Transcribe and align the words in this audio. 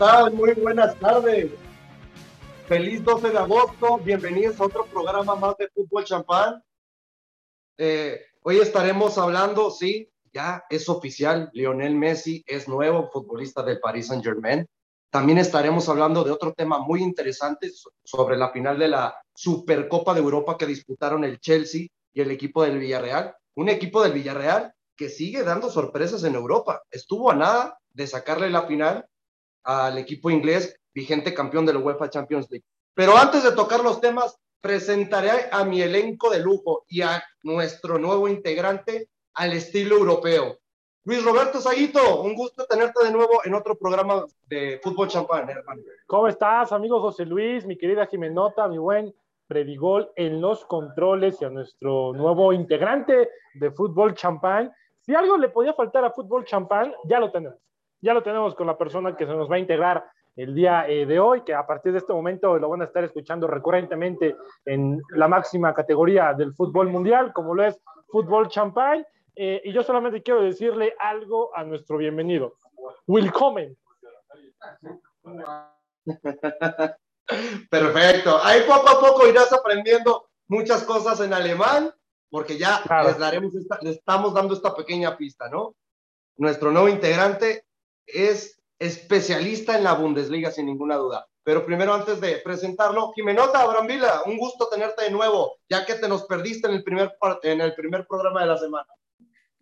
¿Qué 0.00 0.06
tal? 0.06 0.32
Muy 0.32 0.54
buenas 0.54 0.98
tardes. 0.98 1.50
Feliz 2.66 3.04
12 3.04 3.32
de 3.32 3.36
agosto. 3.36 3.98
Bienvenidos 3.98 4.58
a 4.58 4.64
otro 4.64 4.86
programa 4.86 5.36
más 5.36 5.58
de 5.58 5.68
Fútbol 5.68 6.04
Champán. 6.04 6.64
Eh, 7.76 8.18
hoy 8.40 8.60
estaremos 8.60 9.18
hablando, 9.18 9.70
sí, 9.70 10.10
ya 10.32 10.64
es 10.70 10.88
oficial. 10.88 11.50
Lionel 11.52 11.96
Messi 11.96 12.42
es 12.46 12.66
nuevo 12.66 13.10
futbolista 13.12 13.62
del 13.62 13.78
Paris 13.78 14.06
Saint 14.06 14.24
Germain. 14.24 14.66
También 15.10 15.36
estaremos 15.36 15.86
hablando 15.90 16.24
de 16.24 16.30
otro 16.30 16.54
tema 16.54 16.78
muy 16.78 17.02
interesante 17.02 17.70
sobre 18.02 18.38
la 18.38 18.52
final 18.52 18.78
de 18.78 18.88
la 18.88 19.14
Supercopa 19.34 20.14
de 20.14 20.20
Europa 20.20 20.56
que 20.56 20.64
disputaron 20.64 21.24
el 21.24 21.40
Chelsea 21.40 21.88
y 22.14 22.20
el 22.22 22.30
equipo 22.30 22.64
del 22.64 22.78
Villarreal. 22.78 23.34
Un 23.54 23.68
equipo 23.68 24.02
del 24.02 24.14
Villarreal 24.14 24.72
que 24.96 25.10
sigue 25.10 25.42
dando 25.42 25.68
sorpresas 25.68 26.24
en 26.24 26.36
Europa. 26.36 26.84
Estuvo 26.90 27.30
a 27.30 27.34
nada 27.34 27.78
de 27.90 28.06
sacarle 28.06 28.48
la 28.48 28.62
final 28.62 29.04
al 29.64 29.98
equipo 29.98 30.30
inglés, 30.30 30.78
vigente 30.92 31.34
campeón 31.34 31.66
de 31.66 31.72
la 31.74 31.78
UEFA 31.78 32.10
Champions 32.10 32.50
League. 32.50 32.64
Pero 32.94 33.16
antes 33.16 33.44
de 33.44 33.52
tocar 33.52 33.82
los 33.82 34.00
temas, 34.00 34.38
presentaré 34.60 35.48
a 35.50 35.64
mi 35.64 35.80
elenco 35.80 36.30
de 36.30 36.40
lujo 36.40 36.84
y 36.88 37.02
a 37.02 37.22
nuestro 37.42 37.98
nuevo 37.98 38.28
integrante 38.28 39.08
al 39.34 39.52
estilo 39.52 39.96
europeo. 39.96 40.58
Luis 41.04 41.24
Roberto 41.24 41.60
Saguito, 41.60 42.22
un 42.22 42.34
gusto 42.34 42.66
tenerte 42.66 43.02
de 43.04 43.10
nuevo 43.10 43.40
en 43.44 43.54
otro 43.54 43.74
programa 43.74 44.26
de 44.46 44.78
Fútbol 44.82 45.08
Champán, 45.08 45.48
hermano. 45.48 45.82
¿Cómo 46.06 46.28
estás, 46.28 46.72
amigo 46.72 47.00
José 47.00 47.24
Luis, 47.24 47.64
mi 47.64 47.78
querida 47.78 48.06
Jimenota, 48.06 48.68
mi 48.68 48.76
buen 48.76 49.14
Predigol 49.46 50.12
en 50.14 50.40
los 50.40 50.64
controles 50.66 51.40
y 51.40 51.46
a 51.46 51.50
nuestro 51.50 52.12
nuevo 52.12 52.52
integrante 52.52 53.30
de 53.54 53.70
Fútbol 53.70 54.14
Champán? 54.14 54.72
Si 55.00 55.14
algo 55.14 55.38
le 55.38 55.48
podía 55.48 55.72
faltar 55.72 56.04
a 56.04 56.10
Fútbol 56.10 56.44
Champán, 56.44 56.92
ya 57.08 57.18
lo 57.18 57.32
tenemos 57.32 57.58
ya 58.00 58.14
lo 58.14 58.22
tenemos 58.22 58.54
con 58.54 58.66
la 58.66 58.78
persona 58.78 59.16
que 59.16 59.26
se 59.26 59.34
nos 59.34 59.50
va 59.50 59.56
a 59.56 59.60
integrar 59.60 60.04
el 60.36 60.54
día 60.54 60.88
eh, 60.88 61.06
de 61.06 61.18
hoy, 61.20 61.42
que 61.42 61.54
a 61.54 61.66
partir 61.66 61.92
de 61.92 61.98
este 61.98 62.12
momento 62.12 62.58
lo 62.58 62.68
van 62.68 62.82
a 62.82 62.84
estar 62.86 63.04
escuchando 63.04 63.46
recurrentemente 63.46 64.36
en 64.64 65.00
la 65.10 65.28
máxima 65.28 65.74
categoría 65.74 66.32
del 66.34 66.54
fútbol 66.54 66.88
mundial, 66.88 67.32
como 67.32 67.54
lo 67.54 67.64
es 67.64 67.80
Fútbol 68.08 68.48
Champagne. 68.48 69.04
Eh, 69.36 69.60
y 69.64 69.72
yo 69.72 69.82
solamente 69.82 70.22
quiero 70.22 70.42
decirle 70.42 70.94
algo 70.98 71.54
a 71.54 71.64
nuestro 71.64 71.98
bienvenido. 71.98 72.54
Willkommen. 73.06 73.76
Perfecto. 77.70 78.38
Ahí 78.42 78.62
poco 78.66 78.88
a 78.88 79.00
poco 79.00 79.26
irás 79.28 79.52
aprendiendo 79.52 80.30
muchas 80.48 80.82
cosas 80.84 81.20
en 81.20 81.32
alemán, 81.32 81.92
porque 82.28 82.58
ya 82.58 82.82
les, 83.04 83.18
daremos 83.18 83.52
les 83.82 83.96
estamos 83.96 84.34
dando 84.34 84.54
esta 84.54 84.74
pequeña 84.74 85.16
pista, 85.16 85.48
¿no? 85.48 85.74
Nuestro 86.36 86.70
nuevo 86.72 86.88
integrante 86.88 87.64
es 88.06 88.60
especialista 88.78 89.76
en 89.76 89.84
la 89.84 89.94
Bundesliga, 89.94 90.50
sin 90.50 90.66
ninguna 90.66 90.96
duda. 90.96 91.26
Pero 91.42 91.64
primero, 91.64 91.94
antes 91.94 92.20
de 92.20 92.38
presentarlo, 92.38 93.12
Jimenota 93.14 93.64
Brambila, 93.66 94.22
un 94.26 94.36
gusto 94.36 94.68
tenerte 94.68 95.04
de 95.04 95.10
nuevo, 95.10 95.56
ya 95.68 95.84
que 95.86 95.94
te 95.94 96.08
nos 96.08 96.24
perdiste 96.24 96.68
en 96.68 96.74
el 96.74 96.84
primer, 96.84 97.16
en 97.42 97.60
el 97.60 97.74
primer 97.74 98.06
programa 98.06 98.42
de 98.42 98.46
la 98.46 98.58
semana. 98.58 98.86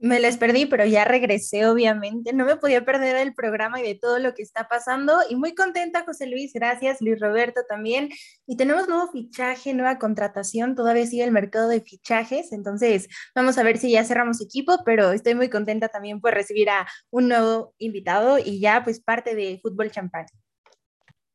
Me 0.00 0.20
les 0.20 0.36
perdí, 0.36 0.66
pero 0.66 0.84
ya 0.86 1.04
regresé, 1.04 1.66
obviamente. 1.66 2.32
No 2.32 2.44
me 2.44 2.54
podía 2.54 2.84
perder 2.84 3.16
el 3.16 3.34
programa 3.34 3.80
y 3.80 3.82
de 3.82 3.96
todo 3.96 4.20
lo 4.20 4.32
que 4.32 4.42
está 4.42 4.68
pasando. 4.68 5.18
Y 5.28 5.34
muy 5.34 5.56
contenta, 5.56 6.04
José 6.04 6.26
Luis. 6.26 6.52
Gracias, 6.52 7.00
Luis 7.00 7.18
Roberto 7.20 7.62
también. 7.68 8.08
Y 8.46 8.56
tenemos 8.56 8.86
nuevo 8.86 9.10
fichaje, 9.10 9.74
nueva 9.74 9.98
contratación. 9.98 10.76
Todavía 10.76 11.04
sigue 11.04 11.24
el 11.24 11.32
mercado 11.32 11.68
de 11.68 11.80
fichajes. 11.80 12.52
Entonces, 12.52 13.08
vamos 13.34 13.58
a 13.58 13.64
ver 13.64 13.76
si 13.78 13.90
ya 13.90 14.04
cerramos 14.04 14.40
equipo, 14.40 14.84
pero 14.84 15.10
estoy 15.10 15.34
muy 15.34 15.50
contenta 15.50 15.88
también 15.88 16.20
por 16.20 16.32
recibir 16.32 16.70
a 16.70 16.86
un 17.10 17.26
nuevo 17.26 17.74
invitado 17.78 18.38
y 18.38 18.60
ya, 18.60 18.84
pues, 18.84 19.00
parte 19.00 19.34
de 19.34 19.58
Fútbol 19.60 19.90
Champán. 19.90 20.26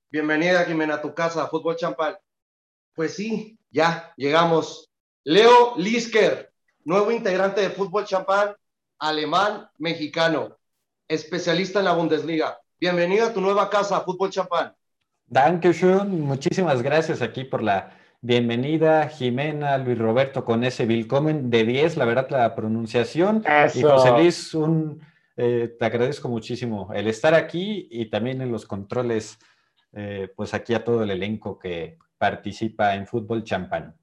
Bienvenida, 0.09 0.63
Jimena, 0.63 0.95
a 0.95 1.01
tu 1.01 1.13
casa, 1.13 1.47
Fútbol 1.47 1.75
Champán. 1.75 2.16
Pues 2.94 3.16
sí, 3.16 3.57
ya 3.72 4.13
llegamos. 4.16 4.90
Leo 5.25 5.74
Lisker, 5.75 6.52
nuevo 6.85 7.11
integrante 7.11 7.61
de 7.61 7.69
Fútbol 7.69 8.05
Champán, 8.05 8.55
alemán, 8.99 9.69
mexicano, 9.77 10.57
especialista 11.07 11.79
en 11.79 11.85
la 11.85 11.94
Bundesliga. 11.94 12.57
Bienvenido 12.79 13.27
a 13.27 13.33
tu 13.33 13.41
nueva 13.41 13.69
casa, 13.69 14.01
Fútbol 14.01 14.29
Champán. 14.29 14.73
Dankeschön, 15.25 16.21
muchísimas 16.21 16.81
gracias 16.81 17.21
aquí 17.21 17.45
por 17.45 17.63
la 17.63 17.97
bienvenida, 18.21 19.07
Jimena, 19.07 19.77
Luis 19.77 19.97
Roberto, 19.97 20.44
con 20.44 20.63
ese 20.63 20.85
willkommen 20.85 21.49
de 21.49 21.63
10, 21.63 21.97
la 21.97 22.05
verdad, 22.05 22.27
la 22.29 22.53
pronunciación. 22.53 23.44
Y 23.73 23.81
José 23.81 24.11
Luis, 24.11 24.53
un, 24.53 25.01
eh, 25.38 25.75
te 25.79 25.85
agradezco 25.85 26.27
muchísimo 26.27 26.91
el 26.94 27.07
estar 27.07 27.33
aquí 27.33 27.88
y 27.89 28.07
también 28.07 28.41
en 28.41 28.51
los 28.51 28.65
controles, 28.65 29.39
eh, 29.94 30.27
pues 30.35 30.53
aquí 30.53 30.73
a 30.73 30.83
todo 30.83 31.03
el 31.03 31.11
elenco 31.11 31.57
que 31.57 31.97
participa 32.17 32.95
en 32.95 33.07
Fútbol 33.07 33.44
Champán. 33.44 33.95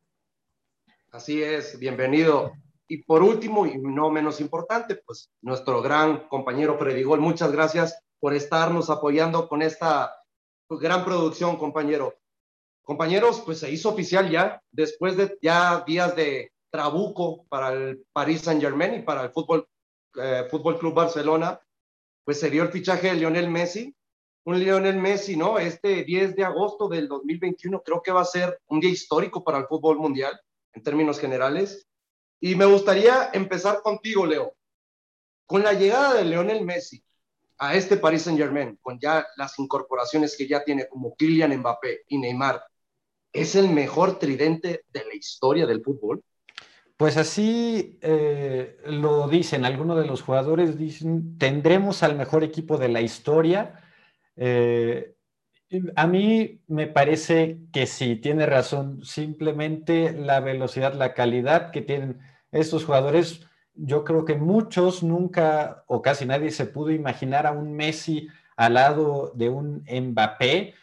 Así 1.13 1.43
es, 1.43 1.79
bienvenido. 1.79 2.53
Y 2.91 3.05
por 3.05 3.23
último, 3.23 3.67
y 3.67 3.79
no 3.79 4.11
menos 4.11 4.41
importante, 4.41 4.97
pues 4.97 5.31
nuestro 5.43 5.81
gran 5.81 6.27
compañero 6.27 6.77
Predigol, 6.77 7.21
muchas 7.21 7.53
gracias 7.53 8.03
por 8.19 8.35
estarnos 8.35 8.91
apoyando 8.91 9.49
con 9.49 9.63
esta 9.63 10.13
gran 10.69 11.05
producción, 11.05 11.57
compañero. 11.57 12.19
Compañeros, 12.83 13.45
pues 13.47 13.61
se 13.61 13.71
hizo 13.71 13.91
oficial 13.91 14.29
ya, 14.29 14.61
después 14.73 15.17
de 15.17 15.39
ya 15.41 15.85
días 15.87 16.17
de 16.17 16.51
trabuco 16.69 17.47
para 17.49 17.73
el 17.73 18.05
Paris 18.13 18.41
Saint 18.41 18.61
Germain 18.61 18.95
y 18.95 19.03
para 19.03 19.23
el 19.23 19.31
Fútbol, 19.31 19.69
eh, 20.21 20.49
Fútbol 20.51 20.77
Club 20.81 20.95
Barcelona, 20.95 21.61
pues 22.25 22.41
se 22.41 22.51
dio 22.51 22.65
el 22.65 22.71
fichaje 22.71 23.07
de 23.07 23.15
Lionel 23.15 23.49
Messi, 23.49 23.95
un 24.47 24.59
Lionel 24.59 24.97
Messi, 24.97 25.37
¿no? 25.37 25.61
Este 25.61 26.03
10 26.03 26.35
de 26.35 26.43
agosto 26.43 26.89
del 26.89 27.07
2021 27.07 27.83
creo 27.85 28.03
que 28.03 28.11
va 28.11 28.23
a 28.23 28.25
ser 28.25 28.59
un 28.67 28.81
día 28.81 28.91
histórico 28.91 29.45
para 29.45 29.59
el 29.59 29.67
fútbol 29.69 29.99
mundial 29.99 30.37
en 30.73 30.83
términos 30.83 31.21
generales. 31.21 31.87
Y 32.41 32.55
me 32.55 32.65
gustaría 32.65 33.31
empezar 33.33 33.83
contigo, 33.83 34.27
Leo. 34.27 34.55
Con 35.47 35.63
la 35.63 35.75
llegada 35.75 36.15
de 36.15 36.25
Lionel 36.25 36.65
Messi 36.65 37.03
a 37.59 37.75
este 37.75 37.99
Paris 37.99 38.23
Saint 38.23 38.39
Germain, 38.39 38.79
con 38.81 38.99
ya 38.99 39.27
las 39.37 39.59
incorporaciones 39.59 40.37
que 40.37 40.49
ya 40.49 40.65
tiene 40.65 40.89
como 40.89 41.15
Kylian 41.15 41.57
Mbappé 41.59 42.05
y 42.09 42.19
Neymar, 42.19 42.63
¿es 43.33 43.55
el 43.55 43.69
mejor 43.69 44.19
tridente 44.19 44.85
de 44.91 45.05
la 45.05 45.15
historia 45.15 45.67
del 45.67 45.83
fútbol? 45.83 46.23
Pues 46.97 47.17
así 47.17 47.99
eh, 48.03 48.79
lo 48.87 49.29
dicen, 49.29 49.65
algunos 49.65 49.99
de 49.99 50.07
los 50.07 50.23
jugadores 50.23 50.79
dicen, 50.79 51.39
tendremos 51.39 52.03
al 52.03 52.17
mejor 52.17 52.45
equipo 52.45 52.79
de 52.79 52.89
la 52.89 53.01
historia. 53.01 53.83
Eh, 54.37 55.15
a 55.97 56.07
mí 56.07 56.61
me 56.67 56.87
parece 56.89 57.59
que 57.73 57.87
sí, 57.87 58.17
tiene 58.17 58.47
razón. 58.47 59.05
Simplemente 59.05 60.13
la 60.13 60.41
velocidad, 60.41 60.95
la 60.95 61.15
calidad 61.15 61.71
que 61.71 61.81
tienen 61.81 62.19
estos 62.53 62.85
jugadores, 62.85 63.47
yo 63.75 64.05
creo 64.05 64.25
que 64.25 64.35
muchos 64.35 65.03
nunca 65.03 65.85
o 65.87 66.03
casi 66.03 66.27
nadie 66.27 66.51
se 66.51 66.67
pudo 66.67 66.91
imaginar 66.91 67.47
a 67.47 67.53
un 67.53 67.75
Messi 67.75 68.29
al 68.57 68.75
lado 68.75 69.33
de 69.35 69.49
un 69.49 69.85
Mbappé 69.91 70.75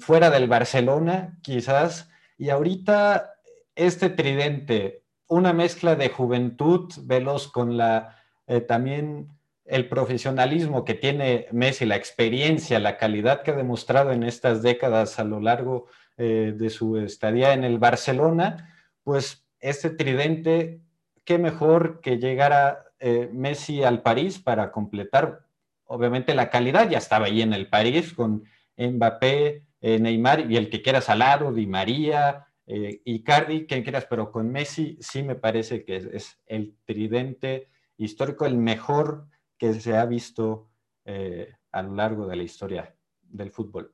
fuera 0.00 0.30
del 0.30 0.48
Barcelona, 0.48 1.38
quizás. 1.42 2.08
Y 2.38 2.50
ahorita 2.50 3.34
este 3.74 4.08
tridente, 4.08 5.02
una 5.28 5.52
mezcla 5.52 5.94
de 5.94 6.08
juventud 6.08 6.92
veloz 7.04 7.48
con 7.48 7.76
la 7.76 8.16
eh, 8.46 8.62
también 8.62 9.28
el 9.66 9.88
profesionalismo 9.88 10.84
que 10.84 10.94
tiene 10.94 11.46
Messi, 11.52 11.84
la 11.84 11.96
experiencia, 11.96 12.78
la 12.80 12.96
calidad 12.96 13.42
que 13.42 13.50
ha 13.50 13.56
demostrado 13.56 14.12
en 14.12 14.22
estas 14.22 14.62
décadas 14.62 15.18
a 15.18 15.24
lo 15.24 15.40
largo 15.40 15.86
eh, 16.16 16.54
de 16.56 16.70
su 16.70 16.96
estadía 16.96 17.52
en 17.52 17.64
el 17.64 17.78
Barcelona, 17.78 18.74
pues 19.04 19.46
este 19.60 19.90
tridente, 19.90 20.80
qué 21.28 21.36
mejor 21.36 22.00
que 22.00 22.16
llegara 22.16 22.86
eh, 22.98 23.28
Messi 23.30 23.84
al 23.84 24.00
París 24.00 24.38
para 24.38 24.72
completar, 24.72 25.44
obviamente 25.84 26.34
la 26.34 26.48
calidad 26.48 26.88
ya 26.88 26.96
estaba 26.96 27.26
ahí 27.26 27.42
en 27.42 27.52
el 27.52 27.68
París 27.68 28.14
con 28.14 28.44
Mbappé, 28.78 29.62
eh, 29.82 29.98
Neymar 29.98 30.50
y 30.50 30.56
el 30.56 30.70
que 30.70 30.80
quieras 30.80 31.10
al 31.10 31.18
lado, 31.18 31.52
Di 31.52 31.66
María, 31.66 32.46
Icardi, 32.66 33.66
quien 33.66 33.82
quieras, 33.82 34.06
pero 34.08 34.30
con 34.32 34.50
Messi 34.50 34.96
sí 35.00 35.22
me 35.22 35.34
parece 35.34 35.84
que 35.84 35.96
es 35.96 36.38
el 36.46 36.76
tridente 36.86 37.68
histórico, 37.98 38.46
el 38.46 38.56
mejor 38.56 39.26
que 39.58 39.74
se 39.74 39.96
ha 39.96 40.06
visto 40.06 40.70
eh, 41.04 41.52
a 41.72 41.82
lo 41.82 41.94
largo 41.94 42.26
de 42.26 42.36
la 42.36 42.42
historia 42.42 42.94
del 43.20 43.50
fútbol. 43.50 43.92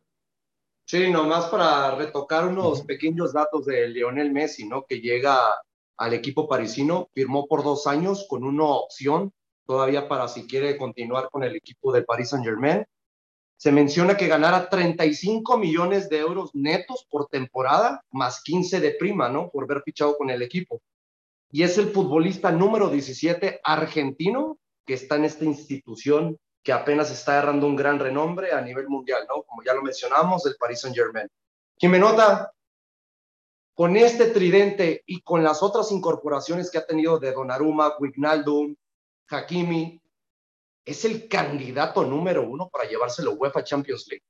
Sí, 0.85 1.11
nomás 1.11 1.47
para 1.47 1.97
retocar 1.97 2.47
unos 2.47 2.83
pequeños 2.83 3.33
datos 3.33 3.65
de 3.65 3.89
Lionel 3.89 4.31
Messi, 4.31 4.69
¿no? 4.69 4.85
Que 4.85 5.01
llega 5.01 5.39
al 5.97 6.15
equipo 6.15 6.49
parisino, 6.49 7.09
firmó 7.13 7.47
por 7.47 7.63
dos 7.63 7.87
años 7.87 8.27
con 8.29 8.45
una 8.45 8.65
opción 8.65 9.33
todavía 9.67 10.09
para 10.09 10.29
si 10.29 10.47
quiere 10.47 10.77
continuar 10.77 11.31
con 11.31 11.45
el 11.45 11.57
equipo 11.57 11.93
del 11.93 12.05
Paris 12.05 12.31
Saint 12.31 12.45
Germain. 12.45 12.85
Se 13.57 13.73
menciona 13.73 14.17
que 14.17 14.27
ganara 14.27 14.69
35 14.69 15.57
millones 15.57 16.09
de 16.09 16.19
euros 16.19 16.51
netos 16.55 17.07
por 17.09 17.29
temporada, 17.29 18.03
más 18.11 18.43
15 18.43 18.81
de 18.81 18.91
prima, 18.93 19.29
¿no? 19.29 19.49
Por 19.51 19.67
ver 19.67 19.83
fichado 19.83 20.17
con 20.17 20.29
el 20.31 20.43
equipo. 20.43 20.83
Y 21.51 21.63
es 21.63 21.79
el 21.79 21.91
futbolista 21.91 22.51
número 22.51 22.89
17 22.89 23.61
argentino 23.63 24.59
que 24.85 24.95
está 24.95 25.17
en 25.17 25.25
esta 25.25 25.45
institución 25.45 26.39
que 26.63 26.73
apenas 26.73 27.11
está 27.11 27.33
agarrando 27.33 27.67
un 27.67 27.77
gran 27.77 27.99
renombre 27.99 28.53
a 28.53 28.61
nivel 28.61 28.89
mundial, 28.89 29.25
¿no? 29.29 29.43
Como 29.45 29.63
ya 29.63 29.75
lo 29.75 29.83
mencionamos, 29.83 30.45
el 30.47 30.57
Paris 30.59 30.81
Saint-Germain. 30.81 31.29
Jimenota, 31.77 32.51
con 33.75 33.97
este 33.97 34.27
tridente 34.27 35.03
y 35.07 35.21
con 35.23 35.43
las 35.43 35.63
otras 35.63 35.91
incorporaciones 35.91 36.71
que 36.71 36.79
ha 36.79 36.87
tenido 36.87 37.19
de 37.19 37.33
Donnarumma, 37.33 37.95
Wijnaldum, 37.99 38.77
Hakimi, 39.29 40.01
es 40.85 41.05
el 41.05 41.29
candidato 41.29 42.05
número 42.05 42.49
uno 42.49 42.69
para 42.69 42.89
llevárselo 42.89 43.33
UEFA 43.33 43.65
Champions 43.65 44.07
League. 44.09 44.25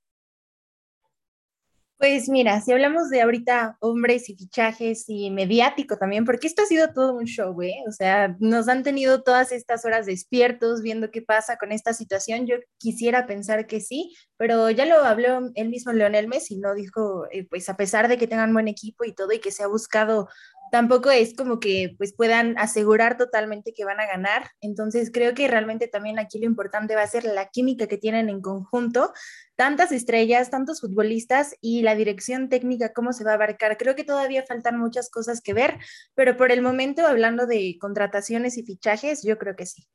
Pues 1.97 2.29
mira, 2.29 2.61
si 2.61 2.73
hablamos 2.73 3.09
de 3.09 3.23
ahorita 3.23 3.79
hombres 3.81 4.29
y 4.29 4.37
fichajes 4.37 5.05
y 5.09 5.31
mediático 5.31 5.97
también, 5.97 6.25
porque 6.25 6.49
esto 6.49 6.63
ha 6.63 6.67
sido 6.67 6.93
todo 6.93 7.15
un 7.15 7.25
show, 7.25 7.63
¿eh? 7.63 7.77
O 7.89 7.93
sea, 7.93 8.37
nos 8.41 8.69
han 8.69 8.83
tenido 8.83 9.23
todas 9.23 9.53
estas 9.53 9.85
horas 9.85 10.05
despiertos 10.05 10.83
viendo 10.83 11.11
qué 11.11 11.23
pasa 11.23 11.57
con 11.57 11.71
esta 11.71 11.95
situación. 11.95 12.47
Yo 12.47 12.57
quisiera 12.79 13.27
pensar 13.27 13.67
que 13.67 13.81
sí, 13.81 14.13
pero 14.37 14.71
ya 14.71 14.85
lo 14.87 14.97
habló 15.05 15.51
el 15.55 15.69
mismo 15.69 15.93
Leonel 15.93 16.29
Messi, 16.29 16.59
¿no? 16.59 16.75
Dijo, 16.75 17.27
eh, 17.31 17.47
pues 17.49 17.69
a 17.69 17.77
pesar 17.77 18.09
de 18.09 18.19
que 18.19 18.27
tengan 18.27 18.53
buen 18.53 18.69
equipo 18.69 19.05
y 19.05 19.13
todo 19.13 19.33
y 19.33 19.41
que 19.41 19.51
se 19.51 19.63
ha 19.63 19.69
buscado 19.69 20.29
tampoco 20.75 21.13
es 21.13 21.35
como 21.37 21.61
que 21.61 21.95
pues 21.99 22.15
puedan 22.15 22.59
asegurar 22.59 23.17
totalmente 23.17 23.73
que 23.73 23.85
van 23.85 24.01
a 24.01 24.07
ganar. 24.07 24.51
Entonces 24.61 25.13
creo 25.13 25.33
que 25.33 25.47
realmente 25.47 25.87
también 25.87 26.19
aquí 26.19 26.41
lo 26.41 26.47
importante 26.47 26.97
va 26.97 27.03
a 27.03 27.07
ser 27.07 27.25
la 27.25 27.49
química 27.51 27.87
que 27.87 27.97
tienen 27.97 28.29
en 28.29 28.41
conjunto, 28.41 29.13
tantas 29.55 29.93
estrellas, 29.93 30.51
tantos 30.51 30.81
futbolistas 30.81 31.55
y 31.61 31.83
la 31.83 31.95
dirección 31.95 32.49
técnica, 32.49 32.93
cómo 32.93 33.13
se 33.13 33.23
va 33.23 33.33
a 33.33 33.35
abarcar. 33.35 33.77
Creo 33.77 33.95
que 33.95 34.03
todavía 34.03 34.45
faltan 34.49 34.79
muchas 34.79 35.11
cosas 35.11 35.41
que 35.41 35.55
ver, 35.55 35.79
pero 36.15 36.37
por 36.37 36.51
el 36.51 36.61
momento, 36.61 37.07
hablando 37.07 37.47
de 37.47 37.77
contrataciones 37.81 38.59
y 38.59 38.65
fichajes, 38.65 39.23
yo 39.23 39.39
creo 39.39 39.55
que 39.55 39.67
sí. 39.67 39.87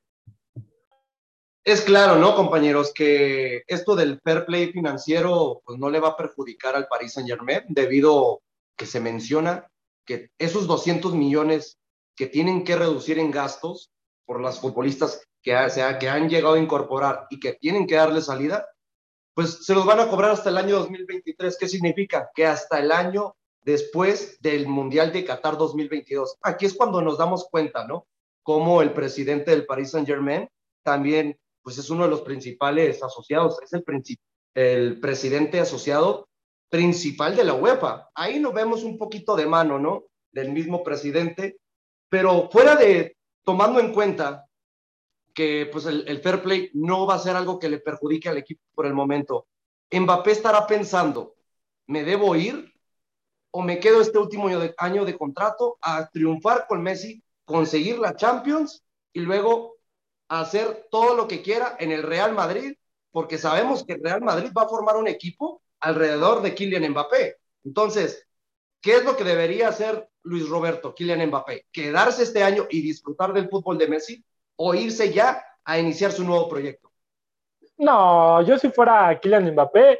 Es 1.63 1.81
claro, 1.81 2.15
¿no, 2.17 2.35
compañeros? 2.35 2.93
Que 2.93 3.63
esto 3.67 3.95
del 3.95 4.19
fair 4.21 4.45
play 4.45 4.71
financiero 4.71 5.61
pues 5.65 5.77
no 5.77 5.89
le 5.89 5.99
va 5.99 6.09
a 6.09 6.17
perjudicar 6.17 6.75
al 6.75 6.87
Paris 6.87 7.13
Saint 7.13 7.29
Germain 7.29 7.61
debido 7.67 8.41
que 8.77 8.85
se 8.85 8.99
menciona 8.99 9.67
que 10.05 10.31
esos 10.37 10.67
200 10.67 11.13
millones 11.13 11.77
que 12.15 12.27
tienen 12.27 12.63
que 12.63 12.75
reducir 12.75 13.19
en 13.19 13.31
gastos 13.31 13.91
por 14.25 14.41
las 14.41 14.59
futbolistas 14.59 15.21
que, 15.41 15.69
sea, 15.69 15.99
que 15.99 16.09
han 16.09 16.29
llegado 16.29 16.55
a 16.55 16.59
incorporar 16.59 17.27
y 17.29 17.39
que 17.39 17.53
tienen 17.53 17.87
que 17.87 17.95
darle 17.95 18.21
salida, 18.21 18.67
pues 19.33 19.65
se 19.65 19.73
los 19.73 19.85
van 19.85 19.99
a 19.99 20.09
cobrar 20.09 20.31
hasta 20.31 20.49
el 20.49 20.57
año 20.57 20.79
2023. 20.79 21.57
¿Qué 21.57 21.67
significa? 21.67 22.29
Que 22.33 22.45
hasta 22.45 22.79
el 22.79 22.91
año 22.91 23.35
después 23.61 24.39
del 24.41 24.67
Mundial 24.67 25.11
de 25.11 25.25
Qatar 25.25 25.57
2022. 25.57 26.37
Aquí 26.41 26.65
es 26.65 26.73
cuando 26.73 27.01
nos 27.01 27.17
damos 27.17 27.47
cuenta, 27.49 27.85
¿no? 27.85 28.07
Como 28.43 28.81
el 28.81 28.93
presidente 28.93 29.51
del 29.51 29.65
Paris 29.65 29.91
Saint 29.91 30.07
Germain 30.07 30.49
también, 30.83 31.37
pues 31.69 31.77
es 31.77 31.91
uno 31.91 32.05
de 32.05 32.09
los 32.09 32.21
principales 32.21 33.03
asociados, 33.03 33.61
es 33.61 33.73
el, 33.73 33.83
el 34.55 34.99
presidente 34.99 35.59
asociado 35.59 36.27
principal 36.67 37.35
de 37.35 37.43
la 37.43 37.53
UEFA. 37.53 38.09
Ahí 38.15 38.39
nos 38.39 38.55
vemos 38.55 38.81
un 38.81 38.97
poquito 38.97 39.35
de 39.35 39.45
mano, 39.45 39.77
¿no? 39.77 40.05
Del 40.31 40.51
mismo 40.51 40.83
presidente, 40.83 41.59
pero 42.09 42.49
fuera 42.51 42.75
de 42.75 43.15
tomando 43.43 43.79
en 43.79 43.93
cuenta 43.93 44.47
que 45.31 45.69
pues 45.71 45.85
el, 45.85 46.19
fair 46.23 46.41
play 46.41 46.71
no 46.73 47.05
va 47.05 47.13
a 47.13 47.19
ser 47.19 47.35
algo 47.35 47.59
que 47.59 47.69
le 47.69 47.77
perjudique 47.77 48.29
al 48.29 48.39
equipo 48.39 48.63
por 48.73 48.87
el 48.87 48.95
momento. 48.95 49.45
Mbappé 49.91 50.31
estará 50.31 50.65
pensando, 50.65 51.35
¿me 51.85 52.03
debo 52.03 52.35
ir 52.35 52.73
o 53.51 53.61
me 53.61 53.79
quedo 53.79 54.01
este 54.01 54.17
último 54.17 54.47
año 54.47 54.59
de, 54.59 54.73
año 54.79 55.05
de 55.05 55.15
contrato 55.15 55.77
a 55.81 56.09
triunfar 56.09 56.65
con 56.67 56.81
Messi, 56.81 57.21
conseguir 57.45 57.99
la 57.99 58.15
Champions 58.15 58.83
y 59.13 59.19
luego 59.19 59.78
hacer 60.29 60.87
todo 60.89 61.15
lo 61.15 61.27
que 61.27 61.41
quiera 61.41 61.75
en 61.79 61.91
el 61.91 62.03
Real 62.03 62.33
Madrid? 62.33 62.75
Porque 63.11 63.37
sabemos 63.37 63.83
que 63.83 63.93
el 63.93 64.03
Real 64.03 64.21
Madrid 64.21 64.51
va 64.57 64.63
a 64.63 64.69
formar 64.69 64.95
un 64.95 65.07
equipo 65.07 65.61
alrededor 65.79 66.41
de 66.41 66.53
Kylian 66.53 66.91
Mbappé. 66.91 67.37
Entonces, 67.65 68.27
¿qué 68.81 68.97
es 68.97 69.03
lo 69.03 69.17
que 69.17 69.23
debería 69.23 69.69
hacer 69.69 70.07
Luis 70.23 70.47
Roberto, 70.47 70.93
Kylian 70.93 71.27
Mbappé? 71.27 71.65
¿Quedarse 71.71 72.23
este 72.23 72.43
año 72.43 72.67
y 72.69 72.81
disfrutar 72.81 73.33
del 73.33 73.49
fútbol 73.49 73.77
de 73.77 73.87
Messi 73.87 74.23
o 74.55 74.75
irse 74.75 75.11
ya 75.11 75.43
a 75.63 75.79
iniciar 75.79 76.11
su 76.11 76.23
nuevo 76.23 76.47
proyecto? 76.47 76.91
No, 77.77 78.41
yo 78.43 78.57
si 78.59 78.69
fuera 78.69 79.19
Kylian 79.19 79.51
Mbappé, 79.51 79.99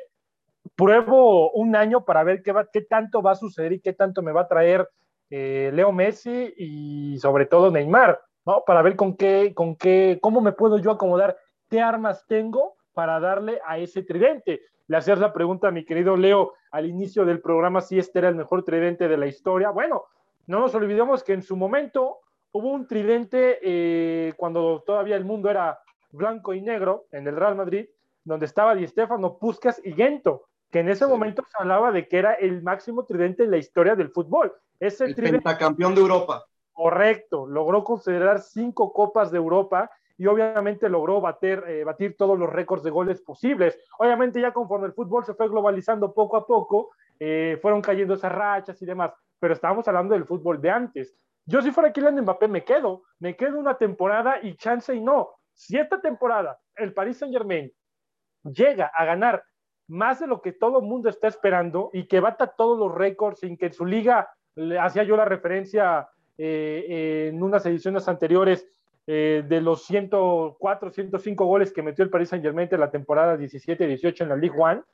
pruebo 0.76 1.52
un 1.52 1.76
año 1.76 2.06
para 2.06 2.24
ver 2.24 2.44
qué, 2.44 2.54
qué 2.72 2.82
tanto 2.82 3.22
va 3.22 3.32
a 3.32 3.36
suceder 3.36 3.74
y 3.74 3.80
qué 3.80 3.94
tanto 3.94 4.22
me 4.22 4.32
va 4.32 4.42
a 4.42 4.48
traer 4.48 4.88
eh, 5.30 5.72
Leo 5.74 5.92
Messi 5.92 6.54
y 6.58 7.18
sobre 7.20 7.46
todo 7.46 7.72
Neymar, 7.72 8.20
¿no? 8.50 8.64
Para 8.66 8.82
ver 8.82 8.96
con 8.96 9.16
qué, 9.16 9.54
con 9.56 9.76
qué, 9.76 10.20
cómo 10.22 10.42
me 10.42 10.52
puedo 10.52 10.78
yo 10.78 10.92
acomodar, 10.92 11.38
qué 11.70 11.82
armas 11.82 12.26
tengo 12.28 12.76
para 12.94 13.20
darle 13.20 13.62
a 13.66 13.78
ese 13.78 14.04
tridente 14.04 14.62
le 14.90 14.98
hacías 14.98 15.20
la 15.20 15.32
pregunta 15.32 15.68
a 15.68 15.72
mi 15.72 15.86
querido 15.86 16.18
Leo 16.18 16.54
al 16.72 16.88
inicio 16.88 17.24
del 17.24 17.42
programa 17.42 17.80
si 17.80 18.00
este 18.00 18.20
era 18.20 18.30
el 18.30 18.36
mejor 18.36 18.64
tridente 18.64 19.08
de 19.08 19.18
la 19.18 19.28
historia. 19.28 19.70
Bueno, 19.70 20.06
no 20.48 20.60
nos 20.60 20.74
olvidemos 20.74 21.24
que 21.24 21.34
en 21.34 21.44
su 21.44 21.56
momento 21.56 22.18
hubo 22.52 22.72
un 22.72 22.88
tridente 22.88 23.60
eh, 23.62 24.34
cuando 24.36 24.84
todavía 24.84 25.16
el 25.16 25.26
mundo 25.26 25.48
era 25.48 25.80
blanco 26.12 26.56
y 26.56 26.62
negro 26.62 27.06
en 27.12 27.28
el 27.28 27.36
Real 27.36 27.56
Madrid, 27.56 27.86
donde 28.24 28.48
estaba 28.48 28.74
Di 28.74 28.88
Stefano, 28.88 29.38
Puskas 29.38 29.80
y 29.86 29.94
Gento, 29.94 30.46
que 30.72 30.80
en 30.80 30.90
ese 30.90 31.06
momento 31.06 31.44
se 31.48 31.62
hablaba 31.62 31.92
de 31.92 32.08
que 32.08 32.18
era 32.18 32.34
el 32.34 32.64
máximo 32.64 33.06
tridente 33.06 33.44
en 33.44 33.52
la 33.52 33.58
historia 33.58 33.96
del 33.96 34.10
fútbol. 34.10 34.52
Es 34.80 35.02
el, 35.02 35.10
el 35.10 35.16
pentacampeón 35.16 35.94
de 35.94 36.02
Europa. 36.02 36.46
Correcto, 36.80 37.46
logró 37.46 37.84
considerar 37.84 38.40
cinco 38.40 38.94
copas 38.94 39.32
de 39.32 39.38
Europa 39.38 39.92
y 40.18 40.28
obviamente 40.28 40.88
logró 40.88 41.20
bater, 41.20 41.62
eh, 41.68 41.84
batir 41.84 42.16
todos 42.16 42.40
los 42.40 42.50
récords 42.50 42.84
de 42.86 42.90
goles 42.90 43.22
posibles. 43.22 43.78
Obviamente 43.98 44.40
ya 44.40 44.54
conforme 44.54 44.88
el 44.88 44.94
fútbol 44.94 45.26
se 45.26 45.34
fue 45.34 45.50
globalizando 45.50 46.14
poco 46.14 46.38
a 46.38 46.48
poco, 46.48 46.92
eh, 47.20 47.60
fueron 47.62 47.82
cayendo 47.82 48.14
esas 48.14 48.32
rachas 48.32 48.82
y 48.82 48.86
demás, 48.86 49.12
pero 49.42 49.54
estábamos 49.54 49.90
hablando 49.90 50.14
del 50.14 50.24
fútbol 50.24 50.62
de 50.62 50.70
antes. 50.70 51.14
Yo 51.46 51.62
si 51.62 51.72
fuera 51.72 51.92
Kylian 51.92 52.22
Mbappé 52.22 52.48
me 52.48 52.64
quedo, 52.64 53.04
me 53.20 53.36
quedo 53.36 53.60
una 53.60 53.78
temporada 53.78 54.40
y 54.42 54.56
chance 54.56 54.96
y 54.96 55.02
no. 55.02 55.32
Si 55.52 55.78
esta 55.78 56.00
temporada 56.00 56.62
el 56.78 56.94
Paris 56.94 57.18
Saint 57.18 57.36
Germain 57.36 57.70
llega 58.44 58.90
a 58.96 59.04
ganar 59.04 59.44
más 59.90 60.22
de 60.22 60.28
lo 60.28 60.42
que 60.42 60.54
todo 60.54 60.80
el 60.80 60.86
mundo 60.86 61.10
está 61.10 61.28
esperando 61.28 61.90
y 61.92 62.08
que 62.08 62.22
bata 62.22 62.48
todos 62.48 62.80
los 62.80 62.96
récords 62.96 63.42
sin 63.42 63.58
que 63.58 63.66
en 63.66 63.74
su 63.74 63.86
liga, 63.86 64.30
hacía 64.80 65.04
yo 65.04 65.18
la 65.18 65.26
referencia 65.26 66.08
en 66.42 67.44
unas 67.44 67.66
ediciones 67.66 68.08
anteriores, 68.08 68.68
eh, 69.12 69.44
de 69.48 69.60
los 69.60 69.86
104, 69.86 70.92
105 70.92 71.46
goles 71.46 71.74
que 71.74 71.82
metió 71.82 72.04
el 72.04 72.12
Paris 72.12 72.30
Saint 72.30 72.46
Germain 72.46 72.70
en 72.72 72.80
la 72.80 72.92
temporada 72.92 73.36
17-18 73.36 74.22
en 74.22 74.30
la 74.30 74.36
Ligue 74.36 74.56
1, 74.56 74.86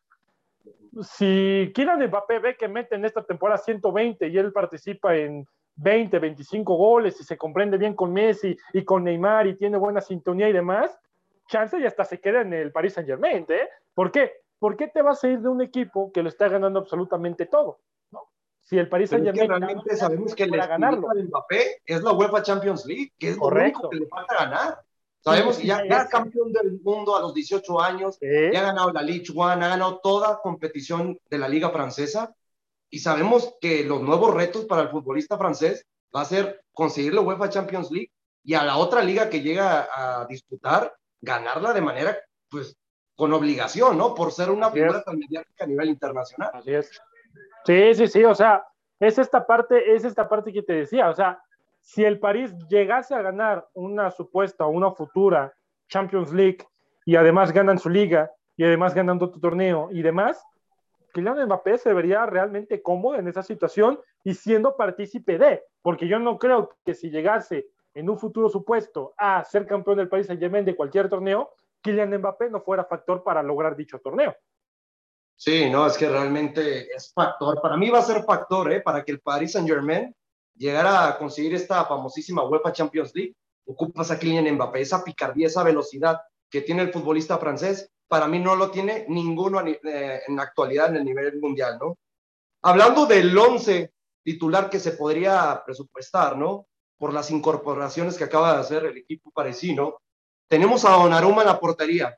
si 1.01 1.69
Kylian 1.75 2.07
Mbappé 2.07 2.39
ve 2.39 2.55
que 2.55 2.69
mete 2.69 2.95
en 2.95 3.03
esta 3.03 3.25
temporada 3.25 3.57
120 3.57 4.29
y 4.29 4.37
él 4.37 4.53
participa 4.53 5.17
en 5.17 5.45
20, 5.75 6.17
25 6.17 6.77
goles 6.77 7.19
y 7.19 7.25
se 7.25 7.35
comprende 7.35 7.77
bien 7.77 7.93
con 7.93 8.13
Messi 8.13 8.57
y 8.71 8.85
con 8.85 9.03
Neymar 9.03 9.47
y 9.47 9.57
tiene 9.57 9.75
buena 9.75 9.99
sintonía 9.99 10.47
y 10.47 10.53
demás, 10.53 10.97
chance 11.49 11.77
y 11.77 11.85
hasta 11.85 12.05
se 12.05 12.21
queda 12.21 12.39
en 12.39 12.53
el 12.53 12.71
Paris 12.71 12.93
Saint 12.93 13.09
Germain, 13.09 13.45
¿eh? 13.49 13.67
¿Por 13.93 14.13
qué? 14.13 14.31
¿Por 14.59 14.77
qué 14.77 14.87
te 14.87 15.01
vas 15.01 15.21
a 15.25 15.27
ir 15.27 15.41
de 15.41 15.49
un 15.49 15.61
equipo 15.61 16.13
que 16.13 16.23
lo 16.23 16.29
está 16.29 16.47
ganando 16.47 16.79
absolutamente 16.79 17.47
todo? 17.47 17.79
Si 18.65 18.79
el 18.79 18.89
Paris 18.89 19.11
Saint 19.11 19.23
Germain 19.23 19.47
realmente 19.47 19.95
sabemos 19.95 20.33
que 20.33 20.47
ganarlo. 20.47 21.07
de 21.13 21.23
Mbappé 21.23 21.81
es 21.85 22.01
la 22.01 22.11
UEFA 22.13 22.41
Champions 22.41 22.85
League, 22.85 23.13
que 23.17 23.29
es 23.29 23.37
lo 23.37 23.45
único 23.45 23.89
que 23.89 23.97
le 23.97 24.07
falta 24.07 24.35
ganar. 24.35 24.81
Sabemos 25.23 25.57
que 25.57 25.67
ya, 25.67 25.79
es 25.79 26.09
campeón 26.09 26.51
del 26.51 26.79
mundo 26.81 27.15
a 27.15 27.21
los 27.21 27.33
18 27.33 27.81
años, 27.81 28.17
ya 28.19 28.59
ha 28.59 28.63
ganado 28.63 28.91
la 28.91 29.03
Ligue 29.03 29.31
1, 29.31 29.43
ha 29.43 29.55
ganado 29.55 29.99
toda 30.01 30.39
competición 30.41 31.19
de 31.29 31.37
la 31.37 31.47
Liga 31.47 31.69
Francesa 31.69 32.35
y 32.89 32.99
sabemos 32.99 33.55
que 33.61 33.83
los 33.83 34.01
nuevos 34.01 34.33
retos 34.33 34.65
para 34.65 34.83
el 34.83 34.89
futbolista 34.89 35.37
francés 35.37 35.85
va 36.15 36.21
a 36.21 36.25
ser 36.25 36.61
conseguir 36.71 37.13
la 37.13 37.21
UEFA 37.21 37.49
Champions 37.49 37.91
League 37.91 38.11
y 38.43 38.55
a 38.55 38.63
la 38.63 38.77
otra 38.77 39.03
liga 39.03 39.29
que 39.29 39.41
llega 39.41 39.87
a 39.93 40.25
disputar, 40.25 40.95
ganarla 41.21 41.73
de 41.73 41.81
manera, 41.81 42.17
pues, 42.49 42.75
con 43.15 43.33
obligación, 43.33 43.97
¿no? 43.97 44.13
Por 44.13 44.31
ser 44.31 44.49
una 44.49 44.69
figura 44.69 45.03
tan 45.03 45.17
mediática 45.17 45.63
a 45.63 45.67
nivel 45.67 45.89
internacional. 45.89 46.51
Así 46.53 46.73
es. 46.73 46.91
Sí, 47.65 47.95
sí, 47.95 48.07
sí, 48.07 48.23
o 48.23 48.35
sea, 48.35 48.65
es 48.99 49.17
esta 49.17 49.45
parte, 49.45 49.93
es 49.93 50.05
esta 50.05 50.29
parte 50.29 50.53
que 50.53 50.63
te 50.63 50.73
decía, 50.73 51.09
o 51.09 51.13
sea, 51.13 51.41
si 51.81 52.03
el 52.03 52.19
París 52.19 52.55
llegase 52.69 53.13
a 53.13 53.21
ganar 53.21 53.67
una 53.73 54.09
supuesta 54.11 54.65
una 54.65 54.91
futura 54.91 55.53
Champions 55.87 56.33
League 56.33 56.65
y 57.05 57.15
además 57.15 57.51
ganan 57.51 57.77
su 57.77 57.89
liga 57.89 58.31
y 58.57 58.63
además 58.63 58.93
ganan 58.93 59.21
otro 59.21 59.39
torneo 59.39 59.89
y 59.91 60.01
demás, 60.01 60.43
Kylian 61.13 61.45
Mbappé 61.45 61.77
se 61.77 61.93
vería 61.93 62.25
realmente 62.25 62.81
cómodo 62.81 63.15
en 63.15 63.27
esa 63.27 63.43
situación 63.43 63.99
y 64.23 64.33
siendo 64.33 64.75
partícipe 64.75 65.37
de, 65.37 65.63
porque 65.81 66.07
yo 66.07 66.19
no 66.19 66.37
creo 66.37 66.75
que 66.83 66.93
si 66.93 67.09
llegase 67.09 67.67
en 67.93 68.09
un 68.09 68.17
futuro 68.17 68.49
supuesto 68.49 69.13
a 69.17 69.43
ser 69.43 69.65
campeón 69.65 69.97
del 69.97 70.09
país 70.09 70.27
Saint-Germain 70.27 70.65
de 70.65 70.75
cualquier 70.75 71.07
torneo, 71.07 71.51
Kylian 71.81 72.17
Mbappé 72.17 72.49
no 72.49 72.61
fuera 72.61 72.83
factor 72.83 73.23
para 73.23 73.43
lograr 73.43 73.75
dicho 73.75 73.99
torneo. 73.99 74.35
Sí, 75.37 75.69
no, 75.69 75.85
es 75.85 75.97
que 75.97 76.07
realmente 76.07 76.93
es 76.93 77.11
factor. 77.13 77.61
Para 77.61 77.77
mí 77.77 77.89
va 77.89 77.99
a 77.99 78.03
ser 78.03 78.23
factor, 78.23 78.71
¿eh? 78.71 78.81
Para 78.81 79.03
que 79.03 79.11
el 79.11 79.19
Paris 79.19 79.51
Saint 79.51 79.67
Germain 79.67 80.15
llegara 80.55 81.07
a 81.07 81.17
conseguir 81.17 81.53
esta 81.53 81.85
famosísima 81.85 82.43
UEFA 82.43 82.71
Champions 82.71 83.11
League, 83.13 83.35
ocupas 83.65 84.11
a 84.11 84.17
Kylian 84.17 84.55
Mbappé, 84.55 84.81
esa 84.81 85.03
picardía, 85.03 85.47
esa 85.47 85.63
velocidad 85.63 86.21
que 86.49 86.61
tiene 86.61 86.83
el 86.83 86.93
futbolista 86.93 87.37
francés, 87.37 87.91
para 88.07 88.27
mí 88.27 88.39
no 88.39 88.55
lo 88.55 88.71
tiene 88.71 89.05
ninguno 89.09 89.59
eh, 89.65 90.21
en 90.27 90.35
la 90.35 90.43
actualidad 90.43 90.89
en 90.89 90.97
el 90.97 91.05
nivel 91.05 91.39
mundial, 91.41 91.77
¿no? 91.79 91.97
Hablando 92.61 93.05
del 93.05 93.37
11 93.37 93.91
titular 94.23 94.69
que 94.69 94.79
se 94.79 94.93
podría 94.93 95.61
presupuestar, 95.65 96.37
¿no? 96.37 96.67
Por 96.97 97.13
las 97.13 97.29
incorporaciones 97.29 98.17
que 98.17 98.23
acaba 98.23 98.53
de 98.53 98.61
hacer 98.61 98.85
el 98.85 98.97
equipo 98.97 99.31
parisino, 99.31 100.01
tenemos 100.47 100.85
a 100.85 100.91
Donnarumma 100.91 101.41
en 101.41 101.47
la 101.47 101.59
portería. 101.59 102.17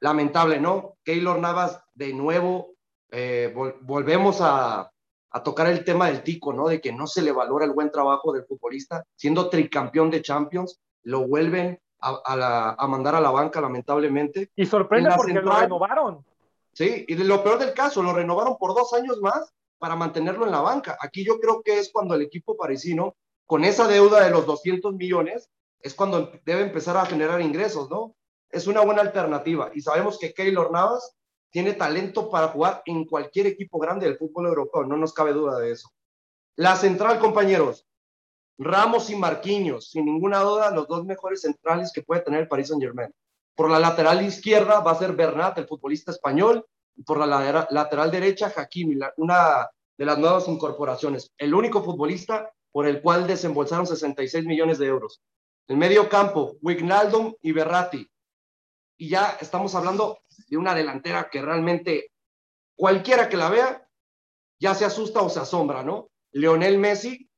Lamentable, 0.00 0.60
¿no? 0.60 0.96
Keylor 1.04 1.38
Navas 1.38 1.83
de 1.94 2.12
nuevo, 2.12 2.74
eh, 3.10 3.54
volvemos 3.82 4.40
a, 4.40 4.90
a 5.30 5.42
tocar 5.42 5.66
el 5.66 5.84
tema 5.84 6.06
del 6.06 6.22
tico, 6.22 6.52
¿no? 6.52 6.68
De 6.68 6.80
que 6.80 6.92
no 6.92 7.06
se 7.06 7.22
le 7.22 7.32
valora 7.32 7.64
el 7.64 7.72
buen 7.72 7.90
trabajo 7.90 8.32
del 8.32 8.44
futbolista, 8.44 9.04
siendo 9.16 9.50
tricampeón 9.50 10.10
de 10.10 10.22
Champions, 10.22 10.80
lo 11.02 11.26
vuelven 11.26 11.80
a, 12.04 12.86
mandar 12.86 13.14
a 13.14 13.20
la 13.20 13.30
banca, 13.30 13.60
lamentablemente. 13.60 14.50
Y 14.54 14.66
sorprende 14.66 15.10
porque 15.16 15.32
lo 15.32 15.58
renovaron. 15.58 16.24
Sí, 16.72 17.04
y 17.06 17.14
lo 17.14 17.42
peor 17.42 17.58
del 17.58 17.72
caso, 17.72 18.02
lo 18.02 18.12
renovaron 18.12 18.56
por 18.58 18.74
dos 18.74 18.92
años 18.94 19.20
más 19.20 19.52
para 19.78 19.96
mantenerlo 19.96 20.44
en 20.44 20.52
la 20.52 20.60
banca. 20.60 20.96
Aquí 21.00 21.24
yo 21.24 21.38
creo 21.38 21.62
que 21.62 21.78
es 21.78 21.90
cuando 21.92 22.14
el 22.14 22.22
equipo 22.22 22.56
parisino, 22.56 23.16
con 23.46 23.64
esa 23.64 23.86
deuda 23.86 24.24
de 24.24 24.30
los 24.30 24.46
200 24.46 24.94
millones, 24.94 25.50
es 25.80 25.94
cuando 25.94 26.32
debe 26.44 26.62
empezar 26.62 26.96
a 26.96 27.06
generar 27.06 27.40
ingresos, 27.40 27.90
¿no? 27.90 28.14
Es 28.50 28.66
una 28.66 28.80
buena 28.80 29.02
alternativa. 29.02 29.70
Y 29.74 29.80
sabemos 29.80 30.18
que 30.18 30.32
Keylor 30.32 30.72
Navas 30.72 31.14
tiene 31.54 31.74
talento 31.74 32.28
para 32.28 32.48
jugar 32.48 32.82
en 32.84 33.04
cualquier 33.04 33.46
equipo 33.46 33.78
grande 33.78 34.06
del 34.06 34.18
fútbol 34.18 34.46
europeo, 34.46 34.82
no 34.82 34.96
nos 34.96 35.14
cabe 35.14 35.32
duda 35.32 35.56
de 35.60 35.70
eso. 35.70 35.88
La 36.56 36.74
central, 36.74 37.20
compañeros, 37.20 37.86
Ramos 38.58 39.08
y 39.08 39.14
Marquinhos, 39.14 39.88
sin 39.88 40.04
ninguna 40.04 40.40
duda, 40.40 40.72
los 40.72 40.88
dos 40.88 41.04
mejores 41.04 41.42
centrales 41.42 41.92
que 41.94 42.02
puede 42.02 42.22
tener 42.22 42.40
el 42.40 42.48
Paris 42.48 42.66
Saint 42.66 42.82
Germain. 42.82 43.14
Por 43.54 43.70
la 43.70 43.78
lateral 43.78 44.24
izquierda 44.26 44.80
va 44.80 44.90
a 44.90 44.98
ser 44.98 45.12
Bernat, 45.12 45.56
el 45.58 45.68
futbolista 45.68 46.10
español, 46.10 46.66
y 46.96 47.04
por 47.04 47.24
la 47.24 47.68
lateral 47.70 48.10
derecha, 48.10 48.52
Hakimi, 48.54 48.98
una 49.18 49.70
de 49.96 50.04
las 50.04 50.18
nuevas 50.18 50.48
incorporaciones. 50.48 51.32
El 51.38 51.54
único 51.54 51.84
futbolista 51.84 52.50
por 52.72 52.88
el 52.88 53.00
cual 53.00 53.28
desembolsaron 53.28 53.86
66 53.86 54.44
millones 54.44 54.78
de 54.78 54.86
euros. 54.86 55.22
El 55.68 55.76
medio 55.76 56.08
campo, 56.08 56.56
Wijnaldum 56.62 57.32
y 57.42 57.52
Berratti. 57.52 58.10
Y 58.96 59.08
ya 59.08 59.36
estamos 59.40 59.74
hablando 59.74 60.20
de 60.48 60.56
una 60.56 60.74
delantera 60.74 61.28
que 61.30 61.42
realmente 61.42 62.12
cualquiera 62.76 63.28
que 63.28 63.36
la 63.36 63.48
vea 63.48 63.88
ya 64.60 64.74
se 64.74 64.84
asusta 64.84 65.22
o 65.22 65.28
se 65.28 65.40
asombra, 65.40 65.82
¿no? 65.82 66.10
Leonel 66.32 66.78
Messi, 66.78 67.28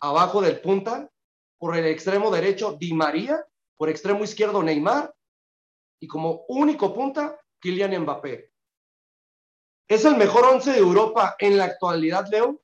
abajo 0.00 0.40
del 0.40 0.60
punta, 0.60 1.10
por 1.58 1.76
el 1.76 1.86
extremo 1.86 2.30
derecho 2.30 2.76
Di 2.78 2.94
María, 2.94 3.44
por 3.76 3.88
extremo 3.88 4.24
izquierdo 4.24 4.62
Neymar 4.62 5.14
y 6.00 6.06
como 6.06 6.44
único 6.48 6.94
punta 6.94 7.38
Kylian 7.60 8.02
Mbappé. 8.02 8.52
¿Es 9.88 10.04
el 10.04 10.16
mejor 10.16 10.44
once 10.44 10.72
de 10.72 10.78
Europa 10.78 11.36
en 11.38 11.56
la 11.56 11.64
actualidad, 11.64 12.26
Leo? 12.30 12.60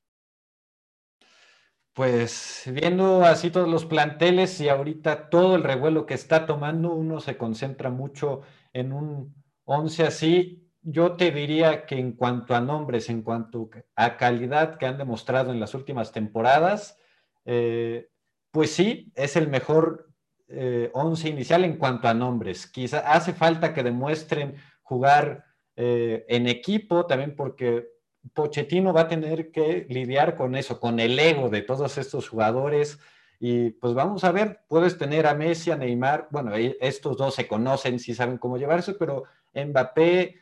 Pues 1.95 2.65
viendo 2.73 3.23
así 3.25 3.51
todos 3.51 3.69
los 3.69 3.85
planteles 3.85 4.61
y 4.61 4.69
ahorita 4.69 5.31
todo 5.31 5.55
el 5.55 5.63
revuelo 5.63 6.07
que 6.07 6.15
está 6.15 6.45
tomando, 6.45 6.93
uno 6.93 7.21
se 7.21 7.37
concentra 7.37 7.89
mucho 7.89 8.41
en 8.73 8.93
un 8.93 9.35
once 9.65 10.03
así. 10.03 10.69
Yo 10.83 11.13
te 11.17 11.31
diría 11.31 11.87
que 11.87 11.97
en 11.97 12.13
cuanto 12.13 12.57
a 12.57 12.61
nombres, 12.61 13.09
en 13.11 13.23
cuanto 13.23 13.71
a 13.95 14.17
calidad 14.17 14.77
que 14.77 14.87
han 14.87 14.99
demostrado 14.99 15.53
en 15.53 15.61
las 15.61 15.73
últimas 15.75 16.11
temporadas, 16.11 16.99
eh, 17.45 18.09
pues 18.51 18.73
sí, 18.73 19.13
es 19.15 19.37
el 19.37 19.47
mejor 19.49 20.09
eh, 20.49 20.91
once 20.95 21.29
inicial 21.29 21.65
en 21.65 21.77
cuanto 21.77 22.09
a 22.09 22.15
nombres. 22.15 22.67
Quizá 22.67 23.01
hace 23.13 23.33
falta 23.33 23.73
que 23.73 23.85
demuestren 23.85 24.57
jugar 24.83 25.45
eh, 25.77 26.25
en 26.29 26.49
equipo, 26.49 27.07
también 27.07 27.37
porque 27.37 27.94
Pochettino 28.33 28.93
va 28.93 29.03
a 29.03 29.09
tener 29.09 29.51
que 29.51 29.87
lidiar 29.89 30.37
con 30.37 30.55
eso, 30.55 30.81
con 30.81 30.99
el 31.01 31.19
ego 31.19 31.51
de 31.51 31.63
todos 31.63 31.99
estos 31.99 32.29
jugadores. 32.29 32.99
Y 33.39 33.71
pues 33.71 33.95
vamos 33.95 34.25
a 34.25 34.33
ver, 34.33 34.61
puedes 34.69 34.97
tener 34.97 35.27
a 35.27 35.35
Messi, 35.35 35.71
a 35.71 35.77
Neymar, 35.77 36.29
bueno, 36.31 36.53
estos 36.55 37.17
dos 37.17 37.35
se 37.35 37.47
conocen, 37.47 37.99
sí 37.99 38.15
saben 38.15 38.39
cómo 38.39 38.57
llevarse, 38.57 38.95
pero 38.95 39.25
Mbappé, 39.53 40.41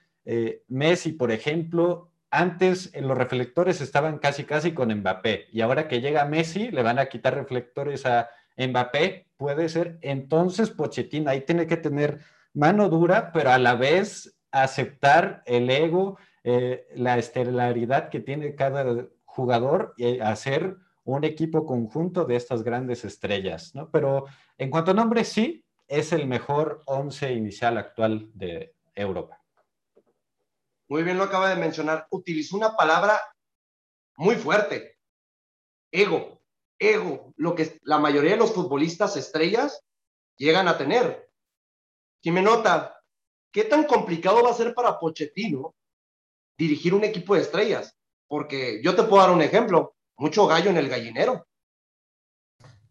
Messi, 0.69 1.13
por 1.13 1.33
ejemplo, 1.33 2.11
antes 2.31 2.93
los 2.95 3.19
reflectores 3.19 3.81
estaban 3.81 4.19
casi 4.19 4.45
casi 4.45 4.73
con 4.73 4.95
Mbappé 4.95 5.49
y 5.53 5.63
ahora 5.63 5.89
que 5.89 6.01
llega 6.01 6.25
Messi 6.25 6.71
le 6.71 6.83
van 6.83 6.99
a 6.99 7.07
quitar 7.07 7.35
reflectores 7.35 8.07
a 8.07 8.31
Mbappé, 8.57 9.27
puede 9.37 9.69
ser. 9.69 9.99
Entonces 10.03 10.71
Pochettino 10.71 11.31
ahí 11.31 11.41
tiene 11.41 11.67
que 11.67 11.77
tener 11.77 12.21
mano 12.55 12.89
dura, 12.89 13.33
pero 13.33 13.51
a 13.51 13.59
la 13.59 13.75
vez 13.75 14.39
aceptar 14.51 15.43
el 15.47 15.69
ego, 15.71 16.19
eh, 16.45 16.89
la 16.95 17.19
estelaridad 17.19 18.09
que 18.09 18.21
tiene 18.21 18.55
cada 18.55 19.07
jugador 19.25 19.95
y 19.97 20.21
hacer 20.21 20.77
un 21.05 21.25
equipo 21.25 21.67
conjunto 21.67 22.25
de 22.25 22.37
estas 22.37 22.63
grandes 22.63 23.05
estrellas, 23.05 23.75
¿no? 23.75 23.91
Pero 23.91 24.27
en 24.59 24.71
cuanto 24.71 24.93
a 24.93 24.95
nombre, 24.95 25.25
sí, 25.25 25.65
es 25.89 26.13
el 26.13 26.27
mejor 26.27 26.83
once 26.87 27.33
inicial 27.33 27.77
actual 27.77 28.31
de 28.35 28.75
Europa 28.95 29.43
muy 30.93 31.05
bien 31.05 31.17
lo 31.17 31.25
acaba 31.25 31.49
de 31.49 31.57
mencionar, 31.57 32.07
utilizó 32.11 32.55
una 32.55 32.77
palabra 32.77 33.19
muy 34.19 34.37
fuerte, 34.37 34.99
ego, 35.91 36.43
ego, 36.79 37.33
lo 37.37 37.55
que 37.55 37.81
la 37.85 37.99
mayoría 37.99 38.33
de 38.33 38.37
los 38.37 38.53
futbolistas 38.53 39.17
estrellas 39.17 39.83
llegan 40.37 40.69
a 40.69 40.77
tener. 40.77 41.31
nota, 42.27 42.95
¿qué 43.51 43.65
tan 43.65 43.85
complicado 43.85 44.43
va 44.45 44.51
a 44.51 44.55
ser 44.55 44.75
para 44.75 44.99
Pochettino 44.99 45.75
dirigir 46.57 46.95
un 46.95 47.05
equipo 47.05 47.35
de 47.35 47.43
estrellas? 47.43 47.97
Porque 48.29 48.81
yo 48.83 48.95
te 48.95 49.03
puedo 49.03 49.23
dar 49.23 49.33
un 49.33 49.43
ejemplo, 49.43 49.95
mucho 50.17 50.47
gallo 50.47 50.71
en 50.71 50.77
el 50.77 50.89
gallinero. 50.89 51.47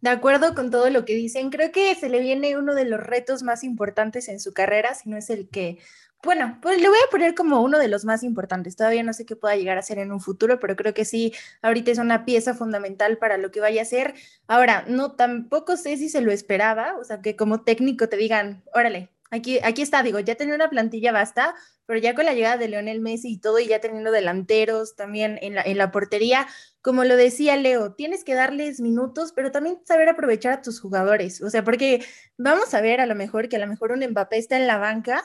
De 0.01 0.09
acuerdo 0.09 0.55
con 0.55 0.71
todo 0.71 0.89
lo 0.89 1.05
que 1.05 1.13
dicen, 1.13 1.51
creo 1.51 1.71
que 1.71 1.93
se 1.95 2.09
le 2.09 2.19
viene 2.19 2.57
uno 2.57 2.73
de 2.73 2.85
los 2.85 2.99
retos 2.99 3.43
más 3.43 3.63
importantes 3.63 4.29
en 4.29 4.39
su 4.39 4.51
carrera, 4.51 4.95
si 4.95 5.09
no 5.09 5.17
es 5.17 5.29
el 5.29 5.47
que 5.49 5.77
bueno, 6.23 6.59
pues 6.61 6.79
le 6.79 6.87
voy 6.87 6.97
a 6.97 7.09
poner 7.09 7.33
como 7.33 7.61
uno 7.61 7.79
de 7.79 7.87
los 7.87 8.05
más 8.05 8.21
importantes. 8.23 8.75
Todavía 8.75 9.01
no 9.01 9.13
sé 9.13 9.25
qué 9.25 9.35
pueda 9.35 9.55
llegar 9.55 9.77
a 9.77 9.81
ser 9.81 9.97
en 9.97 10.11
un 10.11 10.19
futuro, 10.19 10.59
pero 10.59 10.75
creo 10.75 10.93
que 10.93 11.03
sí, 11.03 11.33
ahorita 11.63 11.89
es 11.91 11.97
una 11.97 12.25
pieza 12.25 12.53
fundamental 12.53 13.17
para 13.17 13.37
lo 13.37 13.49
que 13.49 13.59
vaya 13.59 13.81
a 13.81 13.85
ser. 13.85 14.13
Ahora, 14.47 14.85
no, 14.87 15.13
tampoco 15.13 15.77
sé 15.77 15.97
si 15.97 16.09
se 16.09 16.21
lo 16.21 16.31
esperaba, 16.31 16.95
o 16.99 17.03
sea, 17.03 17.21
que 17.21 17.35
como 17.35 17.63
técnico 17.63 18.07
te 18.07 18.17
digan, 18.17 18.63
órale, 18.73 19.09
aquí, 19.31 19.59
aquí 19.63 19.81
está, 19.81 20.03
digo, 20.03 20.19
ya 20.19 20.35
tenía 20.35 20.53
una 20.55 20.69
plantilla 20.69 21.11
basta, 21.11 21.55
pero 21.85 21.99
ya 21.99 22.13
con 22.13 22.25
la 22.25 22.33
llegada 22.33 22.57
de 22.57 22.67
Leonel 22.67 23.01
Messi 23.01 23.31
y 23.33 23.39
todo, 23.39 23.59
y 23.59 23.67
ya 23.67 23.81
teniendo 23.81 24.11
delanteros 24.11 24.95
también 24.95 25.39
en 25.41 25.55
la, 25.55 25.61
en 25.63 25.77
la 25.77 25.91
portería, 25.91 26.47
como 26.81 27.03
lo 27.03 27.15
decía 27.15 27.57
Leo, 27.57 27.93
tienes 27.93 28.23
que 28.23 28.35
darles 28.35 28.79
minutos, 28.79 29.33
pero 29.35 29.51
también 29.51 29.79
saber 29.85 30.09
aprovechar 30.09 30.53
a 30.53 30.61
tus 30.61 30.79
jugadores. 30.79 31.41
O 31.41 31.49
sea, 31.49 31.63
porque 31.63 32.05
vamos 32.37 32.73
a 32.73 32.81
ver 32.81 33.01
a 33.01 33.05
lo 33.05 33.15
mejor 33.15 33.49
que 33.49 33.55
a 33.55 33.59
lo 33.59 33.67
mejor 33.67 33.91
un 33.91 34.05
Mbappé 34.05 34.37
está 34.37 34.57
en 34.57 34.67
la 34.67 34.77
banca 34.77 35.23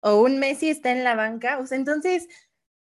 o 0.00 0.22
un 0.22 0.38
Messi 0.38 0.70
está 0.70 0.92
en 0.92 1.04
la 1.04 1.16
banca, 1.16 1.58
o 1.58 1.66
sea, 1.66 1.76
entonces 1.78 2.28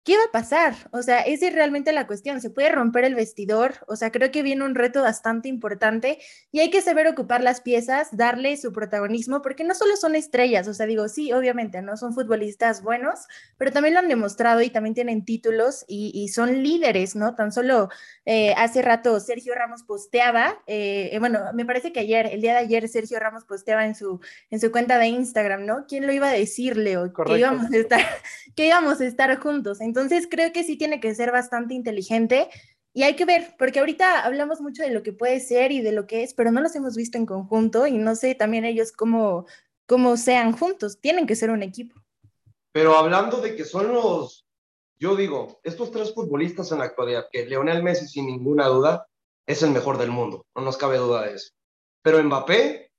¿qué 0.03 0.17
va 0.17 0.23
a 0.23 0.31
pasar? 0.31 0.73
O 0.91 1.03
sea, 1.03 1.21
esa 1.21 1.47
es 1.47 1.53
realmente 1.53 1.93
la 1.93 2.07
cuestión. 2.07 2.41
¿Se 2.41 2.49
puede 2.49 2.69
romper 2.69 3.05
el 3.05 3.15
vestidor? 3.15 3.75
O 3.87 3.95
sea, 3.95 4.11
creo 4.11 4.31
que 4.31 4.41
viene 4.41 4.63
un 4.63 4.75
reto 4.75 5.01
bastante 5.03 5.47
importante 5.47 6.19
y 6.51 6.59
hay 6.59 6.69
que 6.69 6.81
saber 6.81 7.07
ocupar 7.07 7.43
las 7.43 7.61
piezas, 7.61 8.09
darle 8.15 8.57
su 8.57 8.71
protagonismo, 8.73 9.41
porque 9.41 9.63
no 9.63 9.75
solo 9.75 9.95
son 9.95 10.15
estrellas, 10.15 10.67
o 10.67 10.73
sea, 10.73 10.85
digo, 10.85 11.07
sí, 11.07 11.31
obviamente, 11.33 11.81
no 11.81 11.97
son 11.97 12.13
futbolistas 12.13 12.81
buenos, 12.81 13.27
pero 13.57 13.71
también 13.71 13.93
lo 13.93 13.99
han 13.99 14.07
demostrado 14.07 14.61
y 14.61 14.69
también 14.69 14.95
tienen 14.95 15.25
títulos 15.25 15.85
y, 15.87 16.29
son 16.31 16.63
líderes, 16.63 17.15
¿no? 17.15 17.35
Tan 17.35 17.51
solo 17.51 17.89
eh, 18.25 18.53
hace 18.55 18.81
rato 18.81 19.19
Sergio 19.19 19.53
Ramos 19.53 19.83
posteaba, 19.83 20.61
eh, 20.67 21.09
eh, 21.11 21.19
bueno, 21.19 21.51
me 21.53 21.65
parece 21.65 21.91
que 21.91 21.99
ayer, 21.99 22.27
el 22.27 22.41
día 22.41 22.53
de 22.53 22.59
ayer, 22.59 22.87
Sergio 22.87 23.19
Ramos 23.19 23.43
posteaba 23.43 23.85
en 23.85 23.95
su, 23.95 24.21
en 24.49 24.59
su 24.59 24.71
cuenta 24.71 24.97
de 24.97 25.07
Instagram, 25.07 25.65
¿no? 25.65 25.85
¿Quién 25.87 26.07
lo 26.07 26.13
iba 26.13 26.29
a 26.29 26.33
decir, 26.33 26.77
Leo? 26.77 27.11
Que 27.13 27.39
íbamos 27.39 27.71
a 27.71 27.77
estar, 27.77 28.01
que 28.55 28.67
íbamos 28.67 29.01
a 29.01 29.05
estar 29.05 29.37
juntos. 29.39 29.81
Entonces 29.91 30.25
creo 30.31 30.53
que 30.53 30.63
sí 30.63 30.77
tiene 30.77 31.01
que 31.01 31.13
ser 31.13 31.33
bastante 31.33 31.73
inteligente 31.73 32.49
y 32.93 33.03
hay 33.03 33.17
que 33.17 33.25
ver, 33.25 33.55
porque 33.59 33.79
ahorita 33.79 34.21
hablamos 34.23 34.61
mucho 34.61 34.83
de 34.83 34.89
lo 34.89 35.03
que 35.03 35.11
puede 35.11 35.41
ser 35.41 35.73
y 35.73 35.81
de 35.81 35.91
lo 35.91 36.07
que 36.07 36.23
es, 36.23 36.33
pero 36.33 36.49
no 36.49 36.61
los 36.61 36.73
hemos 36.77 36.95
visto 36.95 37.17
en 37.17 37.25
conjunto 37.25 37.85
y 37.87 37.97
no 37.97 38.15
sé 38.15 38.33
también 38.33 38.63
ellos 38.63 38.93
cómo, 38.93 39.47
cómo 39.85 40.15
sean 40.15 40.53
juntos, 40.53 41.01
tienen 41.01 41.27
que 41.27 41.35
ser 41.35 41.49
un 41.49 41.61
equipo. 41.61 41.99
Pero 42.71 42.95
hablando 42.95 43.41
de 43.41 43.53
que 43.53 43.65
son 43.65 43.91
los, 43.91 44.45
yo 44.97 45.17
digo, 45.17 45.59
estos 45.61 45.91
tres 45.91 46.13
futbolistas 46.13 46.71
en 46.71 46.79
la 46.79 46.85
actualidad, 46.85 47.27
que 47.29 47.45
Leonel 47.45 47.83
Messi 47.83 48.07
sin 48.07 48.27
ninguna 48.27 48.67
duda 48.67 49.07
es 49.45 49.61
el 49.61 49.71
mejor 49.71 49.97
del 49.97 50.11
mundo, 50.11 50.45
no 50.55 50.61
nos 50.61 50.77
cabe 50.77 50.99
duda 50.99 51.23
de 51.23 51.33
eso. 51.33 51.51
Pero 52.01 52.23
Mbappé, 52.23 52.93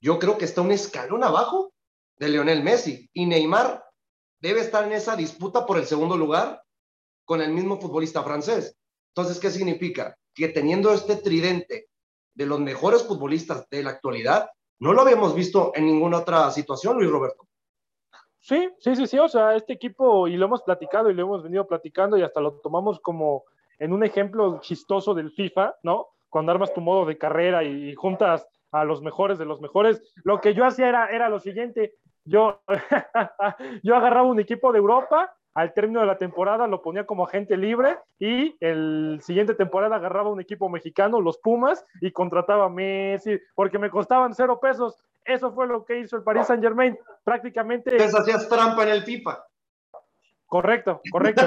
yo 0.00 0.18
creo 0.18 0.38
que 0.38 0.46
está 0.46 0.62
un 0.62 0.72
escalón 0.72 1.24
abajo 1.24 1.74
de 2.16 2.30
Leonel 2.30 2.62
Messi 2.62 3.10
y 3.12 3.26
Neymar 3.26 3.84
debe 4.40 4.60
estar 4.60 4.84
en 4.84 4.92
esa 4.92 5.16
disputa 5.16 5.66
por 5.66 5.78
el 5.78 5.86
segundo 5.86 6.16
lugar 6.16 6.62
con 7.24 7.42
el 7.42 7.52
mismo 7.52 7.80
futbolista 7.80 8.22
francés. 8.22 8.76
Entonces, 9.14 9.38
¿qué 9.38 9.50
significa? 9.50 10.16
Que 10.34 10.48
teniendo 10.48 10.92
este 10.92 11.16
tridente 11.16 11.88
de 12.34 12.46
los 12.46 12.60
mejores 12.60 13.02
futbolistas 13.04 13.68
de 13.68 13.82
la 13.82 13.90
actualidad, 13.90 14.48
no 14.78 14.92
lo 14.92 15.02
habíamos 15.02 15.34
visto 15.34 15.72
en 15.74 15.86
ninguna 15.86 16.18
otra 16.18 16.50
situación, 16.50 16.96
Luis 16.96 17.10
Roberto. 17.10 17.48
Sí, 18.40 18.68
sí, 18.78 18.94
sí, 18.94 19.06
sí, 19.06 19.18
o 19.18 19.28
sea, 19.28 19.56
este 19.56 19.72
equipo, 19.72 20.28
y 20.28 20.36
lo 20.36 20.46
hemos 20.46 20.62
platicado 20.62 21.10
y 21.10 21.14
lo 21.14 21.22
hemos 21.22 21.42
venido 21.42 21.66
platicando 21.66 22.16
y 22.16 22.22
hasta 22.22 22.40
lo 22.40 22.60
tomamos 22.60 23.00
como 23.00 23.44
en 23.78 23.92
un 23.92 24.04
ejemplo 24.04 24.60
chistoso 24.60 25.14
del 25.14 25.32
FIFA, 25.32 25.74
¿no? 25.82 26.08
Cuando 26.28 26.52
armas 26.52 26.72
tu 26.72 26.80
modo 26.80 27.04
de 27.04 27.18
carrera 27.18 27.64
y 27.64 27.94
juntas 27.94 28.46
a 28.70 28.84
los 28.84 29.02
mejores 29.02 29.38
de 29.38 29.44
los 29.44 29.60
mejores, 29.60 30.00
lo 30.24 30.40
que 30.40 30.54
yo 30.54 30.64
hacía 30.64 30.88
era, 30.88 31.08
era 31.10 31.28
lo 31.28 31.40
siguiente, 31.40 31.94
yo, 32.28 32.62
yo 33.82 33.96
agarraba 33.96 34.28
un 34.28 34.40
equipo 34.40 34.72
de 34.72 34.78
Europa, 34.78 35.34
al 35.54 35.72
término 35.72 36.00
de 36.00 36.06
la 36.06 36.18
temporada 36.18 36.66
lo 36.68 36.82
ponía 36.82 37.04
como 37.04 37.24
agente 37.24 37.56
libre 37.56 37.98
y 38.18 38.56
el 38.60 39.18
siguiente 39.22 39.54
temporada 39.54 39.96
agarraba 39.96 40.30
un 40.30 40.40
equipo 40.40 40.68
mexicano, 40.68 41.20
los 41.20 41.38
Pumas, 41.38 41.84
y 42.00 42.12
contrataba 42.12 42.66
a 42.66 42.68
Messi, 42.68 43.40
porque 43.54 43.78
me 43.78 43.90
costaban 43.90 44.34
cero 44.34 44.60
pesos. 44.60 45.02
Eso 45.24 45.52
fue 45.52 45.66
lo 45.66 45.84
que 45.84 45.98
hizo 45.98 46.16
el 46.16 46.22
Paris 46.22 46.46
Saint 46.46 46.62
Germain. 46.62 46.96
Prácticamente. 47.24 47.90
Entonces 47.90 48.20
hacías 48.20 48.48
trampa 48.48 48.84
en 48.84 48.90
el 48.90 49.02
FIFA. 49.02 49.44
Correcto, 50.46 51.00
correcto. 51.10 51.42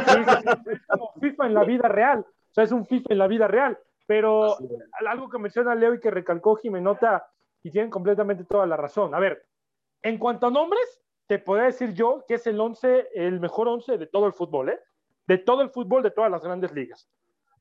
es 0.69 0.85
como 0.88 1.13
FIFA 1.19 1.45
en 1.47 1.53
la 1.53 1.63
vida 1.63 1.88
real. 1.88 2.19
O 2.19 2.53
sea, 2.53 2.65
es 2.65 2.71
un 2.71 2.85
FIFA 2.85 3.13
en 3.13 3.17
la 3.17 3.27
vida 3.27 3.47
real. 3.47 3.77
Pero 4.05 4.57
algo 5.07 5.29
que 5.29 5.39
menciona 5.39 5.73
Leo 5.73 5.93
y 5.93 6.00
que 6.00 6.11
recalcó 6.11 6.57
Jimenota, 6.57 7.25
y 7.63 7.71
tienen 7.71 7.91
completamente 7.91 8.43
toda 8.43 8.65
la 8.65 8.77
razón. 8.77 9.13
A 9.15 9.19
ver, 9.19 9.45
en 10.03 10.17
cuanto 10.17 10.48
a 10.48 10.51
nombres, 10.51 11.01
te 11.27 11.39
podría 11.39 11.65
decir 11.65 11.93
yo 11.93 12.24
que 12.27 12.36
es 12.36 12.48
el 12.48 12.60
11, 12.60 13.10
el 13.13 13.39
mejor 13.39 13.67
11 13.67 13.98
de 13.98 14.08
todo 14.08 14.27
el 14.27 14.34
fútbol, 14.34 14.70
¿eh? 14.70 14.79
De 15.27 15.38
todo 15.38 15.62
el 15.62 15.70
fútbol 15.70 16.03
de 16.03 16.12
todas 16.12 16.29
las 16.29 16.43
grandes 16.43 16.74
ligas. 16.74 17.10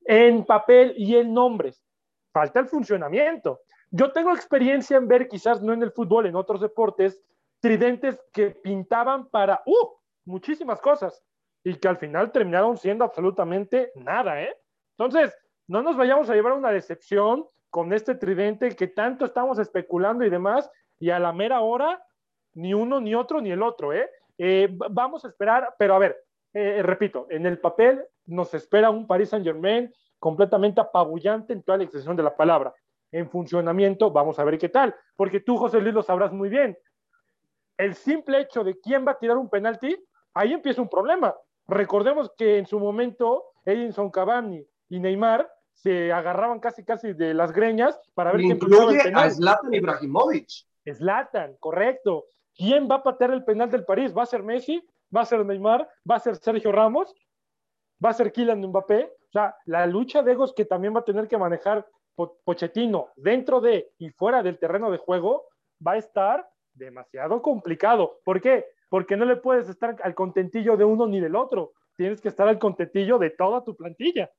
En 0.05 0.45
papel 0.45 0.93
y 0.97 1.15
en 1.15 1.33
nombres. 1.33 1.85
Falta 2.33 2.59
el 2.59 2.67
funcionamiento. 2.67 3.61
Yo 3.91 4.11
tengo 4.11 4.31
experiencia 4.31 4.97
en 4.97 5.07
ver, 5.07 5.27
quizás 5.27 5.61
no 5.61 5.73
en 5.73 5.83
el 5.83 5.91
fútbol, 5.91 6.25
en 6.25 6.35
otros 6.35 6.61
deportes, 6.61 7.21
tridentes 7.59 8.19
que 8.33 8.51
pintaban 8.51 9.29
para, 9.29 9.61
uh, 9.65 9.87
muchísimas 10.25 10.81
cosas 10.81 11.23
y 11.63 11.75
que 11.75 11.87
al 11.87 11.97
final 11.97 12.31
terminaron 12.31 12.77
siendo 12.77 13.03
absolutamente 13.03 13.91
nada, 13.95 14.41
¿eh? 14.41 14.55
Entonces, 14.97 15.35
no 15.67 15.81
nos 15.81 15.95
vayamos 15.95 16.29
a 16.29 16.33
llevar 16.33 16.53
una 16.53 16.71
decepción 16.71 17.47
con 17.69 17.93
este 17.93 18.15
tridente 18.15 18.75
que 18.75 18.87
tanto 18.87 19.25
estamos 19.25 19.59
especulando 19.59 20.25
y 20.25 20.29
demás, 20.29 20.69
y 20.99 21.09
a 21.09 21.19
la 21.19 21.31
mera 21.31 21.61
hora, 21.61 22.03
ni 22.53 22.73
uno, 22.73 22.99
ni 22.99 23.15
otro, 23.15 23.41
ni 23.41 23.51
el 23.51 23.61
otro, 23.61 23.93
¿eh? 23.93 24.09
eh 24.37 24.69
vamos 24.89 25.25
a 25.25 25.27
esperar, 25.27 25.75
pero 25.77 25.95
a 25.95 25.99
ver, 25.99 26.17
eh, 26.53 26.81
repito, 26.83 27.27
en 27.29 27.45
el 27.45 27.59
papel 27.59 28.03
nos 28.25 28.53
espera 28.53 28.89
un 28.89 29.07
Paris 29.07 29.29
Saint 29.29 29.45
Germain 29.45 29.91
completamente 30.19 30.81
apabullante 30.81 31.53
en 31.53 31.63
toda 31.63 31.77
la 31.77 31.83
extensión 31.85 32.15
de 32.15 32.23
la 32.23 32.35
palabra. 32.35 32.73
En 33.11 33.29
funcionamiento, 33.29 34.11
vamos 34.11 34.39
a 34.39 34.43
ver 34.43 34.57
qué 34.57 34.69
tal, 34.69 34.95
porque 35.15 35.39
tú, 35.39 35.57
José 35.57 35.81
Luis, 35.81 35.93
lo 35.93 36.03
sabrás 36.03 36.31
muy 36.31 36.49
bien. 36.49 36.77
El 37.77 37.95
simple 37.95 38.41
hecho 38.41 38.63
de 38.63 38.79
quién 38.79 39.05
va 39.05 39.11
a 39.11 39.19
tirar 39.19 39.37
un 39.37 39.49
penalti, 39.49 39.97
ahí 40.33 40.53
empieza 40.53 40.81
un 40.81 40.89
problema. 40.89 41.35
Recordemos 41.67 42.31
que 42.37 42.57
en 42.57 42.65
su 42.65 42.79
momento 42.79 43.45
Edinson 43.65 44.11
Cavani 44.11 44.65
y 44.89 44.99
Neymar 44.99 45.49
se 45.73 46.11
agarraban 46.11 46.59
casi 46.59 46.83
casi 46.83 47.13
de 47.13 47.33
las 47.33 47.51
greñas 47.51 47.99
para 48.13 48.31
ver 48.31 48.41
quién 48.41 48.51
Incluye 48.57 48.97
el 48.97 49.03
penal. 49.03 49.27
a 49.27 49.29
Zlatan 49.31 49.73
Ibrahimovic. 49.73 50.49
Zlatan, 50.93 51.55
correcto. 51.59 52.25
¿Quién 52.55 52.87
va 52.89 52.95
a 52.95 53.03
patear 53.03 53.31
el 53.31 53.43
penal 53.43 53.69
del 53.69 53.85
París? 53.85 54.13
¿Va 54.15 54.23
a 54.23 54.27
ser 54.27 54.43
Messi? 54.43 54.83
¿Va 55.15 55.21
a 55.21 55.25
ser 55.25 55.45
Neymar? 55.45 55.87
¿Va 56.09 56.15
a 56.15 56.19
ser 56.19 56.35
Sergio 56.35 56.71
Ramos? 56.71 57.13
¿Va 58.03 58.09
a 58.09 58.13
ser 58.13 58.31
Kylian 58.31 58.61
Mbappé? 58.61 59.05
O 59.05 59.31
sea, 59.31 59.55
la 59.65 59.85
lucha 59.85 60.23
de 60.23 60.33
egos 60.33 60.53
que 60.53 60.65
también 60.65 60.95
va 60.95 60.99
a 60.99 61.05
tener 61.05 61.27
que 61.27 61.37
manejar 61.37 61.87
Pochettino 62.15 63.09
dentro 63.15 63.61
de 63.61 63.93
y 63.97 64.09
fuera 64.11 64.43
del 64.43 64.59
terreno 64.59 64.91
de 64.91 64.97
juego 64.97 65.45
va 65.85 65.93
a 65.93 65.97
estar 65.97 66.47
demasiado 66.73 67.41
complicado. 67.41 68.19
¿Por 68.23 68.41
qué? 68.41 68.65
Porque 68.89 69.15
no 69.15 69.25
le 69.25 69.37
puedes 69.37 69.69
estar 69.69 69.95
al 70.03 70.15
contentillo 70.15 70.77
de 70.77 70.83
uno 70.83 71.07
ni 71.07 71.19
del 71.19 71.35
otro. 71.35 71.73
Tienes 71.95 72.21
que 72.21 72.27
estar 72.27 72.47
al 72.47 72.59
contentillo 72.59 73.17
de 73.17 73.31
toda 73.31 73.63
tu 73.63 73.75
plantilla. 73.75 74.31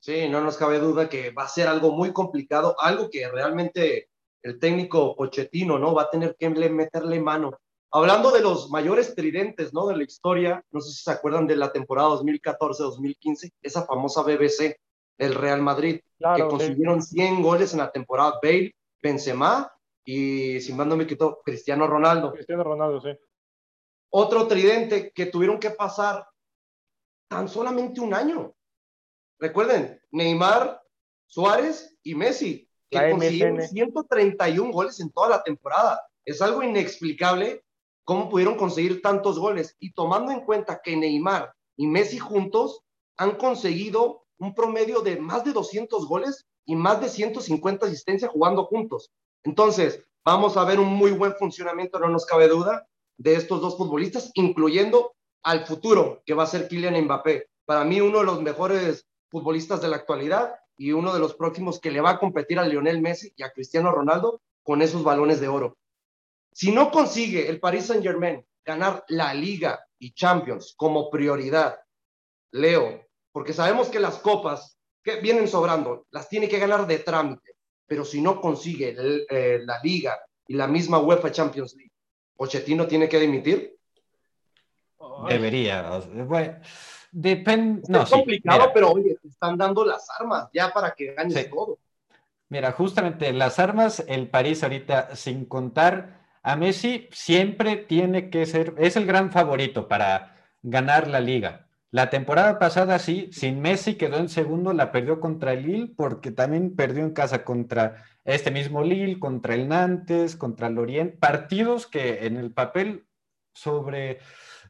Sí, 0.00 0.28
no 0.28 0.42
nos 0.42 0.58
cabe 0.58 0.78
duda 0.78 1.08
que 1.08 1.30
va 1.30 1.44
a 1.44 1.48
ser 1.48 1.66
algo 1.66 1.90
muy 1.92 2.12
complicado, 2.12 2.76
algo 2.78 3.08
que 3.08 3.26
realmente 3.28 4.10
el 4.44 4.58
técnico 4.60 5.16
Pochettino, 5.16 5.78
¿no? 5.78 5.94
Va 5.94 6.02
a 6.02 6.10
tener 6.10 6.36
que 6.38 6.50
meterle 6.50 7.18
mano. 7.18 7.58
Hablando 7.90 8.30
de 8.30 8.42
los 8.42 8.70
mayores 8.70 9.14
tridentes, 9.14 9.72
¿no? 9.72 9.86
De 9.86 9.96
la 9.96 10.04
historia, 10.04 10.62
no 10.70 10.80
sé 10.80 10.92
si 10.92 11.02
se 11.02 11.10
acuerdan 11.10 11.46
de 11.46 11.56
la 11.56 11.72
temporada 11.72 12.10
2014-2015, 12.10 13.52
esa 13.62 13.86
famosa 13.86 14.22
BBC, 14.22 14.76
el 15.18 15.34
Real 15.34 15.62
Madrid, 15.62 16.00
que 16.36 16.46
consiguieron 16.46 17.02
100 17.02 17.42
goles 17.42 17.72
en 17.72 17.78
la 17.78 17.90
temporada 17.90 18.38
Bale, 18.42 18.74
Benzema 19.02 19.72
y, 20.04 20.60
sin 20.60 20.76
más 20.76 20.86
no 20.86 20.96
me 20.96 21.06
quito, 21.06 21.40
Cristiano 21.42 21.86
Ronaldo. 21.86 22.32
Cristiano 22.32 22.64
Ronaldo, 22.64 23.00
sí. 23.00 23.16
Otro 24.10 24.46
tridente 24.46 25.10
que 25.12 25.26
tuvieron 25.26 25.58
que 25.58 25.70
pasar 25.70 26.26
tan 27.28 27.48
solamente 27.48 28.00
un 28.00 28.12
año. 28.12 28.54
Recuerden, 29.38 30.00
Neymar, 30.10 30.82
Suárez 31.26 31.96
y 32.02 32.14
Messi, 32.14 32.68
que 33.00 33.10
consiguieron 33.10 33.60
131 33.62 34.72
goles 34.72 35.00
en 35.00 35.10
toda 35.10 35.28
la 35.28 35.42
temporada. 35.42 36.00
Es 36.24 36.40
algo 36.40 36.62
inexplicable 36.62 37.62
cómo 38.04 38.28
pudieron 38.28 38.56
conseguir 38.56 39.02
tantos 39.02 39.38
goles. 39.38 39.76
Y 39.80 39.92
tomando 39.92 40.32
en 40.32 40.40
cuenta 40.40 40.80
que 40.82 40.96
Neymar 40.96 41.52
y 41.76 41.86
Messi 41.86 42.18
juntos 42.18 42.80
han 43.16 43.36
conseguido 43.36 44.24
un 44.38 44.54
promedio 44.54 45.00
de 45.00 45.16
más 45.16 45.44
de 45.44 45.52
200 45.52 46.06
goles 46.06 46.46
y 46.66 46.76
más 46.76 47.00
de 47.00 47.08
150 47.08 47.86
asistencias 47.86 48.30
jugando 48.30 48.64
juntos. 48.64 49.10
Entonces, 49.42 50.04
vamos 50.24 50.56
a 50.56 50.64
ver 50.64 50.80
un 50.80 50.88
muy 50.88 51.12
buen 51.12 51.34
funcionamiento, 51.34 51.98
no 51.98 52.08
nos 52.08 52.26
cabe 52.26 52.48
duda, 52.48 52.86
de 53.16 53.34
estos 53.34 53.60
dos 53.60 53.76
futbolistas, 53.76 54.30
incluyendo 54.34 55.14
al 55.42 55.66
futuro, 55.66 56.22
que 56.24 56.34
va 56.34 56.44
a 56.44 56.48
ser 56.48 56.68
Kylian 56.68 57.04
Mbappé. 57.04 57.48
Para 57.64 57.84
mí, 57.84 58.00
uno 58.00 58.18
de 58.18 58.24
los 58.24 58.42
mejores 58.42 59.06
futbolistas 59.30 59.80
de 59.80 59.88
la 59.88 59.96
actualidad 59.96 60.54
y 60.76 60.92
uno 60.92 61.12
de 61.12 61.20
los 61.20 61.34
próximos 61.34 61.80
que 61.80 61.90
le 61.90 62.00
va 62.00 62.10
a 62.10 62.18
competir 62.18 62.58
a 62.58 62.66
Lionel 62.66 63.00
Messi 63.00 63.32
y 63.36 63.42
a 63.42 63.50
Cristiano 63.50 63.90
Ronaldo 63.90 64.40
con 64.62 64.82
esos 64.82 65.04
balones 65.04 65.40
de 65.40 65.48
oro. 65.48 65.76
Si 66.52 66.72
no 66.72 66.90
consigue 66.90 67.48
el 67.48 67.60
Paris 67.60 67.86
Saint 67.86 68.02
Germain 68.02 68.44
ganar 68.64 69.04
la 69.08 69.34
Liga 69.34 69.84
y 69.98 70.12
Champions 70.12 70.74
como 70.76 71.10
prioridad, 71.10 71.78
Leo, 72.52 73.06
porque 73.32 73.52
sabemos 73.52 73.88
que 73.88 74.00
las 74.00 74.18
copas 74.18 74.78
que 75.02 75.20
vienen 75.20 75.48
sobrando, 75.48 76.06
las 76.10 76.28
tiene 76.28 76.48
que 76.48 76.58
ganar 76.58 76.86
de 76.86 77.00
trámite, 77.00 77.56
pero 77.86 78.04
si 78.04 78.20
no 78.20 78.40
consigue 78.40 78.96
eh, 79.28 79.60
la 79.64 79.80
Liga 79.82 80.18
y 80.46 80.54
la 80.54 80.66
misma 80.66 80.98
UEFA 80.98 81.30
Champions 81.30 81.74
League, 81.74 81.94
¿Pochettino 82.36 82.86
tiene 82.86 83.08
que 83.08 83.20
dimitir? 83.20 83.76
Debería. 85.28 86.00
Bueno, 86.26 86.58
Depende. 87.16 87.82
No, 87.86 88.02
es 88.02 88.10
complicado, 88.10 88.72
pero 88.74 88.90
oye, 88.90 89.16
te 89.22 89.28
están 89.28 89.56
dando 89.56 89.84
las 89.84 90.04
armas 90.18 90.48
ya 90.52 90.72
para 90.72 90.92
que 90.96 91.14
ganes 91.14 91.48
todo. 91.48 91.78
Mira, 92.48 92.72
justamente 92.72 93.32
las 93.32 93.60
armas, 93.60 94.04
el 94.08 94.28
París 94.28 94.64
ahorita, 94.64 95.14
sin 95.14 95.44
contar 95.44 96.24
a 96.42 96.56
Messi, 96.56 97.08
siempre 97.12 97.76
tiene 97.76 98.30
que 98.30 98.46
ser, 98.46 98.74
es 98.78 98.96
el 98.96 99.06
gran 99.06 99.30
favorito 99.30 99.86
para 99.86 100.34
ganar 100.60 101.06
la 101.06 101.20
liga. 101.20 101.68
La 101.92 102.10
temporada 102.10 102.58
pasada 102.58 102.98
sí, 102.98 103.28
sin 103.30 103.60
Messi 103.60 103.94
quedó 103.94 104.16
en 104.16 104.28
segundo, 104.28 104.72
la 104.72 104.90
perdió 104.90 105.20
contra 105.20 105.52
el 105.52 105.62
Lille 105.62 105.94
porque 105.96 106.32
también 106.32 106.74
perdió 106.74 107.04
en 107.04 107.12
casa 107.12 107.44
contra 107.44 108.04
este 108.24 108.50
mismo 108.50 108.82
Lille, 108.82 109.20
contra 109.20 109.54
el 109.54 109.68
Nantes, 109.68 110.34
contra 110.34 110.66
el 110.66 110.78
Orient, 110.78 111.20
partidos 111.20 111.86
que 111.86 112.26
en 112.26 112.38
el 112.38 112.50
papel 112.50 113.06
sobre 113.52 114.18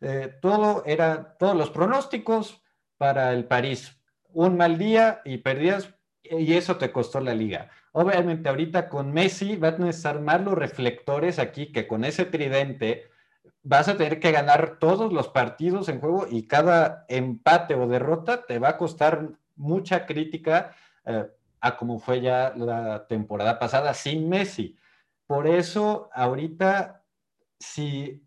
eh, 0.00 0.34
todo 0.40 0.82
era, 0.86 1.36
todos 1.38 1.56
los 1.56 1.70
pronósticos 1.70 2.62
para 2.96 3.32
el 3.32 3.44
París. 3.44 4.00
Un 4.32 4.56
mal 4.56 4.78
día 4.78 5.20
y 5.24 5.38
perdías 5.38 5.94
y 6.22 6.54
eso 6.54 6.76
te 6.76 6.90
costó 6.90 7.20
la 7.20 7.34
liga. 7.34 7.70
Obviamente 7.92 8.48
ahorita 8.48 8.88
con 8.88 9.12
Messi 9.12 9.56
van 9.56 9.82
a 9.82 9.90
estar 9.90 10.20
más 10.20 10.40
los 10.40 10.54
reflectores 10.54 11.38
aquí 11.38 11.70
que 11.70 11.86
con 11.86 12.04
ese 12.04 12.24
tridente 12.24 13.10
vas 13.62 13.88
a 13.88 13.96
tener 13.96 14.20
que 14.20 14.32
ganar 14.32 14.78
todos 14.78 15.12
los 15.12 15.28
partidos 15.28 15.88
en 15.88 16.00
juego 16.00 16.26
y 16.30 16.46
cada 16.46 17.04
empate 17.08 17.74
o 17.74 17.86
derrota 17.86 18.46
te 18.46 18.58
va 18.58 18.70
a 18.70 18.76
costar 18.76 19.30
mucha 19.56 20.06
crítica 20.06 20.74
eh, 21.04 21.26
a 21.60 21.76
como 21.76 21.98
fue 21.98 22.20
ya 22.20 22.52
la 22.56 23.06
temporada 23.06 23.58
pasada 23.58 23.94
sin 23.94 24.28
Messi. 24.28 24.76
Por 25.26 25.46
eso 25.46 26.10
ahorita 26.12 27.02
si 27.58 28.23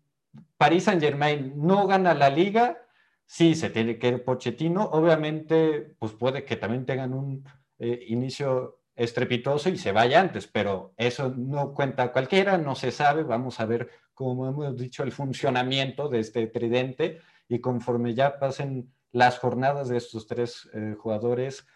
París 0.56 0.84
Saint 0.84 1.00
Germain 1.00 1.52
no 1.56 1.86
gana 1.86 2.14
la 2.14 2.30
liga, 2.30 2.78
sí 3.24 3.54
se 3.54 3.70
tiene 3.70 3.98
que 3.98 4.08
ir 4.08 4.24
Pochettino. 4.24 4.84
Obviamente, 4.84 5.94
pues 5.98 6.12
puede 6.12 6.44
que 6.44 6.56
también 6.56 6.86
tengan 6.86 7.14
un 7.14 7.44
eh, 7.78 8.04
inicio 8.08 8.80
estrepitoso 8.96 9.68
y 9.68 9.78
se 9.78 9.92
vaya 9.92 10.20
antes, 10.20 10.48
pero 10.48 10.92
eso 10.96 11.32
no 11.36 11.72
cuenta 11.72 12.12
cualquiera, 12.12 12.58
no 12.58 12.74
se 12.74 12.90
sabe. 12.90 13.22
Vamos 13.22 13.60
a 13.60 13.66
ver, 13.66 13.88
como 14.12 14.48
hemos 14.48 14.76
dicho, 14.76 15.04
el 15.04 15.12
funcionamiento 15.12 16.08
de 16.08 16.18
este 16.18 16.48
tridente 16.48 17.20
y 17.48 17.60
conforme 17.60 18.14
ya 18.14 18.38
pasen 18.40 18.92
las 19.12 19.38
jornadas 19.38 19.88
de 19.88 19.96
estos 19.96 20.26
tres 20.26 20.68
eh, 20.74 20.96
jugadores 20.98 21.66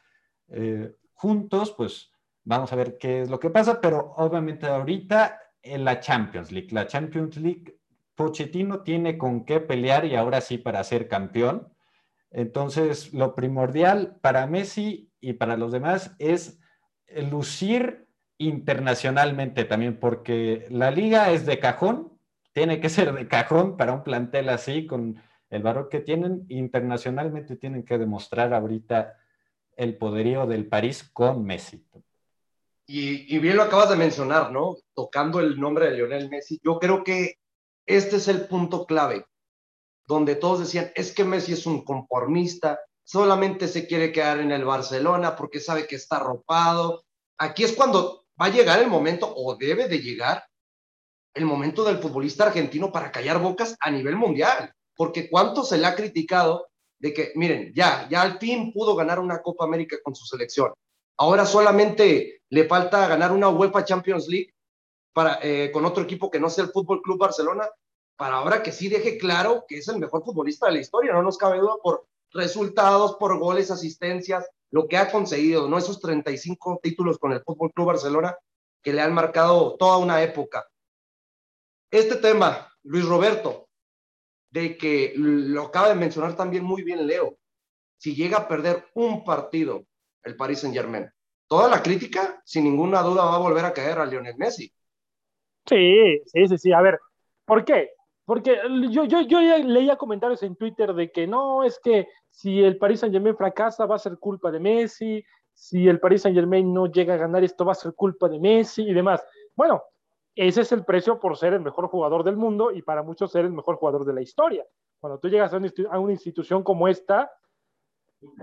eh, 0.49 0.97
juntos, 1.15 1.73
pues 1.77 2.11
vamos 2.45 2.73
a 2.73 2.77
ver 2.77 2.99
qué 2.99 3.23
es 3.23 3.31
lo 3.31 3.39
que 3.39 3.51
pasa, 3.51 3.81
pero 3.81 4.13
obviamente 4.17 4.67
ahorita 4.67 5.41
en 5.63 5.85
la 5.85 6.01
Champions 6.01 6.51
League, 6.51 6.69
la 6.73 6.89
Champions 6.89 7.37
League 7.37 7.79
Pochettino 8.23 8.83
tiene 8.83 9.19
con 9.19 9.45
qué 9.45 9.59
pelear 9.59 10.05
y 10.05 10.15
ahora 10.15 10.41
sí 10.41 10.57
para 10.57 10.85
ser 10.85 11.09
campeón. 11.09 11.73
Entonces, 12.31 13.13
lo 13.13 13.35
primordial 13.35 14.17
para 14.21 14.47
Messi 14.47 15.11
y 15.21 15.33
para 15.33 15.57
los 15.57 15.73
demás 15.73 16.15
es 16.21 16.61
lucir 17.17 18.07
internacionalmente 18.39 19.65
también, 19.65 19.99
porque 19.99 20.67
la 20.71 20.93
liga 20.93 21.33
es 21.33 21.47
de 21.47 21.59
cajón, 21.59 22.13
tiene 22.53 22.81
que 22.81 22.89
ser 22.89 23.13
de 23.13 23.27
cajón 23.27 23.77
para 23.77 23.93
un 23.93 24.05
plantel 24.05 24.51
así, 24.51 24.87
con 24.87 25.21
el 25.51 25.63
valor 25.63 25.89
que 25.89 25.99
tienen, 25.99 26.47
internacionalmente 26.49 27.57
tienen 27.57 27.85
que 27.85 27.99
demostrar 27.99 28.55
ahorita 28.55 29.17
el 29.77 29.97
poderío 29.97 30.47
del 30.47 30.69
París 30.69 31.11
con 31.13 31.45
Messi. 31.45 31.85
Y, 32.87 33.35
y, 33.35 33.39
bien 33.41 33.57
lo 33.57 33.65
acabas 33.65 33.91
de 33.91 33.97
mencionar, 33.97 34.53
¿no? 34.53 34.77
Tocando 34.95 35.41
el 35.41 35.59
nombre 35.59 35.87
de 35.87 35.97
Lionel 35.97 36.31
Messi, 36.31 36.61
yo 36.63 36.79
creo 36.79 37.03
que 37.03 37.42
este 37.87 38.17
es 38.17 38.29
el 38.29 38.47
punto 38.47 38.87
clave, 38.87 39.27
donde 40.07 40.37
todos 40.37 40.61
decían, 40.61 40.93
es 40.95 41.13
que 41.13 41.25
Messi 41.25 41.53
es 41.53 41.67
un 41.67 41.85
conformista, 41.85 42.79
solamente 43.05 43.69
se 43.69 43.87
quiere 43.87 44.13
quedar 44.13 44.41
en 44.41 44.53
el 44.53 44.65
Barcelona 44.65 45.37
porque 45.37 45.61
sabe 45.61 45.87
que 45.87 45.97
está 45.97 46.17
arropado. 46.17 47.05
Aquí 47.39 47.65
es 47.65 47.73
cuando 47.73 48.25
va 48.41 48.47
a 48.47 48.51
llegar 48.51 48.81
el 48.81 48.89
momento, 48.89 49.33
o 49.35 49.57
debe 49.57 49.89
de 49.89 50.01
llegar, 50.01 50.45
el 51.35 51.45
momento 51.45 51.83
del 51.85 51.99
futbolista 51.99 52.47
argentino 52.47 52.93
para 52.93 53.11
callar 53.11 53.41
bocas 53.41 53.77
a 53.81 53.91
nivel 53.91 54.17
mundial, 54.17 54.75
porque 54.95 55.31
cuánto 55.31 55.65
se 55.65 55.79
le 55.79 55.87
ha 55.87 55.95
criticado 55.95 56.69
de 56.99 57.13
que, 57.13 57.33
miren, 57.35 57.73
ya, 57.75 58.07
ya 58.09 58.23
al 58.23 58.39
fin 58.39 58.73
pudo 58.73 58.95
ganar 58.95 59.19
una 59.19 59.43
Copa 59.43 59.65
América 59.65 59.97
con 60.03 60.15
su 60.15 60.25
selección. 60.27 60.73
Ahora 61.17 61.47
solamente 61.47 62.43
le 62.49 62.65
falta 62.65 63.09
ganar 63.09 63.33
una 63.33 63.49
UEFA 63.49 63.85
Champions 63.85 64.29
League 64.29 64.55
para, 65.13 65.39
eh, 65.43 65.71
con 65.73 65.85
otro 65.85 66.03
equipo 66.03 66.31
que 66.31 66.41
no 66.41 66.51
sea 66.51 66.65
el 66.65 66.71
Fútbol 66.71 67.03
Club 67.03 67.19
Barcelona, 67.19 67.69
para 68.17 68.37
ahora 68.37 68.63
que 68.63 68.73
sí 68.73 68.89
deje 68.89 69.19
claro 69.19 69.65
que 69.67 69.79
es 69.79 69.89
el 69.89 69.99
mejor 69.99 70.25
futbolista 70.25 70.67
de 70.67 70.73
la 70.73 70.81
historia. 70.81 71.13
No 71.13 71.23
nos 71.23 71.39
cabe 71.39 71.59
duda 71.59 71.75
por 71.83 72.07
resultados, 72.33 73.17
por 73.17 73.39
goles, 73.39 73.71
asistencias, 73.71 74.49
lo 74.71 74.89
que 74.89 74.97
ha 74.97 75.11
conseguido, 75.11 75.69
¿no? 75.69 75.79
Esos 75.79 76.01
35 76.01 76.81
títulos 76.83 77.19
con 77.19 77.33
el 77.33 77.43
Fútbol 77.43 77.73
Club 77.73 77.89
Barcelona 77.89 78.37
que 78.83 78.93
le 78.93 79.01
han 79.01 79.15
marcado 79.15 79.77
toda 79.77 79.99
una 79.99 80.23
época. 80.23 80.67
Este 81.91 82.17
tema, 82.17 82.73
Luis 82.83 83.05
Roberto, 83.05 83.69
de 84.51 84.77
que 84.77 85.13
lo 85.17 85.63
acaba 85.63 85.89
de 85.89 85.95
mencionar 85.95 86.37
también 86.37 86.65
muy 86.65 86.83
bien 86.83 87.07
Leo, 87.07 87.39
si 87.99 88.15
llega 88.15 88.39
a 88.39 88.49
perder 88.49 88.89
un 88.95 89.25
partido 89.25 89.85
el 90.25 90.37
Paris 90.37 90.61
Saint 90.61 90.75
Germain, 90.75 91.11
toda 91.47 91.69
la 91.69 91.83
crítica, 91.83 92.41
sin 92.45 92.65
ninguna 92.65 93.03
duda, 93.03 93.25
va 93.25 93.37
a 93.37 93.39
volver 93.39 93.65
a 93.65 93.73
caer 93.73 93.99
a 93.99 94.07
Lionel 94.07 94.37
Messi. 94.37 94.73
Sí, 95.67 96.21
sí, 96.27 96.49
sí, 96.49 96.59
sí. 96.59 96.73
A 96.73 96.81
ver, 96.81 96.99
¿por 97.45 97.65
qué? 97.65 97.91
Porque 98.25 98.59
yo, 98.91 99.05
yo, 99.05 99.21
yo 99.23 99.41
leía 99.41 99.97
comentarios 99.97 100.43
en 100.43 100.57
Twitter 100.57 100.95
de 100.95 101.11
que 101.11 101.27
no, 101.27 101.65
es 101.65 101.81
que 101.83 102.09
si 102.31 102.63
el 102.63 102.79
Paris 102.79 103.01
Saint 103.01 103.13
Germain 103.13 103.37
fracasa 103.37 103.87
va 103.87 103.97
a 103.97 103.99
ser 103.99 104.19
culpa 104.19 104.51
de 104.51 104.61
Messi, 104.61 105.25
si 105.53 105.89
el 105.89 106.01
Paris 106.01 106.23
Saint 106.23 106.37
Germain 106.37 106.73
no 106.73 106.87
llega 106.87 107.15
a 107.15 107.19
ganar 107.19 107.45
esto 107.45 107.65
va 107.65 107.73
a 107.73 107.77
ser 107.77 107.95
culpa 107.95 108.29
de 108.29 108.39
Messi 108.39 108.83
y 108.83 108.95
demás. 108.95 109.25
Bueno, 109.55 109.83
ese 110.35 110.63
es 110.63 110.73
el 110.73 110.85
precio 110.85 111.21
por 111.21 111.37
ser 111.37 111.53
el 111.53 111.61
mejor 111.61 111.89
jugador 111.89 112.25
del 112.25 112.37
mundo 112.37 112.71
y 112.71 112.83
para 112.83 113.03
muchos 113.03 113.31
ser 113.31 113.45
el 113.45 113.53
mejor 113.53 113.77
jugador 113.77 114.05
de 114.05 114.15
la 114.15 114.23
historia. 114.23 114.65
Cuando 114.99 115.19
tú 115.19 115.29
llegas 115.29 115.53
a 115.53 115.59
una, 115.59 116.13
institución 116.13 116.63
como 116.63 116.89
esta, 116.89 117.31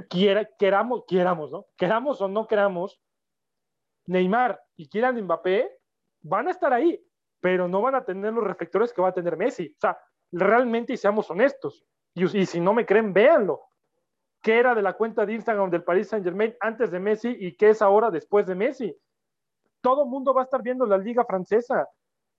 quiera, 0.10 0.48
queramos, 0.58 1.04
queramos, 1.08 1.52
¿no? 1.52 1.66
Queramos 1.78 2.22
o 2.22 2.28
no 2.28 2.48
queramos, 2.48 3.02
Neymar 4.06 4.60
y 4.76 4.88
Kylian 4.88 5.24
Mbappé 5.24 5.72
van 6.22 6.48
a 6.48 6.52
estar 6.52 6.74
ahí, 6.74 7.02
pero 7.40 7.68
no 7.68 7.82
van 7.82 7.96
a 7.96 8.04
tener 8.04 8.34
los 8.34 8.44
reflectores 8.44 8.94
que 8.94 9.02
va 9.02 9.10
a 9.10 9.14
tener 9.14 9.38
Messi. 9.38 9.74
O 9.78 9.80
sea, 9.80 9.98
realmente 10.32 10.94
y 10.94 10.98
seamos 10.98 11.30
honestos. 11.32 11.86
Y, 12.14 12.46
si 12.46 12.60
no 12.60 12.74
me 12.74 12.86
creen, 12.86 13.14
véanlo. 13.14 13.62
¿Qué 14.42 14.58
era 14.58 14.74
de 14.74 14.82
la 14.82 14.94
cuenta 14.94 15.26
de 15.26 15.34
Instagram 15.34 15.70
del 15.70 15.84
Paris 15.84 16.10
Saint 16.10 16.26
Germain 16.26 16.56
antes 16.60 16.92
de 16.92 17.00
Messi 17.00 17.36
y 17.40 17.56
qué 17.56 17.70
es 17.70 17.82
ahora 17.82 18.10
después 18.10 18.46
de 18.46 18.56
Messi? 18.56 18.96
Todo 19.82 20.04
el 20.04 20.10
mundo 20.10 20.34
va 20.34 20.42
a 20.42 20.44
estar 20.46 20.62
viendo 20.62 20.86
la 20.86 20.98
liga 20.98 21.26
francesa. 21.26 21.88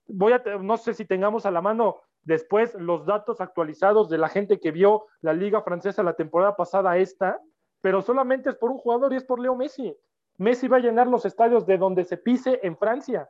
Voy 0.07 0.33
a, 0.33 0.41
no 0.59 0.77
sé 0.77 0.93
si 0.93 1.05
tengamos 1.05 1.45
a 1.45 1.51
la 1.51 1.61
mano 1.61 2.01
después 2.23 2.73
los 2.75 3.05
datos 3.05 3.39
actualizados 3.39 4.09
de 4.09 4.17
la 4.17 4.29
gente 4.29 4.59
que 4.59 4.71
vio 4.71 5.05
la 5.21 5.33
liga 5.33 5.61
francesa 5.61 6.03
la 6.03 6.13
temporada 6.13 6.55
pasada 6.55 6.97
esta, 6.97 7.39
pero 7.81 8.01
solamente 8.01 8.49
es 8.49 8.55
por 8.55 8.71
un 8.71 8.77
jugador 8.77 9.13
y 9.13 9.17
es 9.17 9.23
por 9.23 9.39
Leo 9.39 9.55
Messi. 9.55 9.95
Messi 10.37 10.67
va 10.67 10.77
a 10.77 10.81
llenar 10.81 11.07
los 11.07 11.25
estadios 11.25 11.65
de 11.65 11.77
donde 11.77 12.03
se 12.03 12.17
pise 12.17 12.59
en 12.63 12.77
Francia. 12.77 13.29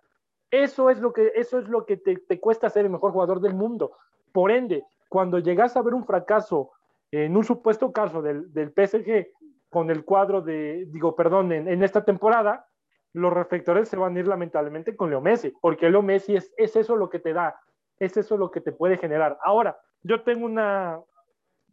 Eso 0.51 0.89
es 0.89 0.99
lo 0.99 1.13
que, 1.13 1.31
eso 1.35 1.57
es 1.57 1.67
lo 1.67 1.85
que 1.85 1.97
te, 1.97 2.17
te 2.17 2.39
cuesta 2.39 2.69
ser 2.69 2.85
el 2.85 2.91
mejor 2.91 3.13
jugador 3.13 3.39
del 3.39 3.55
mundo. 3.55 3.93
Por 4.31 4.51
ende, 4.51 4.83
cuando 5.09 5.39
llegas 5.39 5.75
a 5.75 5.81
ver 5.81 5.93
un 5.93 6.05
fracaso 6.05 6.71
en 7.11 7.35
un 7.35 7.43
supuesto 7.43 7.91
caso 7.91 8.21
del, 8.21 8.51
del 8.53 8.69
PSG 8.69 9.27
con 9.69 9.89
el 9.89 10.05
cuadro 10.05 10.41
de, 10.41 10.85
digo, 10.89 11.15
perdón, 11.15 11.51
en, 11.51 11.67
en, 11.67 11.83
esta 11.83 12.03
temporada, 12.03 12.67
los 13.13 13.33
reflectores 13.33 13.89
se 13.89 13.97
van 13.97 14.15
a 14.15 14.19
ir 14.19 14.27
lamentablemente 14.27 14.95
con 14.95 15.09
Leo 15.09 15.21
Messi, 15.21 15.53
porque 15.61 15.89
Leo 15.89 16.01
Messi 16.01 16.35
es, 16.35 16.53
es 16.57 16.75
eso 16.75 16.95
lo 16.95 17.09
que 17.09 17.19
te 17.19 17.33
da, 17.33 17.59
es 17.99 18.15
eso 18.17 18.37
lo 18.37 18.51
que 18.51 18.61
te 18.61 18.71
puede 18.71 18.97
generar. 18.97 19.37
Ahora, 19.43 19.79
yo 20.03 20.23
tengo 20.23 20.45
una 20.45 20.99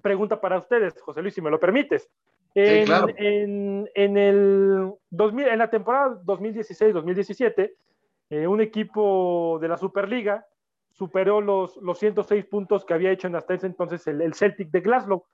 pregunta 0.02 0.40
para 0.40 0.58
ustedes, 0.58 1.00
José 1.00 1.22
Luis, 1.22 1.34
si 1.34 1.40
me 1.40 1.50
lo 1.50 1.60
permites. 1.60 2.08
En, 2.54 2.80
sí, 2.80 2.84
claro. 2.86 3.08
en, 3.16 3.88
en, 3.94 4.16
el 4.16 4.92
2000, 5.10 5.48
en 5.48 5.58
la 5.58 5.70
temporada 5.70 6.20
2016-2017, 6.24 7.72
eh, 8.30 8.46
un 8.46 8.60
equipo 8.60 9.58
de 9.60 9.68
la 9.68 9.76
Superliga 9.76 10.46
superó 10.90 11.40
los, 11.40 11.76
los 11.76 11.98
106 11.98 12.46
puntos 12.46 12.84
que 12.84 12.94
había 12.94 13.12
hecho 13.12 13.28
en 13.28 13.36
hasta 13.36 13.54
ese 13.54 13.66
entonces 13.66 14.06
el, 14.06 14.20
el 14.20 14.34
Celtic 14.34 14.70
de 14.70 14.80
Glasgow. 14.80 15.24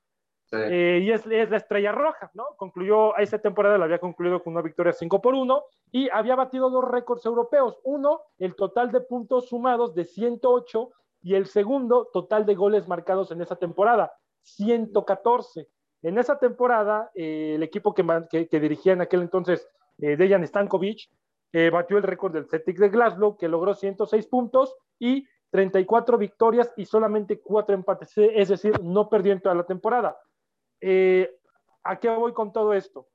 Sí. 0.46 0.56
Eh, 0.58 1.00
y 1.02 1.10
es, 1.10 1.26
es, 1.26 1.50
la 1.50 1.56
estrella 1.56 1.90
roja, 1.90 2.30
¿no? 2.34 2.44
Concluyó, 2.58 3.16
a 3.16 3.22
esa 3.22 3.38
temporada 3.38 3.78
la 3.78 3.86
había 3.86 3.98
concluido 3.98 4.42
con 4.42 4.52
una 4.52 4.62
victoria 4.62 4.92
5 4.92 5.22
por 5.22 5.34
1 5.34 5.64
y 5.90 6.10
había 6.10 6.36
batido 6.36 6.68
dos 6.68 6.84
récords 6.84 7.24
europeos. 7.24 7.78
Uno, 7.82 8.20
el 8.38 8.54
total 8.54 8.92
de 8.92 9.00
puntos 9.00 9.48
sumados 9.48 9.94
de 9.94 10.04
108 10.04 10.90
y 11.22 11.34
el 11.34 11.46
segundo, 11.46 12.10
total 12.12 12.44
de 12.44 12.54
goles 12.54 12.86
marcados 12.86 13.30
en 13.30 13.40
esa 13.40 13.56
temporada, 13.56 14.12
114. 14.42 15.66
En 16.02 16.18
esa 16.18 16.38
temporada, 16.38 17.10
eh, 17.14 17.54
el 17.54 17.62
equipo 17.62 17.94
que, 17.94 18.04
que, 18.30 18.46
que, 18.46 18.60
dirigía 18.60 18.92
en 18.92 19.00
aquel 19.00 19.22
entonces, 19.22 19.66
eh, 19.98 20.16
Dejan 20.16 20.46
Stankovic, 20.46 21.08
eh, 21.54 21.70
batió 21.70 21.98
el 21.98 22.02
récord 22.02 22.32
del 22.32 22.48
Celtic 22.48 22.78
de 22.78 22.88
Glasgow, 22.88 23.36
que 23.36 23.46
logró 23.46 23.74
106 23.74 24.26
puntos 24.26 24.74
y 24.98 25.24
34 25.50 26.18
victorias 26.18 26.72
y 26.76 26.84
solamente 26.84 27.40
4 27.40 27.76
empates, 27.76 28.10
es 28.16 28.48
decir, 28.48 28.82
no 28.82 29.08
perdió 29.08 29.32
en 29.32 29.40
toda 29.40 29.54
la 29.54 29.64
temporada. 29.64 30.18
Eh, 30.80 31.32
¿A 31.84 32.00
qué 32.00 32.08
voy 32.08 32.32
con 32.32 32.52
todo 32.52 32.74
esto? 32.74 33.06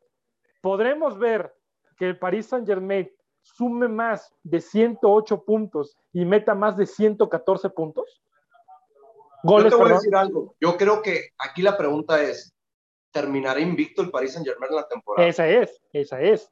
¿Podremos 0.61 1.19
ver 1.19 1.53
que 1.97 2.05
el 2.05 2.17
Paris 2.17 2.45
Saint 2.45 2.65
Germain 2.65 3.11
sume 3.41 3.89
más 3.89 4.33
de 4.43 4.61
108 4.61 5.43
puntos 5.43 5.97
y 6.13 6.23
meta 6.23 6.55
más 6.55 6.77
de 6.77 6.85
114 6.85 7.69
puntos? 7.71 8.23
Goles, 9.43 9.65
Yo 9.65 9.69
te 9.71 9.75
voy 9.75 9.83
perdón. 9.83 9.91
a 9.91 9.99
decir 9.99 10.15
algo. 10.15 10.55
Yo 10.61 10.77
creo 10.77 11.01
que 11.01 11.31
aquí 11.39 11.61
la 11.61 11.77
pregunta 11.77 12.23
es, 12.23 12.55
¿terminará 13.11 13.59
invicto 13.59 14.01
el 14.01 14.11
Paris 14.11 14.31
Saint 14.31 14.47
Germain 14.47 14.71
en 14.71 14.77
la 14.77 14.87
temporada? 14.87 15.27
Esa 15.27 15.45
es, 15.45 15.81
esa 15.91 16.21
es. 16.21 16.49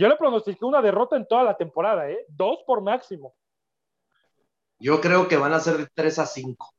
Yo 0.00 0.08
le 0.08 0.16
pronostiqué 0.16 0.64
una 0.64 0.80
derrota 0.80 1.14
en 1.14 1.26
toda 1.26 1.44
la 1.44 1.58
temporada, 1.58 2.10
¿eh? 2.10 2.24
Dos 2.28 2.60
por 2.66 2.80
máximo. 2.80 3.34
Yo 4.78 4.98
creo 4.98 5.28
que 5.28 5.36
van 5.36 5.52
a 5.52 5.60
ser 5.60 5.76
de 5.76 5.88
3 5.92 6.20
a 6.20 6.24
5. 6.24 6.70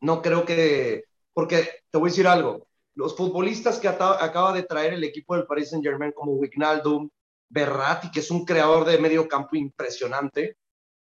No 0.00 0.20
creo 0.20 0.44
que. 0.44 1.04
Porque 1.32 1.68
te 1.88 1.98
voy 1.98 2.08
a 2.08 2.10
decir 2.10 2.26
algo. 2.26 2.66
Los 2.96 3.16
futbolistas 3.16 3.78
que 3.78 3.86
acaba 3.86 4.52
de 4.52 4.64
traer 4.64 4.94
el 4.94 5.04
equipo 5.04 5.36
del 5.36 5.46
Paris 5.46 5.70
Saint 5.70 5.84
Germain, 5.84 6.10
como 6.10 6.32
Wijnaldum, 6.32 7.08
Berratti, 7.48 8.10
que 8.10 8.18
es 8.18 8.30
un 8.32 8.44
creador 8.44 8.84
de 8.84 8.98
medio 8.98 9.28
campo 9.28 9.54
impresionante, 9.54 10.56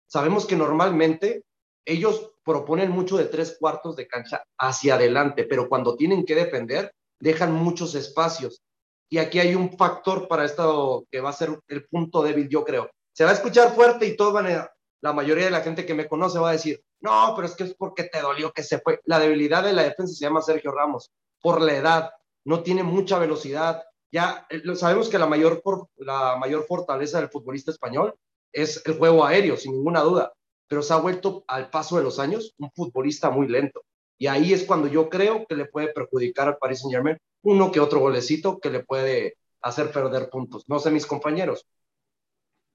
sabemos 0.06 0.46
que 0.46 0.56
normalmente 0.56 1.44
ellos 1.84 2.34
proponen 2.46 2.92
mucho 2.92 3.18
de 3.18 3.26
tres 3.26 3.58
cuartos 3.60 3.96
de 3.96 4.08
cancha 4.08 4.44
hacia 4.60 4.94
adelante, 4.94 5.46
pero 5.46 5.68
cuando 5.68 5.96
tienen 5.96 6.24
que 6.24 6.36
defender, 6.36 6.94
dejan 7.20 7.52
muchos 7.52 7.96
espacios. 7.96 8.62
Y 9.10 9.20
aquí 9.20 9.40
hay 9.40 9.56
un 9.56 9.78
factor 9.78 10.28
para 10.28 10.46
esto 10.46 11.06
que 11.10 11.22
va 11.22 11.30
a 11.30 11.34
ser 11.34 11.60
el 11.68 11.86
punto 11.88 12.22
débil, 12.22 12.50
yo 12.50 12.64
creo. 12.64 12.90
Se 13.14 13.24
va 13.24 13.32
a 13.32 13.34
escuchar 13.34 13.74
fuerte 13.74 14.06
y 14.06 14.18
todo 14.18 14.34
van 14.34 14.48
a, 14.48 14.70
la 15.02 15.14
mayoría 15.14 15.46
de 15.46 15.52
la 15.52 15.62
gente 15.62 15.86
que 15.86 15.94
me 15.94 16.08
conoce 16.08 16.40
va 16.40 16.50
a 16.50 16.54
decir, 16.54 16.84
no, 17.00 17.34
pero 17.36 17.48
es 17.48 17.56
que 17.56 17.64
es 17.64 17.76
porque 17.76 18.04
te 18.06 18.22
dolió 18.22 18.52
que 18.52 18.64
se 18.64 18.80
fue. 18.80 19.00
La 19.06 19.20
debilidad 19.20 19.64
de 19.64 19.74
la 19.74 19.84
defensa 19.84 20.14
se 20.14 20.26
llama 20.26 20.42
Sergio 20.42 20.72
Ramos, 20.72 21.12
por 21.42 21.62
la 21.62 21.76
edad, 21.76 22.12
no 22.46 22.64
tiene 22.64 22.84
mucha 22.84 23.20
velocidad. 23.20 23.84
Ya 24.12 24.48
lo 24.50 24.76
sabemos 24.76 25.10
que 25.10 25.20
la 25.20 25.28
mayor, 25.28 25.62
la 25.98 26.38
mayor 26.38 26.66
fortaleza 26.66 27.20
del 27.20 27.30
futbolista 27.30 27.72
español 27.72 28.16
es 28.52 28.82
el 28.86 28.98
juego 28.98 29.26
aéreo, 29.26 29.58
sin 29.58 29.74
ninguna 29.74 30.02
duda, 30.02 30.34
pero 30.68 30.82
se 30.82 30.94
ha 30.94 30.98
vuelto 30.98 31.44
al 31.48 31.70
paso 31.70 31.98
de 31.98 32.04
los 32.04 32.20
años 32.20 32.54
un 32.58 32.72
futbolista 32.72 33.30
muy 33.30 33.48
lento. 33.48 33.84
Y 34.18 34.28
ahí 34.28 34.54
es 34.54 34.64
cuando 34.64 34.88
yo 34.88 35.10
creo 35.10 35.46
que 35.46 35.56
le 35.56 35.66
puede 35.66 35.94
perjudicar 35.94 36.48
al 36.48 36.58
Paris 36.58 36.80
Saint 36.80 36.94
Germain 36.94 37.18
uno 37.48 37.72
que 37.72 37.80
otro 37.80 38.00
golecito 38.02 38.60
que 38.60 38.70
le 38.70 38.84
puede 38.84 39.38
hacer 39.62 39.92
perder 39.92 40.30
puntos. 40.30 40.66
No 40.68 40.80
sé, 40.80 40.92
mis 40.92 41.06
compañeros. 41.06 41.66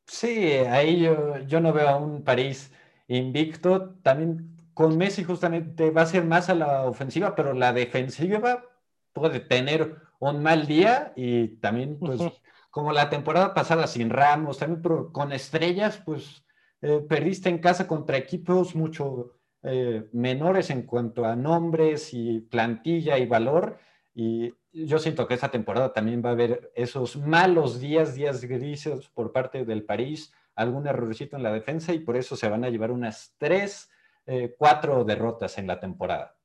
Sí, 0.06 0.52
ahí 0.54 1.02
yo, 1.02 1.38
yo 1.40 1.60
no 1.60 1.72
veo 1.72 1.88
a 1.88 1.96
un 1.96 2.24
París 2.24 2.72
invicto. 3.06 3.94
También 4.02 4.56
con 4.74 4.96
Messi 4.96 5.24
justamente 5.24 5.90
va 5.90 6.02
a 6.02 6.06
ser 6.06 6.24
más 6.24 6.48
a 6.48 6.54
la 6.54 6.84
ofensiva, 6.84 7.34
pero 7.34 7.52
la 7.52 7.72
defensiva 7.72 8.64
puede 9.12 9.40
tener 9.40 9.96
un 10.18 10.42
mal 10.42 10.66
día 10.66 11.12
y 11.16 11.48
también, 11.58 11.98
pues, 11.98 12.22
como 12.70 12.92
la 12.92 13.10
temporada 13.10 13.52
pasada 13.52 13.86
sin 13.86 14.08
Ramos, 14.08 14.58
también 14.58 14.80
pero 14.80 15.12
con 15.12 15.32
estrellas, 15.32 16.00
pues, 16.04 16.44
eh, 16.80 17.04
perdiste 17.06 17.50
en 17.50 17.58
casa 17.58 17.86
contra 17.86 18.16
equipos 18.16 18.74
mucho 18.74 19.38
eh, 19.62 20.08
menores 20.12 20.70
en 20.70 20.82
cuanto 20.82 21.24
a 21.26 21.36
nombres 21.36 22.14
y 22.14 22.40
plantilla 22.40 23.18
y 23.18 23.26
valor. 23.26 23.78
Y 24.14 24.52
yo 24.72 24.98
siento 24.98 25.26
que 25.26 25.34
esta 25.34 25.50
temporada 25.50 25.92
también 25.92 26.22
va 26.24 26.30
a 26.30 26.32
haber 26.32 26.72
esos 26.74 27.16
malos 27.16 27.80
días, 27.80 28.14
días 28.14 28.44
grises 28.44 29.08
por 29.08 29.32
parte 29.32 29.64
del 29.64 29.84
París, 29.84 30.32
algún 30.54 30.86
errorcito 30.86 31.36
en 31.36 31.42
la 31.42 31.52
defensa 31.52 31.92
y 31.92 32.00
por 32.00 32.16
eso 32.16 32.36
se 32.36 32.48
van 32.48 32.64
a 32.64 32.70
llevar 32.70 32.90
unas 32.90 33.34
tres, 33.38 33.90
eh, 34.26 34.54
cuatro 34.56 35.04
derrotas 35.04 35.58
en 35.58 35.66
la 35.66 35.80
temporada. 35.80 36.36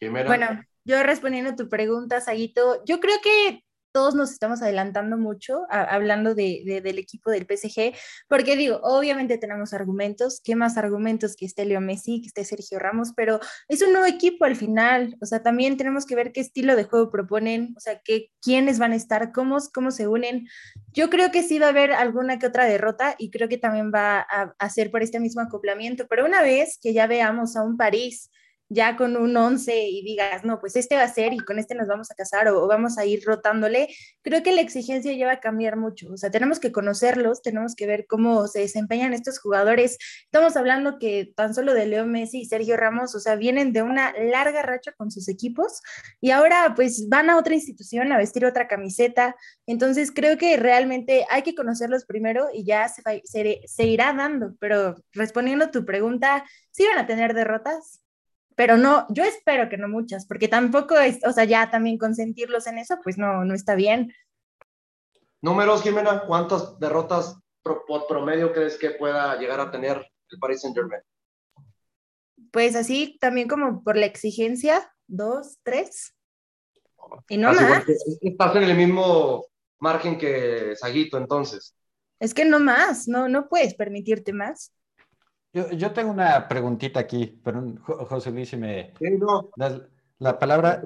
Bueno, 0.00 0.62
yo 0.84 1.02
respondiendo 1.02 1.50
a 1.50 1.56
tu 1.56 1.68
pregunta, 1.68 2.20
Saguito, 2.20 2.84
yo 2.84 3.00
creo 3.00 3.16
que 3.22 3.64
todos 3.92 4.14
nos 4.14 4.30
estamos 4.30 4.62
adelantando 4.62 5.16
mucho 5.16 5.66
hablando 5.70 6.34
de, 6.34 6.80
del 6.82 6.98
equipo 6.98 7.30
del 7.30 7.46
PSG, 7.46 7.94
porque 8.28 8.56
digo, 8.56 8.80
obviamente 8.82 9.38
tenemos 9.38 9.72
argumentos, 9.72 10.40
¿qué 10.42 10.56
más 10.56 10.76
argumentos 10.76 11.36
que 11.36 11.46
esté 11.46 11.64
Leo 11.64 11.80
Messi, 11.80 12.20
que 12.20 12.28
esté 12.28 12.44
Sergio 12.44 12.78
Ramos? 12.78 13.12
Pero 13.16 13.40
es 13.68 13.82
un 13.82 13.92
nuevo 13.92 14.06
equipo 14.06 14.44
al 14.44 14.56
final, 14.56 15.16
o 15.20 15.26
sea, 15.26 15.42
también 15.42 15.76
tenemos 15.76 16.06
que 16.06 16.14
ver 16.14 16.32
qué 16.32 16.40
estilo 16.40 16.76
de 16.76 16.84
juego 16.84 17.10
proponen, 17.10 17.74
o 17.76 17.80
sea, 17.80 18.00
qué, 18.04 18.30
quiénes 18.40 18.78
van 18.78 18.92
a 18.92 18.96
estar, 18.96 19.32
cómo, 19.32 19.58
cómo 19.72 19.90
se 19.90 20.08
unen. 20.08 20.48
Yo 20.92 21.10
creo 21.10 21.30
que 21.30 21.42
sí 21.42 21.58
va 21.58 21.66
a 21.66 21.70
haber 21.70 21.92
alguna 21.92 22.38
que 22.38 22.46
otra 22.46 22.64
derrota 22.64 23.14
y 23.18 23.30
creo 23.30 23.48
que 23.48 23.58
también 23.58 23.92
va 23.94 24.20
a, 24.20 24.54
a 24.58 24.70
ser 24.70 24.90
por 24.90 25.02
este 25.02 25.20
mismo 25.20 25.42
acoplamiento, 25.42 26.06
pero 26.08 26.24
una 26.24 26.42
vez 26.42 26.78
que 26.80 26.92
ya 26.92 27.06
veamos 27.06 27.56
a 27.56 27.62
un 27.62 27.76
París, 27.76 28.30
ya 28.68 28.96
con 28.96 29.16
un 29.16 29.36
11 29.36 29.88
y 29.88 30.02
digas, 30.02 30.44
no, 30.44 30.60
pues 30.60 30.76
este 30.76 30.96
va 30.96 31.04
a 31.04 31.08
ser 31.08 31.32
y 31.32 31.38
con 31.38 31.58
este 31.58 31.74
nos 31.74 31.88
vamos 31.88 32.10
a 32.10 32.14
casar 32.14 32.48
o, 32.48 32.66
vamos 32.66 32.98
a 32.98 33.06
ir 33.06 33.22
rotándole, 33.24 33.88
creo 34.22 34.42
que 34.42 34.52
la 34.52 34.60
exigencia 34.60 35.12
ya 35.12 35.26
va 35.26 35.32
a 35.32 35.40
cambiar 35.40 35.76
mucho. 35.76 36.10
O 36.12 36.16
sea, 36.16 36.30
tenemos 36.30 36.60
que 36.60 36.72
conocerlos, 36.72 37.42
tenemos 37.42 37.74
que 37.74 37.86
ver 37.86 38.06
cómo 38.06 38.46
se 38.46 38.60
desempeñan 38.60 39.14
estos 39.14 39.38
jugadores. 39.38 39.98
Estamos 40.24 40.56
hablando 40.56 40.98
que 40.98 41.32
tan 41.34 41.54
solo 41.54 41.74
de 41.74 41.86
Leo 41.86 42.06
Messi 42.06 42.40
y 42.40 42.44
Sergio 42.44 42.76
Ramos, 42.76 43.14
o 43.14 43.20
sea, 43.20 43.36
vienen 43.36 43.72
de 43.72 43.82
una 43.82 44.12
larga 44.18 44.62
racha 44.62 44.92
con 44.92 45.10
sus 45.10 45.28
equipos 45.28 45.80
y 46.20 46.30
ahora 46.30 46.74
pues 46.76 47.08
van 47.08 47.30
a 47.30 47.38
otra 47.38 47.54
institución 47.54 48.12
a 48.12 48.18
vestir 48.18 48.44
otra 48.44 48.68
camiseta. 48.68 49.34
Entonces 49.66 50.12
creo 50.12 50.36
que 50.36 50.56
realmente 50.56 51.26
hay 51.30 51.42
que 51.42 51.54
conocerlos 51.54 52.04
primero 52.04 52.48
y 52.52 52.64
ya 52.64 52.88
se 52.88 53.86
irá 53.86 54.12
dando. 54.12 54.54
Pero 54.60 54.96
respondiendo 55.12 55.66
a 55.66 55.70
tu 55.70 55.84
pregunta, 55.84 56.44
¿sí 56.70 56.84
van 56.86 56.98
a 56.98 57.06
tener 57.06 57.34
derrotas? 57.34 58.02
Pero 58.58 58.76
no, 58.76 59.06
yo 59.10 59.22
espero 59.22 59.68
que 59.68 59.76
no 59.76 59.86
muchas, 59.86 60.26
porque 60.26 60.48
tampoco 60.48 60.96
es, 60.96 61.24
o 61.24 61.32
sea, 61.32 61.44
ya 61.44 61.70
también 61.70 61.96
consentirlos 61.96 62.66
en 62.66 62.78
eso, 62.78 62.98
pues 63.04 63.16
no, 63.16 63.44
no 63.44 63.54
está 63.54 63.76
bien. 63.76 64.12
Números, 65.40 65.84
Jimena, 65.84 66.24
¿cuántas 66.26 66.76
derrotas 66.80 67.38
por 67.62 68.08
promedio 68.08 68.52
crees 68.52 68.76
que 68.76 68.90
pueda 68.90 69.36
llegar 69.36 69.60
a 69.60 69.70
tener 69.70 70.04
el 70.30 70.38
Paris 70.40 70.62
Saint 70.62 70.76
Germain? 70.76 71.02
Pues 72.50 72.74
así, 72.74 73.16
también 73.20 73.46
como 73.46 73.84
por 73.84 73.96
la 73.96 74.06
exigencia, 74.06 74.92
dos, 75.06 75.60
tres. 75.62 76.16
Y 77.28 77.36
no 77.36 77.52
más. 77.52 77.84
Estás 78.20 78.56
en 78.56 78.64
el 78.64 78.76
mismo 78.76 79.46
margen 79.78 80.18
que 80.18 80.74
Saguito, 80.74 81.16
entonces. 81.16 81.76
Es 82.18 82.34
que 82.34 82.44
no 82.44 82.58
más, 82.58 83.06
no, 83.06 83.28
no 83.28 83.48
puedes 83.48 83.74
permitirte 83.74 84.32
más. 84.32 84.72
Yo, 85.52 85.92
tengo 85.92 86.10
una 86.10 86.46
preguntita 86.46 87.00
aquí, 87.00 87.40
pero 87.42 87.62
José 87.82 88.30
Luis, 88.30 88.50
si 88.50 88.56
me 88.56 88.92
la 90.18 90.38
palabra. 90.38 90.82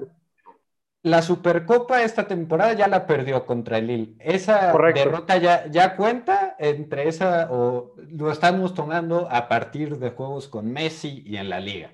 La 1.05 1.21
Supercopa 1.21 2.01
esta 2.01 2.25
temporada 2.27 2.71
ya 2.71 2.87
la 2.87 3.05
perdió 3.05 3.45
contra 3.45 3.77
el 3.77 3.87
Lille. 3.87 4.15
¿Esa 4.19 4.71
derrota 4.93 5.35
ya, 5.35 5.67
ya 5.67 5.97
cuenta 5.97 6.55
entre 6.57 7.09
esa 7.09 7.49
o 7.51 7.93
lo 7.97 8.31
estamos 8.31 8.73
tomando 8.73 9.27
a 9.29 9.49
partir 9.49 9.97
de 9.97 10.11
juegos 10.11 10.47
con 10.47 10.71
Messi 10.71 11.21
y 11.25 11.35
en 11.35 11.49
la 11.49 11.59
liga? 11.59 11.93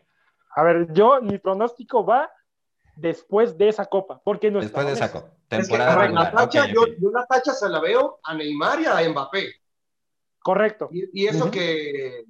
A 0.55 0.61
ver, 0.61 0.93
yo 0.93 1.19
mi 1.23 1.39
pronóstico 1.39 2.05
va 2.05 2.29
después 2.95 3.57
de 3.57 3.69
esa 3.69 3.85
copa, 3.85 4.21
porque 4.23 4.51
no 4.51 4.59
Después 4.59 4.85
de 4.85 4.93
esa 4.93 5.11
copa. 5.11 5.31
Temporada 5.47 6.07
la 6.09 6.31
tacha, 6.31 6.67
yo, 6.67 6.85
la 7.11 7.25
tacha 7.25 7.53
se 7.53 7.67
la 7.67 7.79
veo 7.79 8.19
a 8.23 8.35
Neymar 8.35 8.81
y 8.81 8.85
a 8.85 9.09
Mbappé. 9.09 9.55
Correcto. 10.39 10.89
Y, 10.91 11.25
eso 11.25 11.49
que 11.49 12.25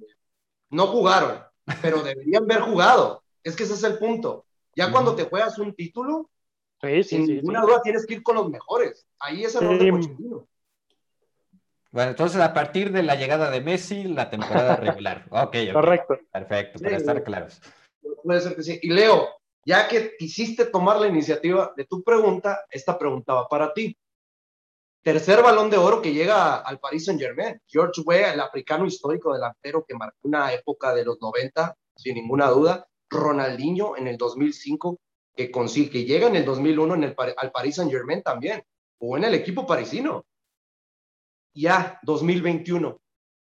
no 0.70 0.86
jugaron, 0.86 1.42
pero 1.82 2.02
deberían 2.02 2.44
haber 2.44 2.62
jugado. 2.62 3.22
Es 3.42 3.56
que 3.56 3.64
ese 3.64 3.74
es 3.74 3.82
el 3.84 3.98
punto. 3.98 4.46
Ya 4.74 4.90
cuando 4.90 5.14
te 5.14 5.24
juegas 5.24 5.58
un 5.58 5.74
título, 5.74 6.30
sin 7.02 7.26
ninguna 7.26 7.62
duda 7.62 7.82
tienes 7.82 8.06
que 8.06 8.14
ir 8.14 8.22
con 8.22 8.36
los 8.36 8.48
mejores. 8.48 9.06
Ahí 9.18 9.44
es 9.44 9.54
el 9.56 9.78
de 9.78 9.90
Bueno, 11.90 12.10
entonces 12.10 12.40
a 12.40 12.54
partir 12.54 12.92
de 12.92 13.02
la 13.02 13.16
llegada 13.16 13.50
de 13.50 13.60
Messi, 13.60 14.04
la 14.04 14.30
temporada 14.30 14.76
regular. 14.76 15.26
Ok, 15.30 15.56
correcto. 15.72 16.18
Perfecto, 16.32 16.78
para 16.78 16.96
estar 16.96 17.22
claros. 17.22 17.60
Puede 18.22 18.40
ser 18.40 18.56
que 18.56 18.62
sí. 18.62 18.78
Y 18.82 18.90
Leo, 18.90 19.28
ya 19.64 19.88
que 19.88 20.16
quisiste 20.16 20.66
tomar 20.66 21.00
la 21.00 21.08
iniciativa 21.08 21.72
de 21.76 21.84
tu 21.84 22.02
pregunta, 22.02 22.64
esta 22.70 22.98
pregunta 22.98 23.34
va 23.34 23.48
para 23.48 23.72
ti. 23.72 23.96
Tercer 25.02 25.42
balón 25.42 25.70
de 25.70 25.78
oro 25.78 26.02
que 26.02 26.12
llega 26.12 26.56
al 26.56 26.78
Paris 26.78 27.06
Saint 27.06 27.20
Germain. 27.20 27.60
George 27.66 28.02
Weah, 28.04 28.34
el 28.34 28.40
africano 28.40 28.84
histórico 28.84 29.32
delantero 29.32 29.84
que 29.86 29.94
marcó 29.94 30.18
una 30.24 30.52
época 30.52 30.94
de 30.94 31.04
los 31.04 31.18
90, 31.20 31.74
sin 31.96 32.14
ninguna 32.16 32.48
duda. 32.50 32.86
Ronaldinho 33.08 33.96
en 33.96 34.06
el 34.08 34.18
2005, 34.18 35.00
que 35.34 35.50
consigue, 35.50 35.90
que 35.90 36.04
llega 36.04 36.28
en 36.28 36.36
el 36.36 36.44
2001 36.44 36.94
en 36.94 37.04
el, 37.04 37.14
al 37.36 37.50
Paris 37.50 37.76
Saint 37.76 37.90
Germain 37.90 38.22
también. 38.22 38.62
Jugó 38.98 39.16
en 39.16 39.24
el 39.24 39.34
equipo 39.34 39.66
parisino. 39.66 40.26
Ya, 41.54 41.98
2021. 42.02 43.00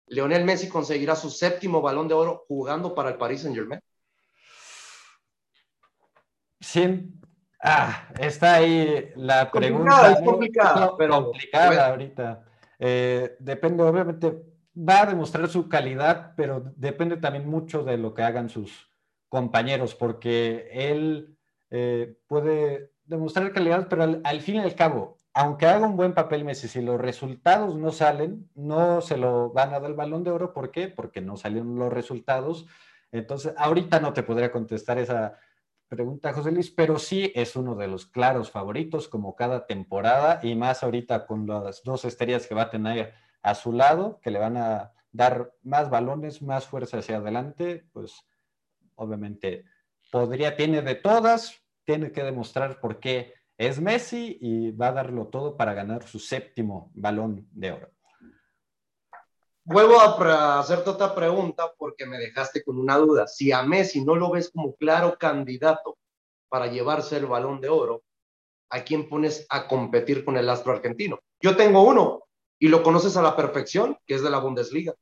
Leonel 0.07 0.45
Messi 0.45 0.67
conseguirá 0.67 1.15
su 1.15 1.29
séptimo 1.29 1.81
balón 1.81 2.07
de 2.07 2.15
oro 2.15 2.45
jugando 2.47 2.95
para 2.95 3.09
el 3.09 3.17
Paris 3.17 3.41
Saint 3.41 3.55
Germain. 3.55 3.81
Sí, 6.59 7.13
Ah, 7.67 8.09
está 8.19 8.55
ahí 8.55 9.11
la 9.15 9.49
pregunta. 9.49 10.11
Es 10.11 10.21
complicada, 10.21 10.95
pero 10.95 11.23
complicada 11.23 11.87
ahorita. 11.87 12.43
Eh, 12.77 13.35
depende, 13.39 13.81
obviamente, 13.81 14.39
va 14.77 15.01
a 15.01 15.05
demostrar 15.07 15.49
su 15.49 15.67
calidad, 15.67 16.33
pero 16.37 16.71
depende 16.75 17.17
también 17.17 17.49
mucho 17.49 17.83
de 17.83 17.97
lo 17.97 18.13
que 18.13 18.21
hagan 18.21 18.49
sus 18.49 18.91
compañeros, 19.29 19.95
porque 19.95 20.69
él 20.71 21.35
eh, 21.71 22.19
puede 22.27 22.91
demostrar 23.03 23.51
calidad, 23.51 23.87
pero 23.89 24.21
al, 24.23 24.41
fin 24.41 24.57
y 24.57 24.59
al 24.59 24.75
cabo, 24.75 25.17
aunque 25.33 25.65
haga 25.65 25.87
un 25.87 25.97
buen 25.97 26.13
papel 26.13 26.45
Messi, 26.45 26.67
si 26.67 26.83
los 26.83 27.01
resultados 27.01 27.75
no 27.75 27.91
salen, 27.91 28.47
no 28.53 29.01
se 29.01 29.17
lo 29.17 29.49
van 29.49 29.73
a 29.73 29.79
dar 29.79 29.89
el 29.89 29.95
balón 29.95 30.23
de 30.23 30.29
oro. 30.29 30.53
¿Por 30.53 30.69
qué? 30.69 30.87
Porque 30.87 31.19
no 31.19 31.35
salieron 31.35 31.77
los 31.77 31.91
resultados. 31.91 32.67
Entonces, 33.11 33.55
ahorita 33.57 33.99
no 33.99 34.13
te 34.13 34.21
podría 34.21 34.51
contestar 34.51 34.99
esa 34.99 35.39
pregunta 35.87 36.33
José 36.33 36.51
Luis, 36.51 36.71
pero 36.71 36.99
sí 36.99 37.31
es 37.35 37.55
uno 37.55 37.75
de 37.75 37.87
los 37.87 38.05
claros 38.05 38.51
favoritos 38.51 39.07
como 39.07 39.35
cada 39.35 39.65
temporada 39.65 40.39
y 40.43 40.55
más 40.55 40.83
ahorita 40.83 41.25
con 41.25 41.47
las 41.47 41.83
dos 41.83 42.05
estrellas 42.05 42.47
que 42.47 42.55
va 42.55 42.63
a 42.63 42.69
tener 42.69 43.13
a 43.41 43.55
su 43.55 43.71
lado, 43.71 44.19
que 44.21 44.31
le 44.31 44.39
van 44.39 44.57
a 44.57 44.91
dar 45.11 45.53
más 45.63 45.89
balones, 45.89 46.41
más 46.41 46.65
fuerza 46.65 46.97
hacia 46.97 47.17
adelante, 47.17 47.85
pues 47.93 48.25
obviamente 48.95 49.65
podría, 50.11 50.55
tiene 50.55 50.81
de 50.81 50.95
todas, 50.95 51.63
tiene 51.85 52.11
que 52.11 52.23
demostrar 52.23 52.79
por 52.79 52.99
qué 52.99 53.33
es 53.57 53.79
Messi 53.79 54.37
y 54.41 54.71
va 54.71 54.87
a 54.87 54.93
darlo 54.93 55.27
todo 55.27 55.55
para 55.55 55.73
ganar 55.73 56.03
su 56.03 56.19
séptimo 56.19 56.91
balón 56.93 57.47
de 57.51 57.71
oro. 57.71 57.94
Vuelvo 59.67 59.99
a 59.99 60.59
hacerte 60.59 60.91
otra 60.91 61.15
pregunta 61.15 61.73
porque 61.75 62.05
me 62.05 62.19
dejaste 62.19 62.63
con 62.63 62.77
una 62.77 62.97
duda. 62.97 63.25
Si 63.25 63.51
a 63.51 63.63
Messi 63.63 64.05
no 64.05 64.15
lo 64.15 64.29
ves 64.29 64.51
como 64.51 64.75
claro 64.75 65.17
candidato 65.17 65.97
para 66.49 66.67
llevarse 66.67 67.17
el 67.17 67.25
balón 67.25 67.59
de 67.61 67.69
oro, 67.69 68.03
¿a 68.69 68.83
quién 68.83 69.09
pones 69.09 69.47
a 69.49 69.67
competir 69.67 70.23
con 70.23 70.37
el 70.37 70.47
astro 70.51 70.71
argentino? 70.71 71.19
Yo 71.41 71.55
tengo 71.57 71.81
uno 71.81 72.25
y 72.59 72.67
lo 72.67 72.83
conoces 72.83 73.17
a 73.17 73.23
la 73.23 73.35
perfección, 73.35 73.97
que 74.05 74.13
es 74.13 74.21
de 74.21 74.29
la 74.29 74.37
Bundesliga. 74.37 74.93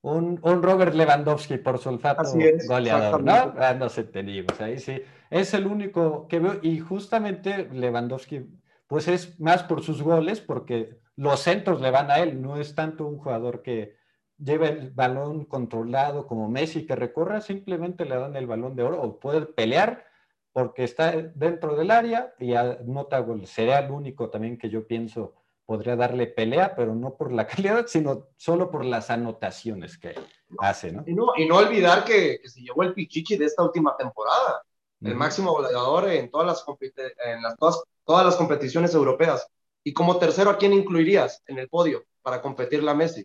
Un, 0.00 0.40
Robert 0.42 0.94
Lewandowski 0.94 1.58
por 1.58 1.78
su 1.78 1.90
olfato 1.90 2.22
goleador, 2.66 3.22
¿no? 3.22 3.54
Ah, 3.58 3.74
no 3.74 3.90
sé, 3.90 4.04
te 4.04 4.22
digo, 4.22 4.48
ahí 4.60 4.78
sí. 4.78 5.02
Es 5.30 5.52
el 5.52 5.66
único 5.66 6.26
que 6.26 6.38
veo 6.38 6.58
y 6.62 6.78
justamente 6.78 7.68
Lewandowski, 7.70 8.46
pues 8.86 9.08
es 9.08 9.38
más 9.40 9.62
por 9.62 9.82
sus 9.82 10.02
goles, 10.02 10.40
porque 10.40 11.03
los 11.16 11.40
centros 11.40 11.80
le 11.80 11.90
van 11.90 12.10
a 12.10 12.18
él, 12.18 12.40
no 12.40 12.56
es 12.56 12.74
tanto 12.74 13.06
un 13.06 13.18
jugador 13.18 13.62
que 13.62 13.96
lleve 14.38 14.68
el 14.68 14.90
balón 14.90 15.44
controlado 15.44 16.26
como 16.26 16.48
Messi 16.48 16.86
que 16.86 16.96
recorra, 16.96 17.40
simplemente 17.40 18.04
le 18.04 18.16
dan 18.16 18.36
el 18.36 18.46
balón 18.46 18.74
de 18.74 18.82
oro 18.82 19.00
o 19.00 19.18
puede 19.18 19.46
pelear 19.46 20.06
porque 20.52 20.84
está 20.84 21.12
dentro 21.12 21.74
del 21.76 21.90
área 21.90 22.34
y 22.38 22.54
anota 22.54 23.18
gol. 23.20 23.46
Sería 23.46 23.80
el 23.80 23.90
único 23.90 24.30
también 24.30 24.56
que 24.56 24.70
yo 24.70 24.86
pienso 24.86 25.34
podría 25.66 25.96
darle 25.96 26.26
pelea, 26.26 26.74
pero 26.76 26.94
no 26.94 27.16
por 27.16 27.32
la 27.32 27.46
calidad, 27.48 27.86
sino 27.86 28.28
solo 28.36 28.70
por 28.70 28.84
las 28.84 29.10
anotaciones 29.10 29.98
que 29.98 30.14
hace, 30.58 30.92
¿no? 30.92 31.02
Y 31.06 31.14
no, 31.14 31.32
y 31.36 31.46
no 31.46 31.56
olvidar 31.56 32.04
que, 32.04 32.40
se 32.44 32.60
llevó 32.60 32.82
el 32.82 32.94
pichichi 32.94 33.36
de 33.36 33.46
esta 33.46 33.62
última 33.62 33.96
temporada, 33.96 34.62
el 35.00 35.16
máximo 35.16 35.52
goleador 35.52 36.08
en 36.08 36.30
todas 36.30 36.46
las, 36.46 36.64
en 37.26 37.42
las, 37.42 37.56
todas, 37.56 37.82
todas 38.04 38.24
las 38.24 38.36
competiciones 38.36 38.94
europeas. 38.94 39.46
Y 39.84 39.92
como 39.92 40.18
tercero, 40.18 40.50
¿a 40.50 40.56
quién 40.56 40.72
incluirías 40.72 41.42
en 41.46 41.58
el 41.58 41.68
podio 41.68 42.04
para 42.22 42.40
competir 42.40 42.82
la 42.82 42.94
Messi? 42.94 43.24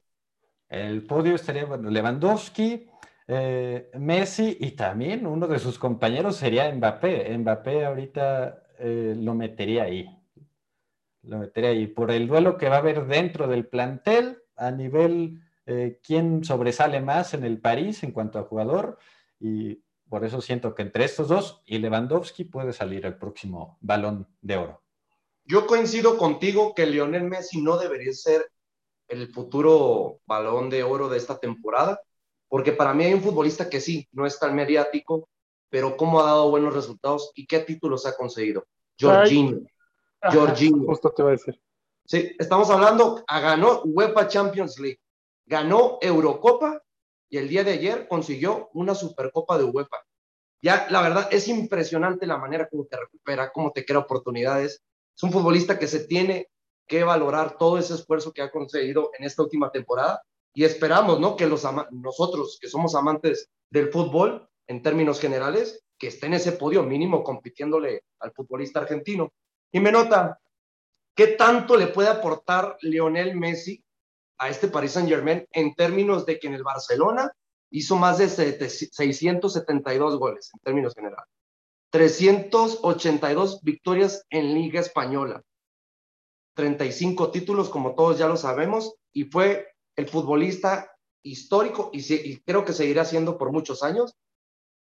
El 0.67 1.03
podio 1.07 1.35
estaría 1.35 1.65
bueno, 1.65 1.89
Lewandowski, 1.89 2.87
eh, 3.27 3.89
Messi 3.97 4.57
y 4.59 4.71
también 4.71 5.25
uno 5.25 5.47
de 5.47 5.57
sus 5.57 5.79
compañeros 5.79 6.35
sería 6.35 6.71
Mbappé. 6.71 7.35
Mbappé 7.37 7.85
ahorita 7.85 8.63
eh, 8.77 9.15
lo 9.17 9.33
metería 9.33 9.83
ahí. 9.83 10.09
Lo 11.23 11.39
metería 11.39 11.69
ahí. 11.69 11.87
Por 11.87 12.11
el 12.11 12.27
duelo 12.27 12.57
que 12.57 12.67
va 12.69 12.75
a 12.75 12.79
haber 12.79 13.07
dentro 13.07 13.47
del 13.47 13.65
plantel, 13.65 14.39
a 14.57 14.69
nivel 14.69 15.41
eh, 15.65 15.99
quién 16.03 16.43
sobresale 16.43 16.99
más 16.99 17.33
en 17.33 17.45
el 17.45 17.59
París 17.59 18.03
en 18.03 18.11
cuanto 18.11 18.37
a 18.37 18.43
jugador. 18.43 18.99
Y 19.39 19.81
por 20.09 20.25
eso 20.25 20.41
siento 20.41 20.75
que 20.75 20.81
entre 20.81 21.05
estos 21.05 21.29
dos 21.29 21.61
y 21.65 21.77
Lewandowski 21.77 22.43
puede 22.43 22.73
salir 22.73 23.05
el 23.05 23.15
próximo 23.15 23.77
balón 23.79 24.27
de 24.41 24.57
oro. 24.57 24.88
Yo 25.49 25.65
coincido 25.65 26.17
contigo 26.17 26.75
que 26.75 26.85
Lionel 26.85 27.23
Messi 27.23 27.59
no 27.59 27.77
debería 27.77 28.13
ser 28.13 28.51
el 29.07 29.33
futuro 29.33 30.19
balón 30.27 30.69
de 30.69 30.83
oro 30.83 31.09
de 31.09 31.17
esta 31.17 31.39
temporada 31.39 31.99
porque 32.47 32.71
para 32.71 32.93
mí 32.93 33.05
hay 33.05 33.13
un 33.13 33.21
futbolista 33.21 33.69
que 33.69 33.81
sí, 33.81 34.07
no 34.11 34.25
es 34.25 34.37
tan 34.39 34.55
mediático, 34.55 35.27
pero 35.69 35.97
cómo 35.97 36.19
ha 36.19 36.25
dado 36.25 36.49
buenos 36.49 36.73
resultados 36.73 37.31
y 37.35 37.45
qué 37.45 37.59
títulos 37.59 38.05
ha 38.05 38.15
conseguido. 38.15 38.65
Jorginho. 38.99 39.61
Jorginho. 40.21 40.85
Justo 40.85 41.11
te 41.11 41.23
a 41.23 41.27
decir. 41.27 41.61
Sí, 42.05 42.35
estamos 42.37 42.69
hablando, 42.71 43.23
ganó 43.27 43.83
UEFA 43.85 44.27
Champions 44.27 44.79
League, 44.79 44.99
ganó 45.45 45.99
Eurocopa 46.01 46.81
y 47.29 47.37
el 47.37 47.47
día 47.47 47.63
de 47.63 47.73
ayer 47.73 48.07
consiguió 48.07 48.69
una 48.73 48.95
Supercopa 48.95 49.57
de 49.57 49.63
UEFA. 49.63 49.97
Ya, 50.61 50.87
la 50.89 51.01
verdad, 51.01 51.29
es 51.31 51.47
impresionante 51.47 52.25
la 52.25 52.37
manera 52.37 52.67
como 52.67 52.85
te 52.85 52.97
recupera, 52.97 53.51
cómo 53.51 53.71
te 53.71 53.85
crea 53.85 53.99
oportunidades. 53.99 54.83
Es 55.19 55.23
un 55.23 55.33
futbolista 55.33 55.77
que 55.77 55.87
se 55.87 56.05
tiene 56.05 56.47
que 56.87 57.03
valorar 57.03 57.57
todo 57.57 57.77
ese 57.77 57.93
esfuerzo 57.95 58.31
que 58.31 58.41
ha 58.41 58.49
conseguido 58.49 59.11
en 59.19 59.25
esta 59.25 59.43
última 59.43 59.69
temporada 59.69 60.23
y 60.53 60.63
esperamos, 60.63 61.19
¿no? 61.19 61.35
Que 61.35 61.45
los 61.45 61.67
nosotros 61.91 62.57
que 62.61 62.69
somos 62.69 62.95
amantes 62.95 63.49
del 63.69 63.91
fútbol, 63.91 64.47
en 64.65 64.81
términos 64.81 65.19
generales, 65.19 65.83
que 65.97 66.07
esté 66.07 66.27
en 66.27 66.35
ese 66.35 66.53
podio 66.53 66.83
mínimo 66.83 67.21
compitiéndole 67.21 68.05
al 68.19 68.31
futbolista 68.31 68.79
argentino. 68.79 69.33
Y 69.73 69.81
me 69.81 69.91
nota, 69.91 70.39
¿qué 71.13 71.27
tanto 71.27 71.75
le 71.75 71.87
puede 71.87 72.07
aportar 72.07 72.77
Lionel 72.79 73.35
Messi 73.35 73.83
a 74.37 74.47
este 74.47 74.69
Paris 74.69 74.93
Saint 74.93 75.09
Germain 75.09 75.45
en 75.51 75.75
términos 75.75 76.25
de 76.25 76.39
que 76.39 76.47
en 76.47 76.53
el 76.53 76.63
Barcelona 76.63 77.29
hizo 77.71 77.97
más 77.97 78.19
de 78.19 78.29
672 78.29 80.17
goles 80.17 80.49
en 80.53 80.59
términos 80.61 80.93
generales? 80.93 81.27
382 81.91 83.61
victorias 83.63 84.25
en 84.29 84.53
Liga 84.53 84.79
Española, 84.79 85.43
35 86.55 87.31
títulos, 87.31 87.69
como 87.69 87.95
todos 87.95 88.17
ya 88.17 88.27
lo 88.27 88.37
sabemos, 88.37 88.95
y 89.13 89.25
fue 89.25 89.67
el 89.95 90.07
futbolista 90.07 90.91
histórico, 91.23 91.89
y, 91.93 92.39
creo 92.41 92.65
que 92.65 92.73
seguirá 92.73 93.05
siendo 93.05 93.37
por 93.37 93.51
muchos 93.51 93.81
años, 93.81 94.15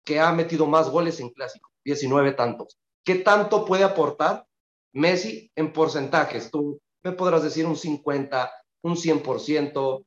que 0.05 0.21
ha 0.21 0.33
metido 0.33 0.67
más 0.67 0.91
goles 0.91 1.21
en 1.21 1.31
clásico, 1.31 1.71
19 1.85 2.33
tantos. 2.33 2.79
¿Qué 3.05 3.17
tanto 3.17 3.65
puede 3.65 3.85
aportar 3.85 4.47
Messi 4.93 5.51
en 5.57 5.73
porcentajes? 5.73 6.51
Tú 6.51 6.81
me 7.03 7.13
podrás 7.13 7.43
decir 7.43 7.67
un 7.67 7.77
50, 7.77 8.51
un 8.83 8.97
100% 8.97 10.05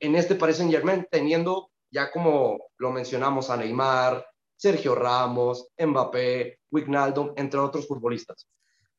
en 0.00 0.14
este 0.16 0.34
Paris 0.34 0.56
Saint 0.56 0.72
Germain, 0.72 1.06
teniendo 1.10 1.70
ya 1.90 2.10
como 2.10 2.58
lo 2.78 2.90
mencionamos 2.90 3.48
a 3.48 3.56
Neymar, 3.56 4.26
Sergio 4.56 4.94
Ramos, 4.94 5.68
Mbappé, 5.78 6.60
Wijnaldum, 6.70 7.32
entre 7.36 7.60
otros 7.60 7.86
futbolistas. 7.86 8.48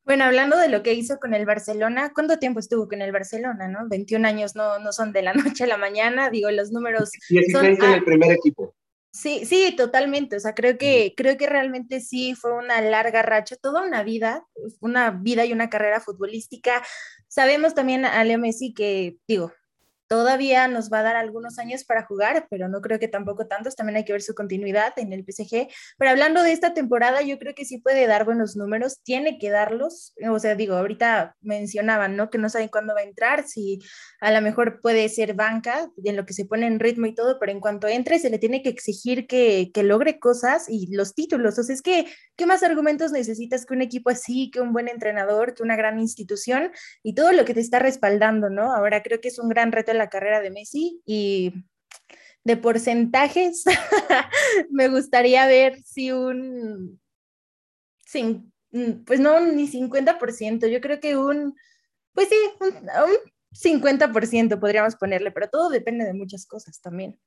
Bueno, 0.06 0.24
hablando 0.24 0.58
de 0.58 0.70
lo 0.70 0.84
que 0.84 0.94
hizo 0.94 1.20
con 1.20 1.34
el 1.34 1.46
Barcelona, 1.46 2.14
¿cuánto 2.14 2.40
tiempo 2.40 2.60
estuvo 2.60 2.88
con 2.88 3.02
el 3.02 3.12
Barcelona? 3.12 3.68
¿no? 3.68 3.90
21 3.90 4.26
años 4.26 4.56
no, 4.56 4.80
no 4.80 4.94
son 4.94 5.12
de 5.12 5.22
la 5.22 5.34
noche 5.34 5.66
a 5.66 5.68
la 5.68 5.78
mañana, 5.78 6.30
digo, 6.30 6.50
los 6.50 6.72
números... 6.72 7.12
16 7.30 7.80
en 7.84 7.94
el 7.94 8.04
primer 8.06 8.32
equipo. 8.32 8.74
Sí, 9.12 9.46
sí, 9.46 9.74
totalmente. 9.76 10.36
O 10.36 10.40
sea, 10.40 10.54
creo 10.54 10.78
que, 10.78 11.14
creo 11.18 11.38
que 11.38 11.48
realmente 11.48 12.00
sí 12.00 12.36
fue 12.36 12.54
una 12.54 12.80
larga 12.82 13.24
racha, 13.24 13.56
toda 13.56 13.84
una 13.84 14.04
vida, 14.04 14.46
una 14.80 15.12
vida 15.12 15.44
y 15.44 15.52
una 15.54 15.70
carrera 15.70 16.00
futbolística. 16.00 16.84
Sabemos 17.28 17.74
también 17.74 18.06
a 18.06 18.24
Leo 18.24 18.38
Messi 18.38 18.74
que, 18.74 19.18
digo, 19.28 19.52
Todavía 20.08 20.68
nos 20.68 20.92
va 20.92 21.00
a 21.00 21.04
dar 21.04 21.16
algunos 21.16 21.60
años 21.60 21.84
para 21.84 22.06
jugar, 22.06 22.48
pero 22.50 22.70
no 22.70 22.82
creo 22.82 23.00
que 23.00 23.08
tampoco 23.08 23.48
tantos. 23.48 23.76
También 23.76 23.98
hay 23.98 24.06
que 24.06 24.14
ver 24.14 24.22
su 24.22 24.34
continuidad 24.34 24.94
en 24.98 25.12
el 25.14 25.26
PSG. 25.26 25.68
Pero 25.98 26.12
hablando 26.12 26.44
de 26.44 26.52
esta 26.52 26.74
temporada, 26.74 27.22
yo 27.22 27.38
creo 27.38 27.54
que 27.56 27.66
sí 27.66 27.80
puede 27.80 28.08
dar 28.08 28.26
buenos 28.26 28.56
números, 28.56 29.02
tiene 29.04 29.38
que 29.38 29.50
darlos. 29.50 30.14
O 30.30 30.40
sea, 30.40 30.56
digo, 30.56 30.76
ahorita 30.76 31.36
mencionaban, 31.42 32.16
¿no? 32.16 32.30
Que 32.30 32.38
no 32.38 32.50
saben 32.50 32.70
cuándo 32.70 32.94
va 32.94 33.02
a 33.02 33.04
entrar, 33.04 33.48
si 33.48 33.80
a 34.22 34.32
lo 34.32 34.42
mejor 34.42 34.82
puede 34.82 35.10
ser 35.10 35.34
banca, 35.34 35.90
en 36.04 36.16
lo 36.16 36.26
que 36.26 36.34
se 36.34 36.46
pone 36.46 36.68
en 36.68 36.80
ritmo 36.80 37.06
y 37.06 37.16
todo, 37.16 37.38
pero 37.40 37.52
en 37.52 37.60
cuanto 37.60 37.88
entre, 37.88 38.20
se 38.20 38.30
le 38.30 38.40
tiene 38.40 38.62
que 38.62 38.70
exigir 38.70 39.28
que, 39.28 39.72
que 39.74 39.84
logre 39.84 40.20
cosas 40.20 40.70
y 40.70 40.94
los 40.96 41.16
títulos. 41.16 41.60
O 41.60 41.64
sea, 41.64 41.76
es 41.76 41.82
que, 41.82 42.06
¿qué 42.36 42.46
más 42.46 42.64
argumentos 42.64 43.12
necesitas 43.12 43.66
que 43.66 43.74
un 43.74 43.82
equipo 43.82 44.10
así, 44.10 44.50
que 44.52 44.62
un 44.62 44.74
buen 44.74 44.88
entrenador, 44.88 45.54
que 45.54 45.64
una 45.64 45.76
gran 45.76 46.00
institución 46.00 46.72
y 47.04 47.14
todo 47.14 47.32
lo 47.32 47.46
que 47.46 47.54
te 47.54 47.60
está 47.60 47.80
respaldando, 47.80 48.50
¿no? 48.50 48.74
Ahora 48.74 49.04
creo 49.04 49.20
que 49.20 49.28
es 49.28 49.40
un 49.40 49.50
gran 49.50 49.72
reto 49.72 49.92
la 49.98 50.10
carrera 50.10 50.42
de 50.42 50.52
Messi 50.52 51.02
y 51.06 51.54
de 52.44 52.58
porcentajes, 52.58 53.66
me 54.72 54.88
gustaría 54.88 55.46
ver 55.48 55.82
si 55.84 56.12
un, 56.12 57.02
pues 59.06 59.20
no, 59.20 59.40
ni 59.42 59.68
50%, 59.68 60.68
yo 60.68 60.80
creo 60.80 61.00
que 61.00 61.18
un, 61.18 61.56
pues 62.14 62.30
sí, 62.30 62.36
un, 62.62 62.68
un 62.68 63.18
50% 63.54 64.60
podríamos 64.60 64.96
ponerle, 64.96 65.32
pero 65.32 65.50
todo 65.50 65.70
depende 65.70 66.06
de 66.06 66.14
muchas 66.14 66.46
cosas 66.46 66.80
también. 66.80 67.20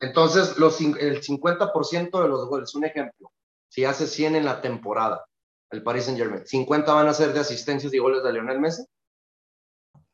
Entonces, 0.00 0.58
los, 0.58 0.80
el 0.80 1.22
50% 1.22 2.22
de 2.22 2.28
los 2.28 2.48
goles, 2.48 2.74
un 2.74 2.84
ejemplo, 2.84 3.32
si 3.68 3.84
hace 3.84 4.06
100 4.06 4.36
en 4.36 4.44
la 4.44 4.60
temporada, 4.60 5.24
el 5.70 5.82
Paris 5.82 6.04
Saint 6.04 6.18
Germain, 6.18 6.44
¿50 6.44 6.86
van 6.86 7.08
a 7.08 7.14
ser 7.14 7.32
de 7.32 7.40
asistencias 7.40 7.92
y 7.92 7.98
goles 7.98 8.22
de 8.22 8.32
Lionel 8.32 8.60
Messi? 8.60 8.84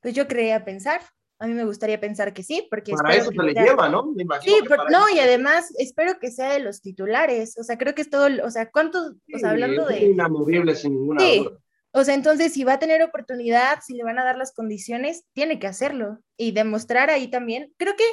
Pues 0.01 0.15
yo 0.15 0.27
creía 0.27 0.65
pensar. 0.65 1.03
A 1.41 1.47
mí 1.47 1.55
me 1.55 1.65
gustaría 1.65 1.99
pensar 1.99 2.33
que 2.33 2.43
sí, 2.43 2.67
porque... 2.71 2.93
Para 2.93 3.17
eso 3.17 3.31
se 3.31 3.43
le 3.43 3.55
lleva, 3.55 3.89
¿no? 3.89 4.15
sí, 4.43 4.55
no, 4.91 5.09
y 5.15 5.19
además 5.19 5.73
espero 5.79 6.19
que 6.21 6.31
sea 6.31 6.53
de 6.53 6.61
los 6.61 6.83
titulares, 6.83 7.59
o 7.59 7.65
sea, 7.65 7.79
creo 7.79 7.95
que 7.95 8.03
es 8.03 8.11
todo, 8.11 8.29
o 8.45 8.51
sea, 8.51 8.71
¿cuántos, 8.71 9.13
o 9.35 9.39
sea, 9.39 9.51
hablando 9.51 9.87
de... 9.87 10.01
Inamovible, 10.01 10.75
sin 10.75 10.93
ninguna 10.93 11.21
sí. 11.21 11.39
duda. 11.39 11.59
O 11.93 12.05
sea, 12.05 12.15
entonces, 12.15 12.53
si 12.53 12.63
va 12.63 12.75
a 12.75 12.79
tener 12.79 13.03
oportunidad, 13.03 13.81
si 13.85 13.95
le 13.95 14.05
van 14.05 14.19
a 14.19 14.25
dar 14.25 14.37
las 14.37 14.53
condiciones, 14.53 15.25
tiene 15.33 15.59
que 15.59 15.67
hacerlo 15.67 16.19
y 16.37 16.53
demostrar 16.53 17.11
ahí 17.11 17.29
también. 17.29 17.73
Creo 17.79 17.97
que 17.97 18.05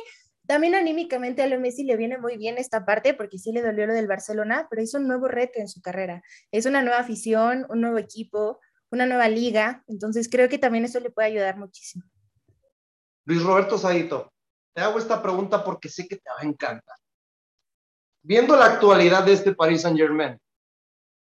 también 0.47 0.73
anímicamente 0.73 1.43
a 1.43 1.47
Leo 1.47 1.59
Messi 1.59 1.83
le 1.83 1.97
viene 1.97 2.17
muy 2.17 2.37
bien 2.37 2.57
esta 2.57 2.85
parte, 2.85 3.13
porque 3.13 3.37
sí 3.37 3.51
le 3.51 3.61
dolió 3.61 3.85
lo 3.85 3.93
del 3.93 4.07
Barcelona, 4.07 4.67
pero 4.69 4.81
es 4.81 4.93
un 4.93 5.07
nuevo 5.07 5.27
reto 5.27 5.59
en 5.59 5.67
su 5.67 5.81
carrera. 5.81 6.23
Es 6.51 6.65
una 6.65 6.81
nueva 6.81 6.99
afición, 6.99 7.67
un 7.69 7.81
nuevo 7.81 7.97
equipo, 7.97 8.59
una 8.89 9.05
nueva 9.05 9.27
liga, 9.27 9.83
entonces 9.87 10.29
creo 10.29 10.49
que 10.49 10.57
también 10.57 10.85
eso 10.85 10.99
le 10.99 11.11
puede 11.11 11.27
ayudar 11.27 11.57
muchísimo. 11.57 12.05
Luis 13.27 13.43
Roberto 13.43 13.77
Saito, 13.77 14.31
te 14.73 14.81
hago 14.81 14.97
esta 14.99 15.21
pregunta 15.21 15.61
porque 15.61 15.89
sé 15.89 16.07
que 16.07 16.15
te 16.15 16.29
va 16.29 16.37
a 16.39 16.45
encantar. 16.45 16.95
Viendo 18.21 18.55
la 18.55 18.67
actualidad 18.67 19.25
de 19.25 19.33
este 19.33 19.53
Paris 19.53 19.81
Saint 19.81 19.97
Germain, 19.97 20.39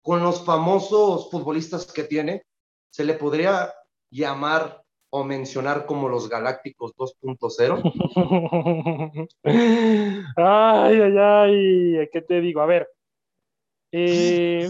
con 0.01 0.21
los 0.21 0.43
famosos 0.43 1.31
futbolistas 1.31 1.89
que 1.93 2.03
tiene, 2.03 2.43
¿se 2.89 3.05
le 3.05 3.13
podría 3.13 3.73
llamar 4.09 4.83
o 5.09 5.23
mencionar 5.23 5.85
como 5.85 6.09
los 6.09 6.27
Galácticos 6.27 6.93
2.0? 6.97 9.29
ay, 10.35 10.99
ay, 10.99 11.17
ay, 11.17 12.09
¿qué 12.11 12.21
te 12.21 12.41
digo? 12.41 12.59
A 12.59 12.65
ver, 12.65 12.89
eh, 13.93 14.69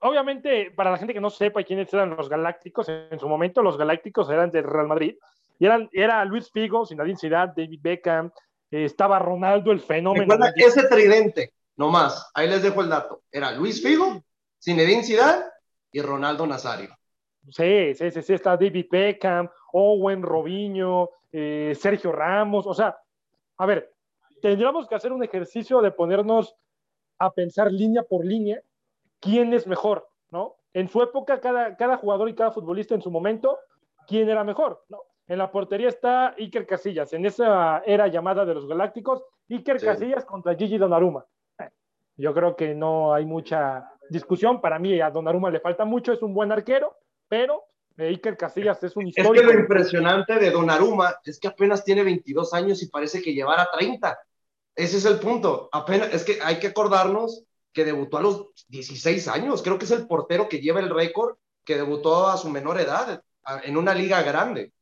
obviamente, 0.00 0.72
para 0.72 0.90
la 0.90 0.98
gente 0.98 1.14
que 1.14 1.20
no 1.20 1.30
sepa 1.30 1.62
quiénes 1.62 1.94
eran 1.94 2.16
los 2.16 2.28
Galácticos, 2.28 2.88
en 2.88 3.20
su 3.20 3.28
momento 3.28 3.62
los 3.62 3.78
Galácticos 3.78 4.28
eran 4.30 4.50
del 4.50 4.64
Real 4.64 4.88
Madrid, 4.88 5.14
y 5.62 5.66
eran, 5.66 5.88
era 5.92 6.24
Luis 6.24 6.50
Figo, 6.50 6.84
Zinedine 6.84 7.16
Zidane, 7.16 7.52
David 7.56 7.78
Beckham, 7.80 8.32
eh, 8.68 8.84
estaba 8.84 9.20
Ronaldo, 9.20 9.70
el 9.70 9.78
fenómeno. 9.78 10.34
ese 10.56 10.88
tridente, 10.88 11.52
nomás, 11.76 12.32
ahí 12.34 12.48
les 12.48 12.64
dejo 12.64 12.80
el 12.80 12.88
dato. 12.88 13.22
Era 13.30 13.52
Luis 13.52 13.80
Figo, 13.80 14.24
Zinedine 14.60 15.04
Zidane 15.04 15.44
y 15.92 16.00
Ronaldo 16.00 16.48
Nazario. 16.48 16.88
Sí, 17.48 17.94
sí, 17.94 18.10
sí, 18.10 18.22
sí, 18.22 18.34
está 18.34 18.56
David 18.56 18.86
Beckham, 18.90 19.48
Owen, 19.72 20.22
Robinho, 20.22 21.10
eh, 21.30 21.76
Sergio 21.78 22.10
Ramos, 22.10 22.66
o 22.66 22.74
sea, 22.74 22.98
a 23.58 23.64
ver, 23.64 23.94
tendríamos 24.40 24.88
que 24.88 24.96
hacer 24.96 25.12
un 25.12 25.22
ejercicio 25.22 25.80
de 25.80 25.92
ponernos 25.92 26.56
a 27.20 27.30
pensar 27.30 27.70
línea 27.70 28.02
por 28.02 28.24
línea 28.24 28.60
quién 29.20 29.54
es 29.54 29.68
mejor, 29.68 30.08
¿no? 30.32 30.56
En 30.72 30.88
su 30.88 31.00
época, 31.02 31.40
cada, 31.40 31.76
cada 31.76 31.98
jugador 31.98 32.28
y 32.28 32.34
cada 32.34 32.50
futbolista 32.50 32.96
en 32.96 33.02
su 33.02 33.12
momento, 33.12 33.60
quién 34.08 34.28
era 34.28 34.42
mejor, 34.42 34.84
¿no? 34.88 34.98
En 35.28 35.38
la 35.38 35.50
portería 35.50 35.88
está 35.88 36.34
Iker 36.38 36.66
Casillas, 36.66 37.12
en 37.12 37.24
esa 37.24 37.82
era 37.86 38.08
llamada 38.08 38.44
de 38.44 38.54
los 38.54 38.66
Galácticos, 38.66 39.22
Iker 39.48 39.80
Casillas 39.80 40.24
contra 40.24 40.54
Gigi 40.54 40.78
Donnarumma. 40.78 41.24
Yo 42.16 42.34
creo 42.34 42.54
que 42.54 42.74
no 42.74 43.14
hay 43.14 43.24
mucha 43.24 43.92
discusión. 44.10 44.60
Para 44.60 44.78
mí 44.78 45.00
a 45.00 45.10
Donnarumma 45.10 45.50
le 45.50 45.60
falta 45.60 45.84
mucho, 45.84 46.12
es 46.12 46.22
un 46.22 46.34
buen 46.34 46.52
arquero, 46.52 46.96
pero 47.28 47.64
eh, 47.96 48.08
Iker 48.08 48.36
Casillas 48.36 48.82
es 48.82 48.96
un 48.96 49.08
histórico. 49.08 49.34
Es 49.34 49.40
que 49.40 49.54
lo 49.54 49.60
impresionante 49.60 50.38
de 50.38 50.50
Donnarumma 50.50 51.16
es 51.24 51.38
que 51.38 51.48
apenas 51.48 51.84
tiene 51.84 52.02
22 52.02 52.52
años 52.54 52.82
y 52.82 52.88
parece 52.88 53.22
que 53.22 53.32
llevara 53.32 53.68
30. 53.72 54.18
Ese 54.74 54.96
es 54.98 55.04
el 55.04 55.18
punto. 55.18 55.68
Apenas, 55.72 56.12
es 56.12 56.24
que 56.24 56.38
hay 56.42 56.58
que 56.58 56.68
acordarnos 56.68 57.44
que 57.72 57.84
debutó 57.84 58.18
a 58.18 58.22
los 58.22 58.48
16 58.68 59.28
años. 59.28 59.62
Creo 59.62 59.78
que 59.78 59.84
es 59.84 59.90
el 59.90 60.06
portero 60.06 60.48
que 60.48 60.60
lleva 60.60 60.80
el 60.80 60.90
récord 60.90 61.36
que 61.64 61.76
debutó 61.76 62.28
a 62.28 62.36
su 62.36 62.50
menor 62.50 62.80
edad 62.80 63.22
en 63.64 63.76
una 63.76 63.94
liga 63.94 64.22
grande. 64.22 64.72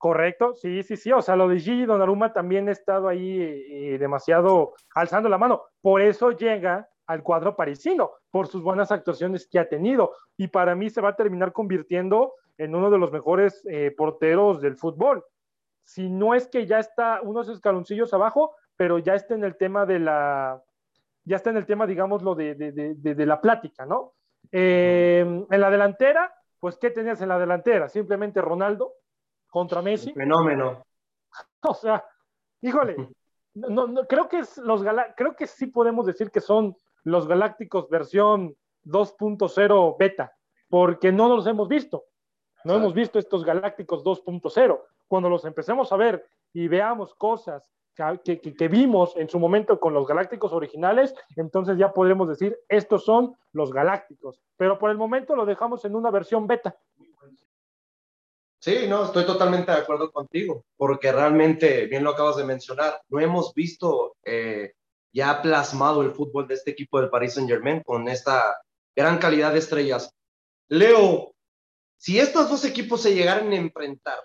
Correcto, 0.00 0.54
sí, 0.54 0.82
sí, 0.82 0.96
sí. 0.96 1.12
O 1.12 1.20
sea, 1.20 1.36
lo 1.36 1.46
de 1.46 1.60
Gigi 1.60 1.84
Donnarumma 1.84 2.32
también 2.32 2.70
ha 2.70 2.72
estado 2.72 3.06
ahí 3.06 3.38
eh, 3.42 3.98
demasiado 4.00 4.72
alzando 4.94 5.28
la 5.28 5.36
mano. 5.36 5.64
Por 5.82 6.00
eso 6.00 6.30
llega 6.30 6.88
al 7.06 7.22
cuadro 7.22 7.54
parisino, 7.54 8.12
por 8.30 8.46
sus 8.46 8.62
buenas 8.62 8.90
actuaciones 8.92 9.46
que 9.46 9.58
ha 9.58 9.68
tenido. 9.68 10.12
Y 10.38 10.48
para 10.48 10.74
mí 10.74 10.88
se 10.88 11.02
va 11.02 11.10
a 11.10 11.16
terminar 11.16 11.52
convirtiendo 11.52 12.32
en 12.56 12.74
uno 12.74 12.90
de 12.90 12.96
los 12.96 13.12
mejores 13.12 13.62
eh, 13.68 13.94
porteros 13.94 14.62
del 14.62 14.78
fútbol. 14.78 15.22
Si 15.84 16.08
no 16.08 16.34
es 16.34 16.48
que 16.48 16.64
ya 16.64 16.78
está 16.78 17.20
unos 17.22 17.50
escaloncillos 17.50 18.14
abajo, 18.14 18.56
pero 18.76 18.98
ya 18.98 19.14
está 19.14 19.34
en 19.34 19.44
el 19.44 19.58
tema 19.58 19.84
de 19.84 19.98
la, 19.98 20.62
ya 21.24 21.36
está 21.36 21.50
en 21.50 21.58
el 21.58 21.66
tema, 21.66 21.86
digamos, 21.86 22.22
lo 22.22 22.34
de, 22.34 22.54
de, 22.54 23.26
la 23.26 23.38
plática, 23.42 23.84
¿no? 23.84 24.14
Eh, 24.50 25.44
en 25.50 25.60
la 25.60 25.70
delantera, 25.70 26.32
pues, 26.58 26.78
¿qué 26.78 26.88
tenías 26.88 27.20
en 27.20 27.28
la 27.28 27.38
delantera? 27.38 27.90
Simplemente 27.90 28.40
Ronaldo 28.40 28.94
contra 29.50 29.82
Messi. 29.82 30.12
fenómeno. 30.12 30.84
O 31.62 31.74
sea, 31.74 32.02
híjole, 32.62 32.96
no, 33.54 33.86
no, 33.86 34.06
creo, 34.06 34.28
que 34.28 34.38
es 34.38 34.56
los 34.56 34.82
creo 35.16 35.36
que 35.36 35.46
sí 35.46 35.66
podemos 35.66 36.06
decir 36.06 36.30
que 36.30 36.40
son 36.40 36.74
los 37.04 37.28
Galácticos 37.28 37.88
versión 37.90 38.56
2.0 38.84 39.96
beta, 39.98 40.32
porque 40.68 41.12
no 41.12 41.28
los 41.28 41.46
hemos 41.46 41.68
visto. 41.68 42.04
No 42.64 42.74
hemos 42.74 42.94
visto 42.94 43.18
estos 43.18 43.44
Galácticos 43.44 44.04
2.0. 44.04 44.80
Cuando 45.06 45.28
los 45.28 45.44
empecemos 45.44 45.92
a 45.92 45.96
ver 45.96 46.26
y 46.52 46.68
veamos 46.68 47.14
cosas 47.14 47.70
que, 48.24 48.68
vimos 48.68 49.16
en 49.16 49.28
su 49.28 49.38
momento 49.38 49.78
con 49.78 49.92
los 49.92 50.06
galácticos 50.06 50.52
originales, 50.52 51.14
entonces 51.36 51.76
ya 51.76 51.92
podremos 51.92 52.28
decir, 52.28 52.58
estos 52.68 53.04
son 53.04 53.36
los 53.52 53.72
galácticos. 53.72 54.40
Pero 54.56 54.78
por 54.78 54.90
el 54.90 54.96
momento 54.96 55.36
lo 55.36 55.44
dejamos 55.44 55.84
en 55.84 55.94
una 55.94 56.10
versión 56.10 56.46
beta. 56.46 56.76
Sí, 58.62 58.86
no, 58.86 59.06
estoy 59.06 59.24
totalmente 59.24 59.72
de 59.72 59.78
acuerdo 59.78 60.12
contigo, 60.12 60.66
porque 60.76 61.10
realmente, 61.10 61.86
bien 61.86 62.04
lo 62.04 62.10
acabas 62.10 62.36
de 62.36 62.44
mencionar, 62.44 63.00
no 63.08 63.18
hemos 63.18 63.54
visto 63.54 64.16
eh, 64.22 64.74
ya 65.14 65.40
plasmado 65.40 66.02
el 66.02 66.10
fútbol 66.10 66.46
de 66.46 66.54
este 66.54 66.70
equipo 66.72 67.00
del 67.00 67.08
Paris 67.08 67.34
Saint 67.34 67.48
Germain 67.48 67.82
con 67.82 68.06
esta 68.06 68.60
gran 68.94 69.16
calidad 69.16 69.54
de 69.54 69.60
estrellas. 69.60 70.14
Leo, 70.68 71.34
si 71.96 72.20
estos 72.20 72.50
dos 72.50 72.64
equipos 72.66 73.00
se 73.00 73.14
llegaran 73.14 73.50
a 73.50 73.56
enfrentar, 73.56 74.20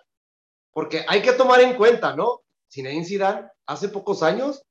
porque 0.74 1.06
hay 1.08 1.22
que 1.22 1.32
tomar 1.32 1.62
en 1.62 1.76
cuenta, 1.78 2.14
¿no? 2.14 2.42
Zinedine 2.70 3.06
Zidane 3.06 3.48
hace 3.66 3.88
pocos 3.88 4.22
años, 4.22 4.64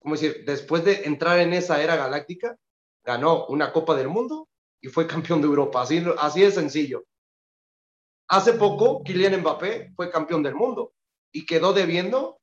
como 0.00 0.16
decir, 0.16 0.42
después 0.44 0.84
de 0.84 1.04
entrar 1.04 1.38
en 1.38 1.52
esa 1.52 1.80
era 1.80 1.94
galáctica, 1.94 2.56
ganó 3.04 3.46
una 3.46 3.72
Copa 3.72 3.94
del 3.94 4.08
Mundo 4.08 4.48
y 4.80 4.88
fue 4.88 5.06
campeón 5.06 5.40
de 5.40 5.46
Europa. 5.46 5.82
Así, 5.82 6.04
así 6.18 6.40
de 6.40 6.50
sencillo. 6.50 7.04
Hace 8.32 8.54
poco, 8.54 9.02
Kylian 9.04 9.40
Mbappé 9.40 9.92
fue 9.94 10.10
campeón 10.10 10.42
del 10.42 10.54
mundo 10.54 10.94
y 11.32 11.44
quedó 11.44 11.72
debiendo 11.72 12.40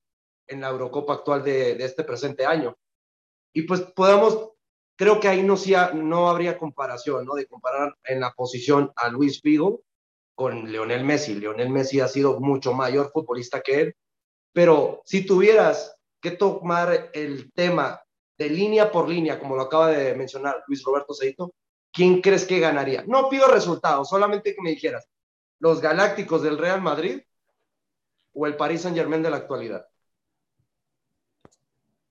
en 0.48 0.62
la 0.62 0.70
Eurocopa 0.70 1.14
actual 1.16 1.44
de, 1.44 1.72
este 1.84 2.04
presente 2.04 2.46
año. 2.46 2.78
Y 3.54 3.64
pues 3.64 3.82
podemos, 3.82 4.52
creo 4.96 5.20
que 5.20 5.28
ahí 5.28 5.44
no, 5.44 5.56
no 5.96 6.30
habría 6.30 6.58
comparación, 6.58 7.26
¿no? 7.26 7.34
De 7.34 7.48
comparar 7.48 7.96
en 8.04 8.20
la 8.20 8.32
posición 8.32 8.92
a 8.96 9.10
Luis 9.10 9.42
Figo 9.42 9.82
con 10.36 10.72
Leonel 10.72 11.04
Messi. 11.04 11.36
Leonel 11.36 11.70
Messi 11.70 12.00
ha 12.00 12.08
sido 12.08 12.40
mucho 12.40 12.74
mayor 12.74 13.12
futbolista 13.12 13.62
que 13.62 13.82
él 13.82 13.96
pero 14.54 15.02
si 15.06 15.26
tuvieras 15.26 15.96
que 16.22 16.32
tomar 16.32 17.12
el 17.14 17.52
tema 17.54 18.02
de 18.38 18.50
línea 18.50 18.92
por 18.92 19.08
línea, 19.08 19.40
como 19.40 19.56
lo 19.56 19.64
acaba 19.64 19.90
de 19.90 20.16
mencionar 20.16 20.64
Luis 20.68 20.84
Roberto 20.84 21.14
Seito, 21.14 21.54
¿quién 21.92 22.22
crees 22.22 22.46
que 22.46 22.60
ganaría? 22.60 23.04
No 23.08 23.30
pido 23.30 23.48
resultados, 23.48 24.10
solamente 24.10 24.56
que 24.56 24.62
me 24.62 24.72
dijeras, 24.72 25.08
¿los 25.60 25.82
Galácticos 25.82 26.42
del 26.42 26.58
Real 26.58 26.82
Madrid 26.82 27.22
o 28.34 28.48
el 28.48 28.56
Paris 28.56 28.82
Saint 28.82 28.98
Germain 28.98 29.22
de 29.22 29.30
la 29.30 29.38
actualidad? 29.38 29.88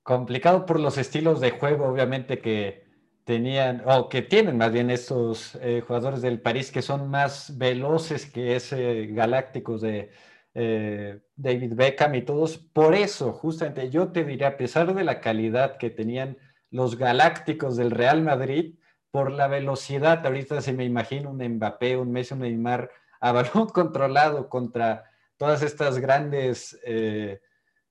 Complicado 0.03 0.65
por 0.65 0.81
los 0.81 0.97
estilos 0.97 1.41
de 1.41 1.51
juego, 1.51 1.87
obviamente, 1.87 2.41
que 2.41 2.87
tenían, 3.25 3.83
o 3.87 4.09
que 4.09 4.23
tienen 4.23 4.57
más 4.57 4.73
bien 4.73 4.91
estos 4.91 5.55
eh, 5.57 5.83
jugadores 5.87 6.23
del 6.23 6.41
París 6.41 6.71
que 6.71 6.81
son 6.81 7.11
más 7.11 7.59
veloces 7.59 8.25
que 8.25 8.57
ese 8.57 9.07
Galácticos 9.09 9.83
de, 9.83 10.11
eh, 10.55 11.21
David 11.37 11.75
Beckham 11.75 12.15
y 12.17 12.23
todos. 12.23 12.59
Por 12.59 12.95
eso, 12.95 13.33
justamente, 13.33 13.91
yo 13.91 14.09
te 14.11 14.25
diré, 14.25 14.47
a 14.47 14.57
pesar 14.57 14.93
de 14.95 15.05
la 15.05 15.21
calidad 15.21 15.77
que 15.77 15.91
tenían 15.91 16.37
los 16.71 16.97
galácticos 16.97 17.77
del 17.77 17.91
Real 17.93 18.23
Madrid, 18.23 18.75
por 19.11 19.31
la 19.31 19.47
velocidad, 19.47 20.25
ahorita 20.27 20.61
se 20.61 20.73
me 20.73 20.85
imagino 20.85 21.31
un 21.31 21.39
Mbappé, 21.39 21.97
un 21.97 22.11
Messi, 22.13 22.35
un 22.35 22.41
Neymar 22.41 22.91
a 23.21 23.33
balón 23.33 23.69
controlado 23.73 24.49
contra 24.49 25.05
todas 25.37 25.63
estas 25.63 25.99
grandes 25.99 26.79
eh, 26.85 27.41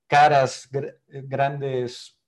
caras, 0.06 0.68
grandes 1.08 2.18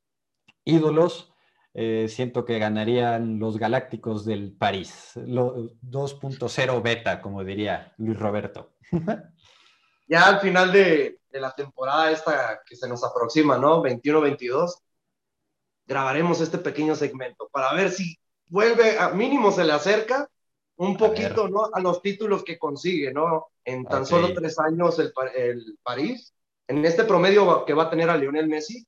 ídolos, 0.64 1.32
eh, 1.72 2.06
siento 2.08 2.44
que 2.44 2.58
ganarían 2.58 3.38
los 3.38 3.56
Galácticos 3.56 4.24
del 4.24 4.52
París, 4.52 5.12
2.0 5.14 6.82
beta, 6.82 7.22
como 7.22 7.44
diría 7.44 7.94
Luis 7.96 8.18
Roberto. 8.18 8.72
ya 10.08 10.26
al 10.26 10.40
final 10.40 10.72
de, 10.72 11.20
la 11.32 11.52
temporada 11.52 12.10
esta 12.10 12.60
que 12.66 12.74
se 12.74 12.88
nos 12.88 13.04
aproxima, 13.04 13.56
¿no? 13.56 13.82
21-22, 13.82 14.74
grabaremos 15.86 16.40
este 16.40 16.58
pequeño 16.58 16.96
segmento 16.96 17.48
para 17.52 17.72
ver 17.72 17.90
si 17.90 18.18
vuelve, 18.48 18.98
a 18.98 19.10
mínimo 19.10 19.52
se 19.52 19.64
le 19.64 19.72
acerca 19.72 20.28
un 20.80 20.96
poquito, 20.96 21.46
¿no? 21.46 21.68
A 21.70 21.78
los 21.78 22.00
títulos 22.00 22.42
que 22.42 22.58
consigue, 22.58 23.12
¿no? 23.12 23.48
En 23.66 23.84
tan 23.84 24.06
solo 24.06 24.32
tres 24.32 24.58
años 24.58 24.98
el, 24.98 25.12
el 25.36 25.78
París, 25.82 26.32
en 26.66 26.82
este 26.86 27.04
promedio 27.04 27.66
que 27.66 27.74
va 27.74 27.84
a 27.84 27.90
tener 27.90 28.08
a 28.08 28.16
Lionel 28.16 28.48
Messi, 28.48 28.86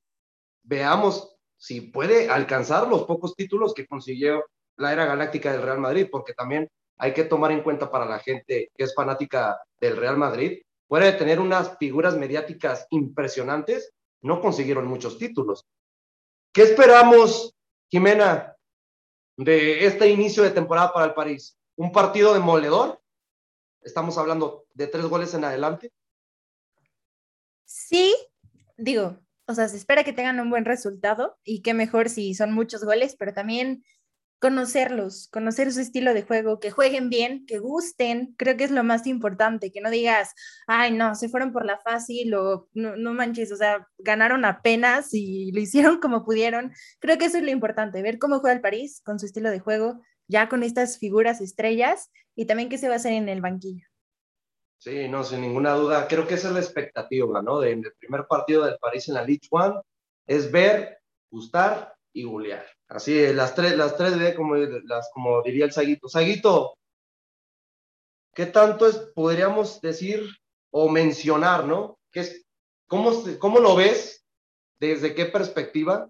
veamos 0.63 1.35
si 1.55 1.81
puede 1.81 2.29
alcanzar 2.29 2.87
los 2.87 3.03
pocos 3.03 3.35
títulos 3.35 3.75
que 3.75 3.85
consiguió 3.85 4.43
la 4.77 4.91
era 4.91 5.05
galáctica 5.05 5.51
del 5.51 5.61
Real 5.61 5.77
Madrid, 5.77 6.07
porque 6.11 6.33
también 6.33 6.67
hay 6.97 7.13
que 7.13 7.25
tomar 7.25 7.51
en 7.51 7.61
cuenta 7.61 7.91
para 7.91 8.05
la 8.05 8.17
gente 8.17 8.71
que 8.75 8.83
es 8.83 8.95
fanática 8.95 9.61
del 9.79 9.95
Real 9.95 10.17
Madrid, 10.17 10.63
fuera 10.87 11.05
de 11.05 11.13
tener 11.13 11.39
unas 11.39 11.77
figuras 11.77 12.17
mediáticas 12.17 12.87
impresionantes, 12.89 13.93
no 14.23 14.41
consiguieron 14.41 14.87
muchos 14.87 15.19
títulos. 15.19 15.63
¿Qué 16.51 16.63
esperamos, 16.63 17.53
Jimena, 17.91 18.55
de 19.37 19.85
este 19.85 20.09
inicio 20.09 20.41
de 20.41 20.49
temporada 20.49 20.91
para 20.91 21.05
el 21.05 21.13
París? 21.13 21.55
¿Un 21.75 21.91
partido 21.91 22.33
demoledor? 22.33 23.01
Estamos 23.81 24.17
hablando 24.17 24.65
de 24.73 24.87
tres 24.87 25.05
goles 25.05 25.33
en 25.33 25.43
adelante. 25.43 25.91
Sí, 27.65 28.15
digo, 28.77 29.19
o 29.47 29.53
sea, 29.53 29.67
se 29.67 29.77
espera 29.77 30.03
que 30.03 30.13
tengan 30.13 30.39
un 30.39 30.49
buen 30.49 30.65
resultado 30.65 31.37
y 31.43 31.61
qué 31.61 31.73
mejor 31.73 32.09
si 32.09 32.33
son 32.33 32.53
muchos 32.53 32.83
goles, 32.83 33.15
pero 33.17 33.33
también 33.33 33.83
conocerlos, 34.43 35.29
conocer 35.31 35.71
su 35.71 35.79
estilo 35.79 36.13
de 36.13 36.23
juego, 36.23 36.59
que 36.59 36.69
jueguen 36.69 37.09
bien, 37.09 37.45
que 37.45 37.59
gusten, 37.59 38.35
creo 38.37 38.57
que 38.57 38.65
es 38.65 38.71
lo 38.71 38.83
más 38.83 39.07
importante, 39.07 39.71
que 39.71 39.79
no 39.79 39.89
digas, 39.89 40.33
ay, 40.67 40.91
no, 40.91 41.15
se 41.15 41.29
fueron 41.29 41.53
por 41.53 41.65
la 41.65 41.79
fácil 41.79 42.33
o 42.33 42.67
no, 42.73 43.13
manches, 43.13 43.53
o 43.53 43.55
sea, 43.55 43.87
ganaron 43.99 44.43
apenas 44.43 45.13
y 45.13 45.53
lo 45.53 45.61
hicieron 45.61 46.01
como 46.01 46.25
pudieron. 46.25 46.73
Creo 46.99 47.17
que 47.17 47.25
eso 47.25 47.37
es 47.37 47.43
lo 47.43 47.51
importante, 47.51 48.01
ver 48.01 48.19
cómo 48.19 48.39
juega 48.39 48.53
el 48.53 48.61
París 48.61 49.01
con 49.05 49.17
su 49.17 49.27
estilo 49.27 49.49
de 49.49 49.59
juego, 49.59 50.01
ya 50.27 50.49
con 50.49 50.63
estas 50.63 50.97
figuras 50.97 51.41
estrellas 51.41 52.11
y 52.35 52.45
también 52.45 52.69
qué 52.69 52.77
se 52.77 52.87
va 52.87 52.95
a 52.95 52.97
hacer 52.97 53.13
en 53.13 53.29
el 53.29 53.41
banquillo. 53.41 53.85
Sí, 54.77 55.07
no, 55.07 55.23
sin 55.23 55.41
ninguna 55.41 55.73
duda, 55.75 56.07
creo 56.09 56.27
que 56.27 56.33
esa 56.33 56.49
es 56.49 56.53
la 56.53 56.59
expectativa, 56.59 57.41
¿no? 57.41 57.59
De, 57.59 57.69
del 57.69 57.93
primer 57.93 58.25
partido 58.27 58.65
del 58.65 58.77
París 58.79 59.07
en 59.07 59.13
la 59.13 59.23
League 59.23 59.47
One, 59.49 59.75
es 60.27 60.51
ver, 60.51 60.99
gustar 61.31 61.95
y 62.11 62.23
golear. 62.23 62.65
Así, 62.89 63.33
las 63.33 63.55
tres, 63.55 63.77
las 63.77 63.95
tres 63.95 64.19
de 64.19 64.35
como, 64.35 64.55
las, 64.55 65.09
como 65.13 65.41
diría 65.41 65.65
el 65.65 65.71
Saguito. 65.71 66.09
Saguito, 66.09 66.77
¿qué 68.33 68.45
tanto 68.45 68.85
es, 68.85 68.97
podríamos 69.15 69.79
decir 69.79 70.27
o 70.71 70.89
mencionar, 70.89 71.65
¿no? 71.65 71.97
¿Qué 72.11 72.19
es, 72.19 72.45
cómo, 72.87 73.11
¿Cómo 73.39 73.59
lo 73.59 73.75
ves? 73.75 74.25
¿Desde 74.79 75.15
qué 75.15 75.25
perspectiva? 75.25 76.09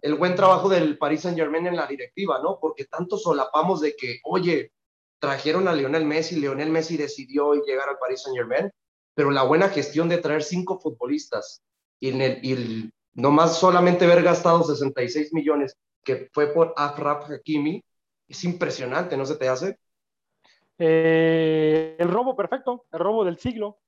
El 0.00 0.14
buen 0.14 0.34
trabajo 0.34 0.68
del 0.68 0.96
Paris 0.98 1.22
Saint 1.22 1.36
Germain 1.36 1.66
en 1.66 1.76
la 1.76 1.86
directiva, 1.86 2.40
¿no? 2.42 2.58
Porque 2.60 2.84
tanto 2.84 3.18
solapamos 3.18 3.80
de 3.80 3.96
que, 3.96 4.20
oye, 4.24 4.72
trajeron 5.18 5.66
a 5.68 5.72
Lionel 5.72 6.04
Messi, 6.04 6.36
Lionel 6.36 6.70
Messi 6.70 6.96
decidió 6.96 7.54
llegar 7.54 7.88
al 7.88 7.98
Paris 7.98 8.22
Saint 8.22 8.36
Germain, 8.36 8.70
pero 9.14 9.30
la 9.30 9.42
buena 9.42 9.68
gestión 9.68 10.08
de 10.08 10.18
traer 10.18 10.42
cinco 10.44 10.78
futbolistas 10.78 11.62
y, 11.98 12.10
en 12.10 12.20
el, 12.22 12.92
nomás 13.14 13.58
solamente 13.58 14.04
haber 14.04 14.22
gastado 14.22 14.62
66 14.62 15.32
millones, 15.32 15.76
que 16.04 16.28
fue 16.32 16.48
por 16.48 16.72
Afraf 16.76 17.28
Hakimi, 17.28 17.82
es 18.28 18.44
impresionante, 18.44 19.16
¿no 19.16 19.26
se 19.26 19.36
te 19.36 19.48
hace? 19.48 19.78
Eh, 20.78 21.96
el 21.98 22.08
robo 22.08 22.36
perfecto, 22.36 22.86
el 22.92 23.00
robo 23.00 23.24
del 23.24 23.38
siglo, 23.38 23.78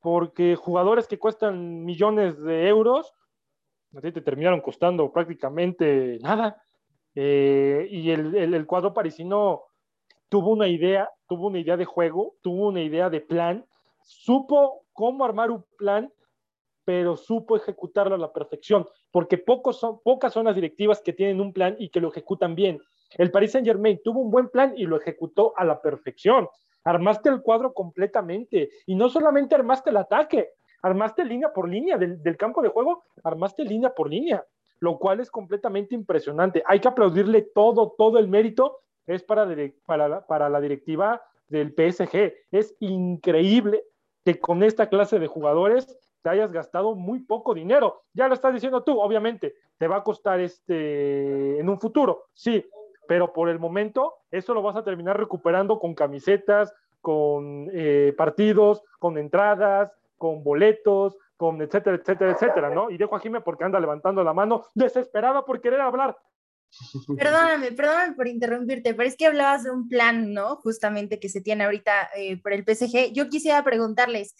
porque 0.00 0.56
jugadores 0.56 1.06
que 1.06 1.18
cuestan 1.18 1.84
millones 1.84 2.40
de 2.40 2.68
euros, 2.68 3.12
a 3.96 4.00
te 4.00 4.20
terminaron 4.20 4.60
costando 4.60 5.10
prácticamente 5.12 6.18
nada. 6.20 6.62
Eh, 7.14 7.88
y 7.90 8.10
el, 8.10 8.34
el, 8.34 8.66
cuadro 8.66 8.92
parisino 8.92 9.62
tuvo 10.28 10.50
una 10.50 10.68
idea, 10.68 11.10
tuvo 11.26 11.48
una 11.48 11.58
idea 11.58 11.76
de 11.76 11.84
juego, 11.84 12.36
tuvo 12.42 12.68
una 12.68 12.82
idea 12.82 13.10
de 13.10 13.20
plan, 13.20 13.66
supo 14.02 14.84
cómo 14.92 15.24
armar 15.24 15.50
un 15.50 15.64
plan, 15.76 16.12
pero 16.84 17.16
supo 17.16 17.56
ejecutarlo 17.56 18.14
a 18.14 18.18
la 18.18 18.32
perfección, 18.32 18.86
porque 19.10 19.38
pocos 19.38 19.78
son, 19.78 20.00
pocas 20.02 20.32
son 20.32 20.46
las 20.46 20.54
directivas 20.54 21.00
que 21.00 21.12
tienen 21.12 21.40
un 21.40 21.52
plan 21.52 21.76
y 21.78 21.88
que 21.88 22.00
lo 22.00 22.08
ejecutan 22.08 22.54
bien. 22.54 22.80
El 23.16 23.30
Paris 23.30 23.52
Saint 23.52 23.66
Germain 23.66 24.00
tuvo 24.02 24.20
un 24.20 24.30
buen 24.30 24.48
plan 24.48 24.74
y 24.76 24.84
lo 24.84 24.96
ejecutó 24.96 25.54
a 25.56 25.64
la 25.64 25.80
perfección. 25.80 26.48
Armaste 26.84 27.28
el 27.30 27.42
cuadro 27.42 27.72
completamente 27.72 28.70
y 28.86 28.94
no 28.94 29.08
solamente 29.08 29.54
armaste 29.54 29.90
el 29.90 29.96
ataque, 29.96 30.50
armaste 30.82 31.24
línea 31.24 31.52
por 31.52 31.68
línea 31.68 31.96
del, 31.98 32.36
campo 32.36 32.62
de 32.62 32.68
juego, 32.68 33.04
armaste 33.24 33.64
línea 33.64 33.94
por 33.94 34.08
línea, 34.08 34.44
lo 34.80 34.98
cual 34.98 35.20
es 35.20 35.30
completamente 35.30 35.94
impresionante. 35.94 36.62
Hay 36.66 36.80
que 36.80 36.88
aplaudirle 36.88 37.42
todo, 37.42 37.94
todo 37.96 38.18
el 38.18 38.28
mérito 38.28 38.80
es 39.06 39.22
para, 39.22 39.46
para, 39.86 40.26
para 40.26 40.48
la 40.48 40.60
directiva 40.60 41.22
del 41.48 41.74
PSG. 41.74 42.32
Es 42.50 42.74
increíble 42.80 43.84
que 44.24 44.38
con 44.38 44.62
esta 44.62 44.88
clase 44.88 45.18
de 45.18 45.26
jugadores 45.26 45.98
te 46.22 46.30
hayas 46.30 46.52
gastado 46.52 46.94
muy 46.94 47.20
poco 47.20 47.54
dinero. 47.54 48.02
Ya 48.12 48.28
lo 48.28 48.34
estás 48.34 48.52
diciendo 48.52 48.82
tú, 48.82 49.00
obviamente, 49.00 49.54
te 49.78 49.88
va 49.88 49.96
a 49.96 50.04
costar 50.04 50.40
este 50.40 51.58
en 51.58 51.68
un 51.68 51.78
futuro, 51.78 52.26
sí, 52.34 52.64
pero 53.06 53.32
por 53.32 53.48
el 53.48 53.58
momento 53.58 54.14
eso 54.30 54.52
lo 54.52 54.62
vas 54.62 54.76
a 54.76 54.84
terminar 54.84 55.18
recuperando 55.18 55.78
con 55.78 55.94
camisetas, 55.94 56.74
con 57.00 57.70
eh, 57.72 58.12
partidos, 58.16 58.82
con 58.98 59.16
entradas, 59.16 59.92
con 60.18 60.44
boletos, 60.44 61.16
con 61.36 61.62
etcétera, 61.62 61.96
etcétera, 61.96 62.32
etcétera, 62.32 62.70
¿no? 62.70 62.90
Y 62.90 62.98
dejo 62.98 63.16
a 63.16 63.20
Jimé 63.20 63.40
porque 63.40 63.64
anda 63.64 63.80
levantando 63.80 64.22
la 64.22 64.34
mano, 64.34 64.66
desesperada 64.74 65.44
por 65.44 65.60
querer 65.60 65.80
hablar. 65.80 66.16
Perdóname, 67.16 67.72
perdóname 67.72 68.14
por 68.14 68.28
interrumpirte, 68.28 68.94
pero 68.94 69.08
es 69.08 69.16
que 69.16 69.26
hablabas 69.26 69.64
de 69.64 69.70
un 69.70 69.88
plan, 69.88 70.34
¿no? 70.34 70.56
Justamente 70.56 71.18
que 71.18 71.28
se 71.28 71.40
tiene 71.40 71.64
ahorita 71.64 72.10
eh, 72.16 72.40
por 72.42 72.52
el 72.52 72.64
PSG. 72.64 73.12
Yo 73.12 73.28
quisiera 73.28 73.62
preguntarles, 73.64 74.34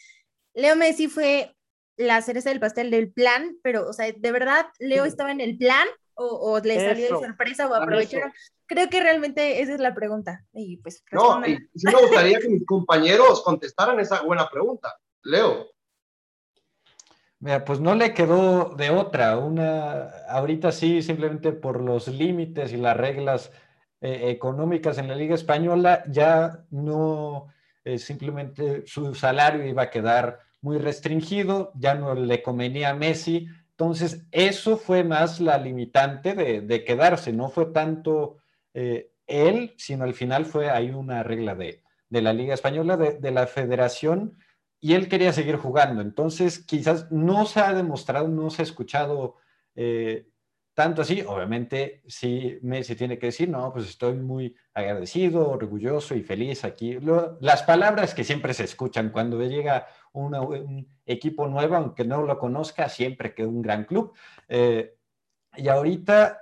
Leo 0.54 0.76
Messi 0.76 1.08
fue 1.08 1.54
la 1.96 2.20
cereza 2.22 2.50
del 2.50 2.60
pastel 2.60 2.90
del 2.90 3.12
plan, 3.12 3.56
pero, 3.62 3.88
o 3.88 3.92
sea, 3.92 4.12
¿de 4.12 4.32
verdad 4.32 4.66
Leo 4.78 5.04
estaba 5.04 5.32
en 5.32 5.40
el 5.40 5.56
plan 5.56 5.86
o, 6.14 6.60
le 6.62 6.74
salió 6.84 7.04
de 7.04 7.26
sorpresa 7.26 7.68
o 7.68 7.74
aprovecharon? 7.74 8.32
Creo 8.66 8.90
que 8.90 9.00
realmente 9.00 9.62
esa 9.62 9.74
es 9.74 9.80
la 9.80 9.94
pregunta. 9.94 10.44
Y 10.52 10.76
pues, 10.78 11.02
no, 11.12 11.44
y 11.46 11.56
sí 11.74 11.86
me 11.86 12.00
gustaría 12.00 12.38
que 12.38 12.48
mis 12.48 12.66
compañeros 12.66 13.42
contestaran 13.42 13.98
esa 14.00 14.22
buena 14.22 14.48
pregunta. 14.50 14.94
Leo. 15.28 15.68
Mira, 17.40 17.64
pues 17.64 17.80
no 17.80 17.94
le 17.94 18.14
quedó 18.14 18.74
de 18.76 18.90
otra. 18.90 19.38
Una, 19.38 20.08
ahorita 20.28 20.72
sí, 20.72 21.02
simplemente 21.02 21.52
por 21.52 21.80
los 21.80 22.08
límites 22.08 22.72
y 22.72 22.76
las 22.76 22.96
reglas 22.96 23.52
eh, 24.00 24.30
económicas 24.30 24.98
en 24.98 25.08
la 25.08 25.14
Liga 25.14 25.34
Española, 25.34 26.02
ya 26.08 26.64
no 26.70 27.48
eh, 27.84 27.98
simplemente 27.98 28.84
su 28.86 29.14
salario 29.14 29.64
iba 29.66 29.82
a 29.82 29.90
quedar 29.90 30.40
muy 30.60 30.78
restringido, 30.78 31.70
ya 31.76 31.94
no 31.94 32.14
le 32.14 32.42
convenía 32.42 32.90
a 32.90 32.94
Messi. 32.94 33.46
Entonces, 33.70 34.26
eso 34.32 34.76
fue 34.76 35.04
más 35.04 35.40
la 35.40 35.58
limitante 35.58 36.34
de 36.34 36.84
quedarse, 36.84 37.32
no 37.32 37.48
fue 37.48 37.66
tanto 37.66 38.38
eh, 38.74 39.12
él, 39.26 39.74
sino 39.76 40.04
al 40.04 40.14
final 40.14 40.46
fue 40.46 40.70
ahí 40.70 40.90
una 40.90 41.22
regla 41.22 41.54
de, 41.54 41.82
la 42.10 42.32
Liga 42.32 42.54
Española, 42.54 42.96
de, 42.96 43.30
la 43.30 43.46
Federación, 43.46 44.38
y 44.80 44.94
él 44.94 45.08
quería 45.08 45.32
seguir 45.32 45.56
jugando. 45.56 46.00
Entonces, 46.00 46.60
quizás 46.60 47.10
no 47.10 47.46
se 47.46 47.60
ha 47.60 47.72
demostrado, 47.72 48.28
no 48.28 48.50
se 48.50 48.62
ha 48.62 48.64
escuchado 48.64 49.36
eh, 49.74 50.28
tanto 50.74 51.02
así. 51.02 51.22
Obviamente, 51.26 52.02
sí, 52.06 52.58
Messi 52.62 52.94
tiene 52.94 53.18
que 53.18 53.26
decir, 53.26 53.48
no, 53.48 53.72
pues 53.72 53.88
estoy 53.88 54.14
muy 54.14 54.54
agradecido, 54.74 55.50
orgulloso 55.50 56.14
y 56.14 56.22
feliz 56.22 56.64
aquí. 56.64 56.98
las 57.40 57.62
palabras 57.64 58.14
que 58.14 58.24
siempre 58.24 58.54
se 58.54 58.64
escuchan 58.64 59.10
cuando 59.10 59.42
llega 59.42 59.86
un 60.12 60.88
equipo 61.04 61.48
nuevo, 61.48 61.76
aunque 61.76 62.04
no 62.04 62.22
lo 62.22 62.38
conozca, 62.38 62.88
siempre 62.88 63.34
que 63.34 63.44
un 63.44 63.62
gran 63.62 63.84
club. 63.84 64.12
Eh, 64.48 64.96
y 65.56 65.68
ahorita 65.68 66.38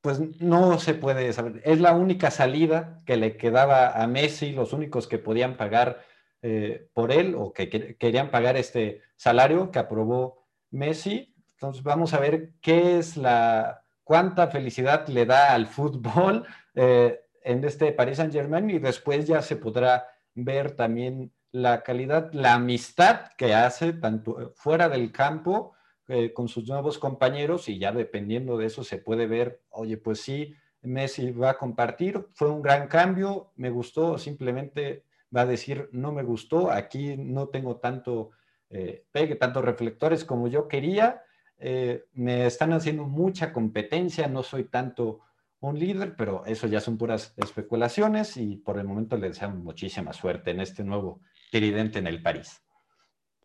pues 0.00 0.20
no 0.40 0.78
se 0.78 0.94
puede 0.94 1.32
saber. 1.32 1.60
Es 1.64 1.80
la 1.80 1.92
única 1.92 2.30
salida 2.30 3.02
que 3.06 3.16
le 3.16 3.36
quedaba 3.36 4.00
a 4.00 4.06
Messi, 4.06 4.52
los 4.52 4.72
únicos 4.72 5.08
que 5.08 5.18
podían 5.18 5.56
pagar 5.56 6.00
eh, 6.42 6.88
por 6.92 7.12
él 7.12 7.34
o 7.36 7.52
que, 7.52 7.96
querían 7.96 8.30
pagar 8.30 8.56
este 8.56 9.02
salario 9.16 9.70
que 9.70 9.78
aprobó 9.78 10.46
Messi. 10.70 11.34
Entonces 11.52 11.82
vamos 11.82 12.14
a 12.14 12.20
ver 12.20 12.52
qué 12.60 12.98
es 12.98 13.16
la, 13.16 13.82
cuánta 14.04 14.48
felicidad 14.48 15.08
le 15.08 15.26
da 15.26 15.54
al 15.54 15.66
fútbol 15.66 16.46
eh, 16.74 17.20
en 17.42 17.64
este 17.64 17.92
Paris 17.92 18.18
Saint 18.18 18.32
Germain 18.32 18.68
y 18.70 18.78
después 18.78 19.26
ya 19.26 19.40
se 19.40 19.56
podrá 19.56 20.06
ver 20.34 20.72
también 20.72 21.32
la 21.52 21.82
calidad, 21.82 22.32
la 22.32 22.54
amistad 22.54 23.32
que 23.38 23.54
hace 23.54 23.94
tanto 23.94 24.52
fuera 24.56 24.88
del 24.88 25.10
campo 25.10 25.72
eh, 26.08 26.32
con 26.32 26.48
sus 26.48 26.68
nuevos 26.68 26.98
compañeros 26.98 27.68
y 27.68 27.78
ya 27.78 27.92
dependiendo 27.92 28.58
de 28.58 28.66
eso 28.66 28.84
se 28.84 28.98
puede 28.98 29.26
ver, 29.26 29.62
oye, 29.70 29.96
pues 29.96 30.20
sí, 30.20 30.54
Messi 30.82 31.32
va 31.32 31.50
a 31.50 31.58
compartir, 31.58 32.28
fue 32.34 32.50
un 32.50 32.62
gran 32.62 32.88
cambio, 32.88 33.52
me 33.56 33.70
gustó, 33.70 34.18
simplemente 34.18 35.05
va 35.34 35.42
a 35.42 35.46
decir, 35.46 35.88
no 35.92 36.12
me 36.12 36.22
gustó, 36.22 36.70
aquí 36.70 37.16
no 37.16 37.48
tengo 37.48 37.76
tanto 37.76 38.30
eh, 38.70 39.04
pegue, 39.12 39.36
tantos 39.36 39.64
reflectores 39.64 40.24
como 40.24 40.48
yo 40.48 40.68
quería, 40.68 41.22
eh, 41.58 42.04
me 42.12 42.46
están 42.46 42.72
haciendo 42.72 43.04
mucha 43.04 43.52
competencia, 43.52 44.28
no 44.28 44.42
soy 44.42 44.64
tanto 44.64 45.20
un 45.60 45.78
líder, 45.78 46.14
pero 46.16 46.44
eso 46.44 46.66
ya 46.66 46.80
son 46.80 46.98
puras 46.98 47.32
especulaciones 47.36 48.36
y 48.36 48.56
por 48.56 48.78
el 48.78 48.86
momento 48.86 49.16
le 49.16 49.28
deseamos 49.28 49.58
muchísima 49.58 50.12
suerte 50.12 50.50
en 50.50 50.60
este 50.60 50.84
nuevo 50.84 51.20
tridente 51.50 51.98
en 51.98 52.06
el 52.06 52.22
París. 52.22 52.62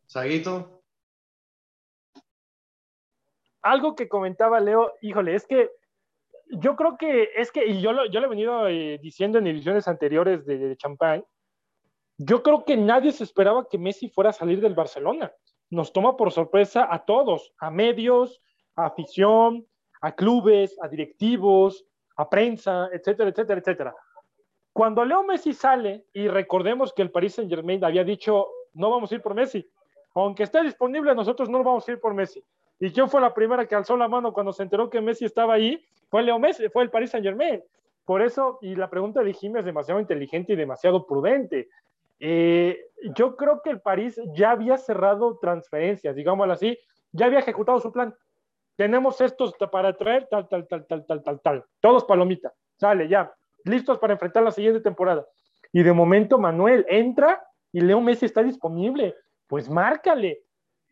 Saguito 0.05 0.81
algo 3.61 3.95
que 3.95 4.09
comentaba 4.09 4.59
Leo, 4.59 4.93
híjole, 5.01 5.35
es 5.35 5.45
que 5.45 5.69
yo 6.49 6.75
creo 6.75 6.97
que 6.97 7.29
es 7.35 7.51
que, 7.51 7.65
y 7.65 7.81
yo 7.81 7.93
lo, 7.93 8.05
yo 8.07 8.19
lo 8.19 8.25
he 8.25 8.29
venido 8.29 8.67
eh, 8.67 8.99
diciendo 9.01 9.39
en 9.39 9.47
ediciones 9.47 9.87
anteriores 9.87 10.45
de, 10.45 10.57
de 10.57 10.77
Champagne, 10.77 11.23
yo 12.23 12.43
creo 12.43 12.65
que 12.65 12.77
nadie 12.77 13.11
se 13.11 13.23
esperaba 13.23 13.67
que 13.67 13.79
Messi 13.79 14.07
fuera 14.09 14.29
a 14.29 14.33
salir 14.33 14.61
del 14.61 14.75
Barcelona. 14.75 15.31
Nos 15.71 15.91
toma 15.91 16.15
por 16.17 16.31
sorpresa 16.31 16.87
a 16.89 17.03
todos, 17.03 17.51
a 17.57 17.71
medios, 17.71 18.41
a 18.75 18.85
afición, 18.85 19.65
a 20.01 20.11
clubes, 20.13 20.77
a 20.81 20.87
directivos, 20.87 21.83
a 22.17 22.29
prensa, 22.29 22.89
etcétera, 22.93 23.29
etcétera, 23.29 23.59
etcétera. 23.59 23.95
Cuando 24.71 25.03
Leo 25.03 25.23
Messi 25.23 25.53
sale, 25.53 26.05
y 26.13 26.27
recordemos 26.27 26.93
que 26.93 27.01
el 27.01 27.09
Paris 27.09 27.35
Saint 27.35 27.49
Germain 27.49 27.83
había 27.83 28.03
dicho, 28.03 28.49
no 28.73 28.91
vamos 28.91 29.11
a 29.11 29.15
ir 29.15 29.21
por 29.21 29.33
Messi, 29.33 29.67
aunque 30.13 30.43
esté 30.43 30.61
disponible, 30.61 31.15
nosotros 31.15 31.49
no 31.49 31.63
vamos 31.63 31.87
a 31.87 31.91
ir 31.91 31.99
por 31.99 32.13
Messi. 32.13 32.43
¿Y 32.79 32.91
quién 32.91 33.09
fue 33.09 33.19
la 33.19 33.33
primera 33.33 33.65
que 33.65 33.73
alzó 33.73 33.97
la 33.97 34.07
mano 34.07 34.31
cuando 34.31 34.53
se 34.53 34.61
enteró 34.61 34.89
que 34.91 35.01
Messi 35.01 35.25
estaba 35.25 35.55
ahí? 35.55 35.83
Fue 36.09 36.21
Leo 36.21 36.37
Messi, 36.37 36.69
fue 36.69 36.83
el 36.83 36.91
Paris 36.91 37.09
Saint 37.09 37.25
Germain. 37.25 37.63
Por 38.05 38.21
eso, 38.21 38.59
y 38.61 38.75
la 38.75 38.89
pregunta 38.89 39.23
de 39.23 39.33
Jimmy 39.33 39.59
es 39.59 39.65
demasiado 39.65 39.99
inteligente 39.99 40.53
y 40.53 40.55
demasiado 40.55 41.07
prudente. 41.07 41.69
Eh, 42.23 42.79
yo 43.15 43.35
creo 43.35 43.61
que 43.63 43.71
el 43.71 43.81
París 43.81 44.21
ya 44.35 44.51
había 44.51 44.77
cerrado 44.77 45.39
transferencias, 45.39 46.15
digámoslo 46.15 46.53
así, 46.53 46.77
ya 47.11 47.25
había 47.25 47.39
ejecutado 47.39 47.79
su 47.79 47.91
plan. 47.91 48.15
Tenemos 48.75 49.19
estos 49.21 49.55
para 49.71 49.97
traer 49.97 50.27
tal, 50.29 50.47
tal, 50.47 50.67
tal, 50.67 50.85
tal, 50.85 51.05
tal, 51.05 51.23
tal, 51.23 51.41
tal. 51.41 51.65
Todos 51.79 52.05
palomita. 52.05 52.53
Sale, 52.77 53.07
ya. 53.07 53.33
Listos 53.65 53.97
para 53.97 54.13
enfrentar 54.13 54.43
la 54.43 54.51
siguiente 54.51 54.79
temporada. 54.81 55.25
Y 55.73 55.83
de 55.83 55.93
momento 55.93 56.37
Manuel 56.37 56.85
entra 56.89 57.43
y 57.71 57.81
Leo 57.81 58.01
Messi 58.01 58.25
está 58.25 58.43
disponible. 58.43 59.15
Pues 59.47 59.69
márcale. 59.69 60.43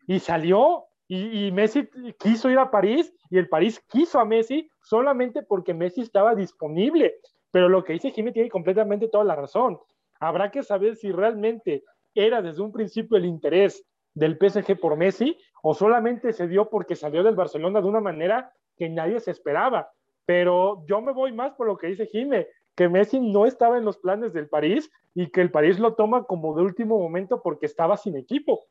Y 0.06 0.18
salió 0.18 0.86
y, 1.08 1.50
Messi 1.50 1.88
quiso 2.18 2.50
ir 2.50 2.58
a 2.58 2.70
París 2.70 3.12
y 3.30 3.38
el 3.38 3.48
París 3.48 3.80
quiso 3.88 4.20
a 4.20 4.24
Messi 4.24 4.70
solamente 4.80 5.42
porque 5.42 5.74
Messi 5.74 6.02
estaba 6.02 6.34
disponible. 6.34 7.16
Pero 7.50 7.68
lo 7.68 7.82
que 7.82 7.94
dice 7.94 8.12
Jimmy 8.12 8.32
tiene 8.32 8.48
completamente 8.48 9.08
toda 9.08 9.24
la 9.24 9.34
razón. 9.34 9.78
Habrá 10.20 10.50
que 10.50 10.62
saber 10.62 10.96
si 10.96 11.10
realmente 11.10 11.82
era 12.14 12.42
desde 12.42 12.62
un 12.62 12.72
principio 12.72 13.16
el 13.16 13.24
interés 13.24 13.84
del 14.14 14.36
PSG 14.38 14.78
por 14.78 14.96
Messi 14.96 15.36
o 15.62 15.74
solamente 15.74 16.32
se 16.32 16.46
dio 16.46 16.68
porque 16.68 16.94
salió 16.94 17.22
del 17.22 17.36
Barcelona 17.36 17.80
de 17.80 17.88
una 17.88 18.00
manera 18.00 18.52
que 18.76 18.88
nadie 18.88 19.18
se 19.20 19.30
esperaba. 19.30 19.90
Pero 20.26 20.84
yo 20.86 21.00
me 21.00 21.12
voy 21.12 21.32
más 21.32 21.52
por 21.54 21.66
lo 21.66 21.76
que 21.76 21.88
dice 21.88 22.06
Jimmy, 22.06 22.46
que 22.76 22.88
Messi 22.88 23.18
no 23.18 23.46
estaba 23.46 23.78
en 23.78 23.84
los 23.84 23.98
planes 23.98 24.32
del 24.32 24.48
París 24.48 24.90
y 25.14 25.30
que 25.30 25.40
el 25.40 25.50
París 25.50 25.78
lo 25.78 25.94
toma 25.94 26.24
como 26.24 26.54
de 26.54 26.62
último 26.62 26.98
momento 26.98 27.42
porque 27.42 27.66
estaba 27.66 27.96
sin 27.96 28.16
equipo. 28.16 28.66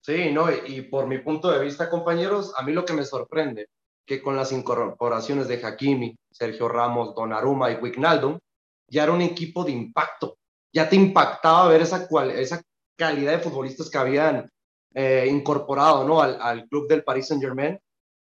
Sí, 0.00 0.30
no, 0.32 0.48
y, 0.50 0.82
por 0.82 1.06
mi 1.06 1.18
punto 1.18 1.50
de 1.50 1.64
vista, 1.64 1.88
compañeros, 1.88 2.52
a 2.58 2.62
mí 2.62 2.72
lo 2.72 2.84
que 2.84 2.92
me 2.92 3.04
sorprende, 3.04 3.68
que 4.04 4.20
con 4.20 4.36
las 4.36 4.52
incorporaciones 4.52 5.48
de 5.48 5.64
Hakimi, 5.64 6.14
Sergio 6.30 6.68
Ramos, 6.68 7.14
Donnarumma 7.14 7.70
y 7.70 7.76
Wijnaldum, 7.76 8.38
ya 8.94 9.02
era 9.02 9.12
un 9.12 9.22
equipo 9.22 9.64
de 9.64 9.72
impacto. 9.72 10.38
Ya 10.72 10.88
te 10.88 10.96
impactaba 10.96 11.68
ver 11.68 11.82
esa, 11.82 12.08
esa 12.36 12.62
calidad 12.96 13.32
de 13.32 13.38
futbolistas 13.40 13.90
que 13.90 13.98
habían 13.98 14.48
eh, 14.94 15.26
incorporado 15.28 16.04
¿no? 16.06 16.22
al, 16.22 16.40
al, 16.40 16.68
club 16.68 16.88
del 16.88 17.02
Paris 17.02 17.26
Saint 17.26 17.42
Germain, 17.42 17.78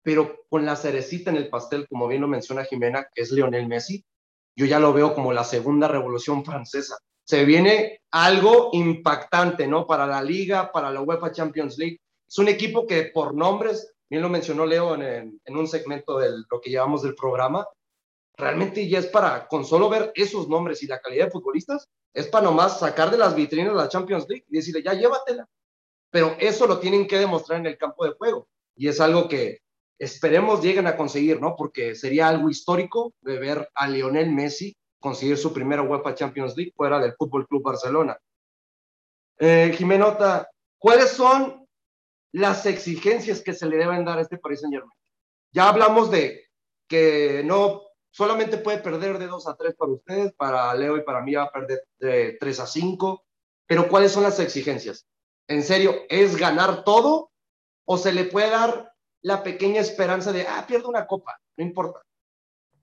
pero 0.02 0.44
con 0.50 0.66
la 0.66 0.76
cerecita 0.76 1.30
en 1.30 1.36
el 1.36 1.48
pastel, 1.48 1.86
como 1.88 2.08
bien 2.08 2.20
lo 2.20 2.28
menciona 2.28 2.64
Jimena, 2.64 3.06
que 3.14 3.22
es 3.22 3.30
Lionel 3.30 3.68
Messi, 3.68 4.04
yo 4.56 4.66
ya 4.66 4.80
lo 4.80 4.92
veo 4.92 5.14
como 5.14 5.32
la 5.32 5.44
segunda 5.44 5.86
revolución 5.86 6.44
francesa. 6.44 6.96
Se 7.24 7.44
viene 7.44 8.00
algo 8.10 8.70
impactante, 8.72 9.66
¿no? 9.66 9.86
Para 9.86 10.06
la 10.06 10.22
liga, 10.22 10.72
para 10.72 10.90
la 10.90 11.02
UEFA 11.02 11.32
Champions 11.32 11.78
League. 11.78 11.98
Es 12.26 12.38
un 12.38 12.48
equipo 12.48 12.86
que 12.86 13.10
por 13.12 13.34
nombres, 13.34 13.94
bien 14.08 14.22
lo 14.22 14.28
mencionó 14.28 14.66
Leo 14.66 14.94
en, 14.94 15.40
en 15.44 15.56
un 15.56 15.68
segmento 15.68 16.18
de 16.18 16.30
lo 16.50 16.60
que 16.60 16.70
llevamos 16.70 17.02
del 17.02 17.14
programa, 17.14 17.66
realmente 18.36 18.86
ya 18.88 18.98
es 18.98 19.06
para, 19.06 19.46
con 19.48 19.64
solo 19.64 19.88
ver 19.88 20.12
esos 20.14 20.48
nombres 20.48 20.82
y 20.82 20.86
la 20.86 21.00
calidad 21.00 21.26
de 21.26 21.30
futbolistas, 21.30 21.88
es 22.12 22.28
para 22.28 22.44
nomás 22.44 22.78
sacar 22.78 23.10
de 23.10 23.18
las 23.18 23.34
vitrinas 23.34 23.74
la 23.74 23.88
Champions 23.88 24.26
League 24.28 24.44
y 24.48 24.56
decirle, 24.56 24.82
ya 24.82 24.94
llévatela. 24.94 25.46
Pero 26.10 26.36
eso 26.38 26.66
lo 26.66 26.78
tienen 26.78 27.06
que 27.06 27.18
demostrar 27.18 27.60
en 27.60 27.66
el 27.66 27.76
campo 27.76 28.04
de 28.04 28.12
juego. 28.12 28.48
Y 28.74 28.88
es 28.88 29.00
algo 29.00 29.28
que 29.28 29.60
esperemos 29.98 30.62
lleguen 30.62 30.86
a 30.86 30.96
conseguir, 30.96 31.40
¿no? 31.40 31.56
Porque 31.56 31.94
sería 31.94 32.28
algo 32.28 32.48
histórico 32.48 33.14
de 33.20 33.38
ver 33.38 33.68
a 33.74 33.88
Lionel 33.88 34.30
Messi 34.32 34.76
conseguir 35.00 35.36
su 35.36 35.52
primera 35.52 35.82
UEFA 35.82 36.14
Champions 36.14 36.56
League 36.56 36.72
fuera 36.76 36.98
del 36.98 37.14
Fútbol 37.14 37.46
Club 37.46 37.62
Barcelona. 37.62 38.18
Eh, 39.38 39.74
Jimenota, 39.76 40.48
¿cuáles 40.78 41.10
son 41.10 41.66
las 42.32 42.66
exigencias 42.66 43.42
que 43.42 43.52
se 43.52 43.66
le 43.66 43.76
deben 43.76 44.04
dar 44.04 44.18
a 44.18 44.22
este 44.22 44.38
Paris 44.38 44.60
Saint 44.60 44.74
Germain? 44.74 44.98
Ya 45.52 45.68
hablamos 45.68 46.10
de 46.10 46.46
que 46.88 47.42
no 47.44 47.85
solamente 48.16 48.56
puede 48.56 48.78
perder 48.78 49.18
de 49.18 49.26
2 49.26 49.46
a 49.46 49.56
3 49.56 49.74
para 49.74 49.92
ustedes, 49.92 50.32
para 50.32 50.74
Leo 50.74 50.96
y 50.96 51.02
para 51.02 51.20
mí 51.20 51.34
va 51.34 51.42
a 51.42 51.52
perder 51.52 51.86
de 51.98 52.38
3 52.40 52.60
a 52.60 52.66
5, 52.66 53.22
pero 53.66 53.88
¿cuáles 53.88 54.12
son 54.12 54.22
las 54.22 54.40
exigencias? 54.40 55.06
¿En 55.46 55.62
serio 55.62 55.94
es 56.08 56.34
ganar 56.36 56.82
todo 56.82 57.30
o 57.84 57.98
se 57.98 58.14
le 58.14 58.24
puede 58.24 58.48
dar 58.48 58.90
la 59.20 59.42
pequeña 59.42 59.82
esperanza 59.82 60.32
de, 60.32 60.46
ah, 60.46 60.64
pierdo 60.66 60.88
una 60.88 61.06
copa, 61.06 61.38
no 61.58 61.64
importa? 61.64 62.00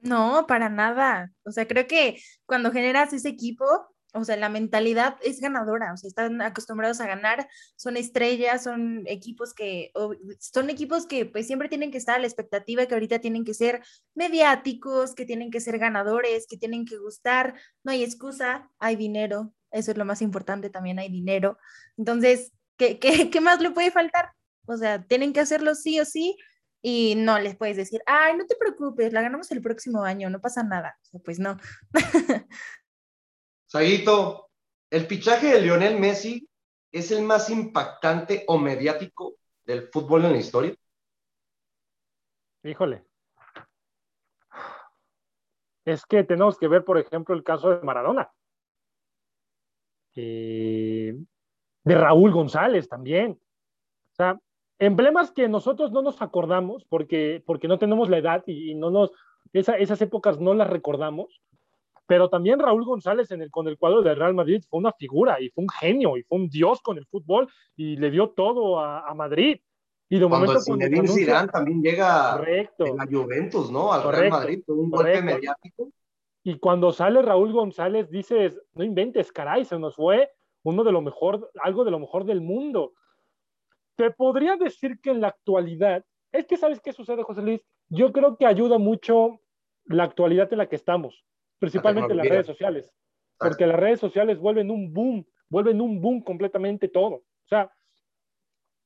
No, 0.02 0.46
para 0.48 0.70
nada. 0.70 1.32
O 1.44 1.52
sea, 1.52 1.68
creo 1.68 1.88
que 1.88 2.22
cuando 2.46 2.72
generas 2.72 3.12
ese 3.12 3.30
equipo, 3.30 3.66
o 4.14 4.24
sea, 4.24 4.38
la 4.38 4.50
mentalidad 4.50 5.18
es 5.22 5.40
ganadora, 5.40 5.92
o 5.94 5.98
sea, 5.98 6.08
están 6.08 6.42
acostumbrados 6.42 7.02
a 7.02 7.08
ganar, 7.08 7.48
son 7.76 7.98
estrellas, 7.98 8.64
son 8.64 9.04
equipos 9.08 9.54
que, 9.54 9.92
son 10.40 10.70
equipos 10.70 11.08
que 11.08 11.26
pues 11.26 11.48
siempre 11.48 11.68
tienen 11.68 11.92
que 11.92 11.98
estar 11.98 12.16
a 12.16 12.20
la 12.20 12.28
expectativa, 12.28 12.86
que 12.86 12.94
ahorita 12.94 13.20
tienen 13.20 13.44
que 13.44 13.54
ser 13.54 13.84
mediáticos, 14.14 15.16
que 15.16 15.26
tienen 15.26 15.52
que 15.52 15.60
ser 15.60 15.80
ganadores, 15.80 16.46
que 16.48 16.58
tienen 16.58 16.86
que 16.86 16.98
gustar, 16.98 17.56
no 17.84 17.92
hay 17.92 18.04
excusa, 18.04 18.70
hay 18.80 18.96
dinero, 18.96 19.54
eso 19.72 19.92
es 19.92 19.98
lo 19.98 20.06
más 20.06 20.22
importante, 20.22 20.70
también 20.70 21.00
hay 21.00 21.10
dinero. 21.10 21.58
Entonces, 21.98 22.52
¿qué, 22.78 23.00
qué, 23.00 23.30
qué 23.32 23.42
más 23.42 23.60
le 23.62 23.72
puede 23.72 23.92
faltar? 23.92 24.32
O 24.66 24.78
sea, 24.78 25.04
tienen 25.04 25.34
que 25.34 25.40
hacerlo 25.40 25.76
sí 25.76 26.00
o 26.00 26.06
sí 26.06 26.38
y 26.82 27.16
no 27.16 27.40
les 27.40 27.56
puedes 27.56 27.78
decir, 27.78 28.02
ay, 28.06 28.36
no 28.38 28.46
te 28.46 28.56
preocupes, 28.56 29.14
la 29.14 29.22
ganamos 29.22 29.50
el 29.52 29.62
próximo 29.62 30.04
año, 30.04 30.30
no 30.30 30.42
pasa 30.42 30.64
nada. 30.64 30.98
O 31.02 31.06
sea, 31.06 31.20
pues 31.22 31.40
no. 31.40 31.58
Saguito, 33.74 34.52
¿el 34.92 35.08
fichaje 35.08 35.48
de 35.48 35.62
Lionel 35.62 36.00
Messi 36.00 36.48
es 36.92 37.10
el 37.10 37.24
más 37.24 37.50
impactante 37.50 38.44
o 38.46 38.60
mediático 38.60 39.38
del 39.66 39.88
fútbol 39.88 40.26
en 40.26 40.34
la 40.34 40.38
historia? 40.38 40.76
Híjole. 42.62 43.04
Es 45.86 46.06
que 46.06 46.24
tenemos 46.24 46.60
que 46.60 46.68
ver, 46.68 46.86
por 46.86 47.00
ejemplo, 47.00 47.34
el 47.34 47.44
caso 47.44 47.72
de 47.72 47.84
Maradona. 47.84 48.32
Eh, 50.14 51.18
de 51.84 51.96
Raúl 51.96 52.32
González 52.32 52.88
también. 52.88 53.42
O 54.12 54.16
sea, 54.16 54.40
emblemas 54.78 55.32
que 55.32 55.48
nosotros 55.48 55.92
no 55.92 56.04
nos 56.04 56.22
acordamos 56.22 56.86
porque, 56.86 57.42
porque 57.44 57.68
no 57.68 57.80
tenemos 57.80 58.08
la 58.08 58.20
edad 58.20 58.44
y, 58.46 58.76
no 58.76 58.92
nos, 58.92 59.12
esas 59.52 60.00
épocas 60.04 60.40
no 60.40 60.54
las 60.54 60.70
recordamos, 60.70 61.42
pero 62.06 62.30
también 62.30 62.60
Raúl 62.60 62.84
González 62.84 63.32
en 63.32 63.42
el, 63.42 63.52
con 63.52 63.68
el 63.68 63.78
cuadro 63.78 64.02
del 64.02 64.18
Real 64.18 64.34
Madrid 64.34 64.64
fue 64.70 64.80
una 64.80 64.92
figura 64.92 65.40
y 65.40 65.50
fue 65.50 65.64
un 65.64 65.70
genio 65.70 66.18
y 66.18 66.24
fue 66.24 66.38
un 66.38 66.50
dios 66.50 66.82
con 66.82 66.98
el 66.98 67.06
fútbol 67.06 67.48
y 67.76 67.96
le 67.96 68.12
dio 68.12 68.30
todo 68.30 68.80
a, 68.80 69.14
Madrid. 69.14 69.60
Y 70.10 70.20
de 70.20 70.28
cuando 70.28 70.48
momento 70.48 70.64
cuando 70.66 71.14
Zidane 71.14 71.48
también 71.48 71.82
llega 71.82 72.38
correcto, 72.38 72.86
en 72.86 72.98
la 72.98 73.06
Juventus, 73.06 73.72
¿no? 73.72 73.94
Al 73.94 74.12
Real 74.12 74.30
Madrid, 74.30 74.64
un 74.68 74.90
golpe 74.90 75.22
mediático. 75.22 75.90
Y 76.44 76.60
cuando 76.60 76.92
sale 76.92 77.22
Raúl 77.22 77.54
González 77.54 78.10
dices, 78.10 78.60
no 78.74 78.84
inventes, 78.84 79.32
caray, 79.32 79.64
se 79.64 79.80
nos 79.80 79.96
fue 79.96 80.30
uno 80.64 80.84
de 80.84 80.92
lo 80.92 81.02
mejor, 81.02 81.52
algo 81.64 81.86
de 81.86 81.92
lo 81.92 82.00
mejor 82.00 82.26
del 82.26 82.42
mundo. 82.42 82.94
Te 83.96 84.12
podría 84.12 84.58
decir 84.58 85.00
que 85.02 85.12
en 85.12 85.22
la 85.22 85.30
actualidad, 85.30 86.04
es 86.34 86.46
que 86.46 86.58
sabes 86.58 86.82
qué 86.82 86.92
sucede, 86.92 87.24
José 87.24 87.42
Luis, 87.42 87.62
yo 87.88 88.12
creo 88.12 88.38
que 88.38 88.46
ayuda 88.46 88.78
mucho 88.78 89.40
la 89.86 90.04
actualidad 90.04 90.52
en 90.52 90.58
la 90.58 90.68
que 90.68 90.76
estamos 90.76 91.24
principalmente 91.64 92.14
las 92.14 92.28
redes 92.28 92.46
sociales, 92.46 92.92
porque 93.40 93.66
las 93.66 93.80
redes 93.80 93.98
sociales 94.02 94.38
vuelven 94.38 94.70
un 94.70 94.92
boom, 94.92 95.26
vuelven 95.48 95.80
un 95.80 96.02
boom 96.02 96.22
completamente 96.22 96.90
todo. 96.90 97.16
O 97.16 97.48
sea, 97.48 97.72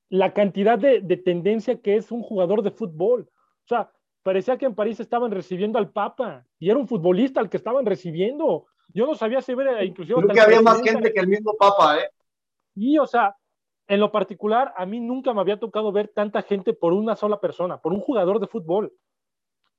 la 0.09 0.31
cantidad 0.31 0.77
de, 0.77 1.01
tendencia 1.17 1.81
que 1.81 1.95
es 1.95 2.11
un 2.11 2.21
jugador 2.21 2.61
de 2.61 2.69
fútbol. 2.69 3.31
O 3.63 3.67
sea, 3.67 3.91
parecía 4.21 4.59
que 4.59 4.67
en 4.67 4.75
París 4.75 4.99
estaban 4.99 5.31
recibiendo 5.31 5.79
al 5.79 5.89
Papa 5.89 6.45
y 6.59 6.69
era 6.69 6.77
un 6.77 6.87
futbolista 6.87 7.39
al 7.39 7.49
que 7.49 7.57
estaban 7.57 7.83
recibiendo. 7.83 8.67
Yo 8.93 9.07
no 9.07 9.15
sabía 9.15 9.41
si 9.41 9.53
era 9.53 9.83
inclusive. 9.83 10.21
Creo 10.21 10.35
que 10.35 10.39
había 10.39 10.61
más 10.61 10.79
gente 10.83 11.11
que 11.11 11.19
el 11.19 11.27
mismo 11.27 11.55
Papa, 11.57 11.97
¿eh? 11.97 12.11
Y, 12.75 12.99
o 12.99 13.07
sea, 13.07 13.35
en 13.87 13.99
lo 13.99 14.11
particular, 14.11 14.71
a 14.77 14.85
mí 14.85 14.99
nunca 14.99 15.33
me 15.33 15.41
había 15.41 15.59
tocado 15.59 15.91
ver 15.91 16.09
tanta 16.09 16.43
gente 16.43 16.73
por 16.73 16.93
una 16.93 17.15
sola 17.15 17.41
persona, 17.41 17.81
por 17.81 17.91
un 17.91 18.01
jugador 18.01 18.39
de 18.39 18.45
fútbol. 18.45 18.93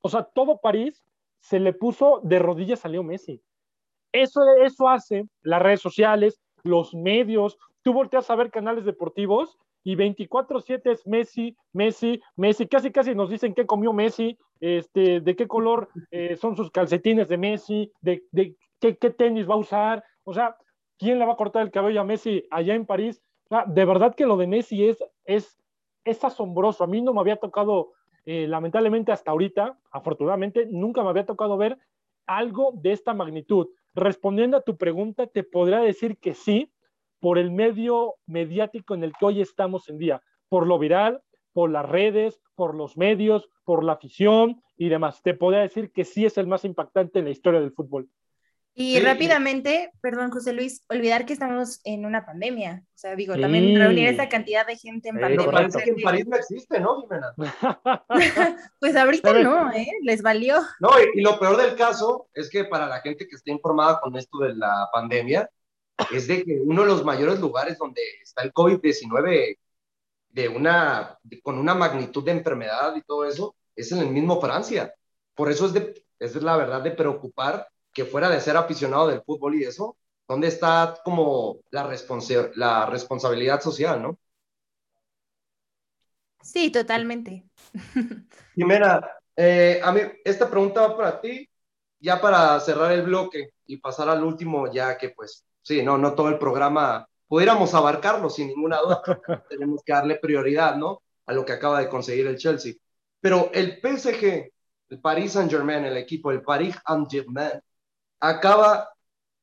O 0.01 0.09
sea, 0.09 0.25
todo 0.25 0.59
París 0.61 1.05
se 1.41 1.61
le 1.61 1.73
puso 1.73 2.21
de 2.23 2.39
rodillas 2.39 2.85
a 2.85 2.89
Leo 2.89 3.03
Messi. 3.03 3.43
Eso, 4.13 4.41
eso 4.65 4.89
hace 4.89 5.29
las 5.43 5.63
redes 5.63 5.81
sociales, 5.81 6.41
los 6.63 6.95
medios. 6.95 7.59
Tú 7.83 7.93
volteas 7.93 8.31
a 8.31 8.37
ver 8.37 8.51
canales 8.51 8.85
deportivos 8.85 9.59
y 9.85 9.97
24/7 9.97 10.91
es 10.91 11.07
Messi, 11.07 11.57
Messi, 11.73 12.21
Messi. 12.37 12.67
Casi, 12.67 12.91
casi 12.91 13.15
nos 13.15 13.31
dicen 13.31 13.55
qué 13.55 13.67
comió 13.67 13.93
Messi, 13.93 14.39
este, 14.61 15.21
de 15.21 15.37
qué 15.37 15.47
color 15.47 15.89
eh, 16.11 16.37
son 16.37 16.57
sus 16.57 16.71
calcetines 16.71 17.29
de 17.29 17.39
Messi, 17.39 17.93
de, 18.01 18.25
qué, 18.81 18.97
qué, 18.97 19.11
tenis 19.11 19.49
va 19.49 19.55
a 19.55 19.59
usar. 19.59 20.05
O 20.25 20.35
sea, 20.35 20.57
¿quién 20.99 21.19
le 21.19 21.27
va 21.27 21.35
a 21.35 21.37
cortar 21.37 21.63
el 21.63 21.71
cabello 21.71 22.01
a 22.01 22.05
Messi 22.05 22.45
allá 22.51 22.75
en 22.75 22.87
París? 22.87 23.23
de 23.69 23.85
verdad 23.87 24.15
que 24.15 24.27
lo 24.27 24.37
de 24.37 24.47
Messi 24.47 24.87
es, 24.87 25.03
es, 25.25 25.59
es 26.05 26.23
asombroso. 26.23 26.85
A 26.85 26.87
mí 26.87 27.01
no 27.01 27.15
me 27.15 27.21
había 27.21 27.37
tocado 27.37 27.93
eh, 28.31 28.47
lamentablemente 28.47 29.11
hasta 29.11 29.31
ahorita, 29.31 29.79
afortunadamente, 29.91 30.67
nunca 30.71 31.03
me 31.03 31.09
había 31.09 31.25
tocado 31.25 31.57
ver 31.57 31.79
algo 32.27 32.73
de 32.75 32.93
esta 32.93 33.15
magnitud. 33.15 33.69
Respondiendo 33.95 34.59
a 34.59 34.61
tu 34.61 34.77
pregunta, 34.77 35.29
te 35.29 35.45
podría 35.45 35.79
decir 35.79 36.19
que 36.19 36.35
sí, 36.35 36.71
por 37.21 37.39
el 37.39 37.51
medio 37.51 38.17
mediático 38.27 38.95
en 38.95 39.03
el 39.03 39.15
que 39.19 39.25
hoy 39.25 39.41
estamos 39.41 39.89
en 39.89 39.97
día, 39.97 40.21
por 40.51 40.67
lo 40.67 40.79
viral, 40.79 41.23
por 41.55 41.71
las 41.71 41.89
redes, 41.89 42.39
por 42.55 42.75
los 42.75 42.99
medios, 42.99 43.49
por 43.65 43.83
la 43.83 43.95
afición 43.95 44.61
y 44.77 44.91
demás. 44.91 45.23
Te 45.23 45.33
podría 45.33 45.63
decir 45.63 45.91
que 45.91 46.05
sí 46.05 46.27
es 46.27 46.37
el 46.37 46.47
más 46.47 46.67
impactante 46.67 47.21
en 47.21 47.25
la 47.25 47.31
historia 47.31 47.61
del 47.61 47.73
fútbol. 47.73 48.11
Y 48.81 49.01
rápidamente, 49.01 49.91
perdón, 50.01 50.31
José 50.31 50.53
Luis, 50.53 50.85
olvidar 50.89 51.27
que 51.27 51.33
estamos 51.33 51.81
en 51.83 52.07
una 52.07 52.25
pandemia. 52.25 52.85
O 52.87 52.97
sea, 52.97 53.17
digo, 53.17 53.37
también 53.37 53.77
reunir 53.77 54.07
esa 54.07 54.29
cantidad 54.29 54.65
de 54.65 54.77
gente 54.77 55.09
en 55.09 55.19
pandemia. 55.19 55.51
Parece 55.51 55.83
que 55.83 55.91
en 55.91 55.97
París 56.01 56.27
no 56.29 56.37
existe, 56.37 56.79
¿no, 56.79 57.01
Jimena? 57.01 57.35
pues 58.79 58.95
ahorita 58.95 59.33
no, 59.43 59.73
¿eh? 59.73 59.89
Les 60.03 60.23
valió. 60.23 60.59
No, 60.79 60.91
y, 61.13 61.21
lo 61.23 61.41
peor 61.41 61.57
del 61.57 61.75
caso 61.75 62.29
es 62.33 62.49
que 62.49 62.67
para 62.67 62.87
la 62.87 63.01
gente 63.01 63.27
que 63.27 63.35
está 63.35 63.51
informada 63.51 63.99
con 63.99 64.15
esto 64.17 64.39
de 64.39 64.55
la 64.55 64.89
pandemia, 64.93 65.51
es 66.13 66.29
de 66.29 66.45
que 66.45 66.61
uno 66.65 66.83
de 66.83 66.89
los 66.89 67.05
mayores 67.05 67.41
lugares 67.41 67.79
donde 67.79 68.01
está 68.23 68.43
el 68.43 68.53
COVID-19 68.53 69.59
de 70.29 70.49
una, 70.49 71.19
con 71.43 71.59
una 71.59 71.75
magnitud 71.75 72.25
de 72.25 72.31
enfermedad 72.31 72.95
y 72.95 73.03
todo 73.03 73.25
eso, 73.25 73.57
es 73.75 73.91
en 73.91 73.99
el 73.99 74.11
mismo 74.11 74.41
Francia. 74.41 74.95
Por 75.35 75.51
eso 75.51 75.67
es, 75.67 75.73
de, 75.73 76.01
es 76.21 76.37
la 76.37 76.57
verdad 76.57 76.81
de 76.81 76.93
preocupar 76.93 77.67
que 77.99 78.05
fuera 78.05 78.31
de 78.31 78.41
ser 78.41 78.57
aficionado 78.57 79.09
del 79.09 79.23
fútbol 79.23 79.57
y 79.57 79.65
eso, 79.65 79.97
¿dónde 80.29 80.47
está 80.47 81.01
como 81.05 81.59
la, 81.71 81.93
la 82.55 82.87
responsabilidad 82.87 83.61
social, 83.61 84.01
no? 84.01 84.17
Sí, 86.41 86.71
totalmente. 86.71 87.45
Jimena, 88.55 89.05
eh, 89.35 89.81
a 89.83 89.91
mí 89.91 90.01
esta 90.25 90.49
pregunta 90.49 90.87
va 90.87 90.97
para 90.97 91.21
ti, 91.21 91.51
ya 91.99 92.21
para 92.21 92.61
cerrar 92.61 92.93
el 92.93 93.03
bloque 93.03 93.51
y 93.67 93.79
pasar 93.79 94.09
al 94.09 94.23
último, 94.23 94.71
ya 94.71 94.97
que 94.97 95.09
pues, 95.09 95.45
sí, 95.61 95.83
no, 95.83 95.99
no 95.99 96.15
todo 96.15 96.29
el 96.29 96.39
programa 96.39 97.05
pudiéramos 97.27 97.75
abarcarlo 97.75 98.31
sin 98.31 98.47
ninguna 98.47 98.79
duda. 98.79 99.03
Tenemos 99.51 99.83
que 99.83 99.93
darle 99.93 100.21
prioridad, 100.21 100.77
¿no? 100.77 101.03
A 101.27 101.33
lo 101.33 101.45
que 101.45 101.55
acaba 101.55 101.81
de 101.81 101.89
conseguir 101.89 102.29
el 102.29 102.39
Chelsea. 102.39 102.75
Pero 103.19 103.51
el 103.53 103.81
PSG, 103.81 104.53
el 104.91 105.01
Paris 105.01 105.33
Saint-Germain, 105.33 105.85
el 105.85 105.97
equipo, 105.97 106.31
el 106.31 106.43
Paris 106.43 106.77
Saint-Germain, 106.87 107.61
acaba 108.21 108.91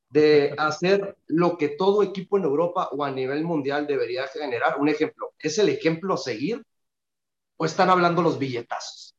de 0.09 0.53
hacer 0.57 1.17
lo 1.27 1.57
que 1.57 1.69
todo 1.69 2.03
equipo 2.03 2.37
en 2.37 2.45
Europa 2.45 2.89
o 2.91 3.03
a 3.03 3.11
nivel 3.11 3.43
mundial 3.43 3.85
debería 3.87 4.27
generar. 4.27 4.79
Un 4.79 4.89
ejemplo, 4.89 5.33
¿es 5.39 5.57
el 5.57 5.69
ejemplo 5.69 6.13
a 6.13 6.17
seguir 6.17 6.65
o 7.57 7.65
están 7.65 7.89
hablando 7.89 8.21
los 8.21 8.39
billetazos? 8.39 9.15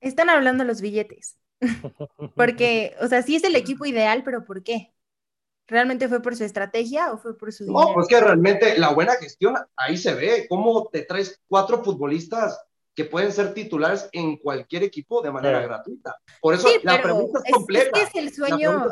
Están 0.00 0.30
hablando 0.30 0.64
los 0.64 0.80
billetes. 0.80 1.38
Porque, 2.36 2.96
o 3.00 3.06
sea, 3.06 3.22
sí 3.22 3.36
es 3.36 3.44
el 3.44 3.56
equipo 3.56 3.86
ideal, 3.86 4.22
pero 4.24 4.44
¿por 4.44 4.62
qué? 4.62 4.92
¿Realmente 5.68 6.08
fue 6.08 6.20
por 6.20 6.36
su 6.36 6.44
estrategia 6.44 7.12
o 7.12 7.18
fue 7.18 7.38
por 7.38 7.52
su 7.52 7.64
dinero? 7.64 7.88
No, 7.88 7.94
pues 7.94 8.08
que 8.08 8.20
realmente 8.20 8.76
la 8.78 8.92
buena 8.92 9.14
gestión, 9.14 9.56
ahí 9.76 9.96
se 9.96 10.12
ve, 10.14 10.46
cómo 10.48 10.88
te 10.88 11.02
traes 11.02 11.40
cuatro 11.46 11.82
futbolistas 11.84 12.60
que 12.94 13.04
pueden 13.04 13.32
ser 13.32 13.54
titulares 13.54 14.08
en 14.12 14.36
cualquier 14.36 14.82
equipo 14.82 15.22
de 15.22 15.30
manera 15.30 15.60
gratuita. 15.60 16.16
Por 16.40 16.54
eso 16.54 16.68
la 16.82 17.00
pregunta 17.00 17.40
es, 17.44 17.52
completa. 17.52 18.00
Es, 18.00 18.14
el 18.14 18.32
sueño, 18.32 18.86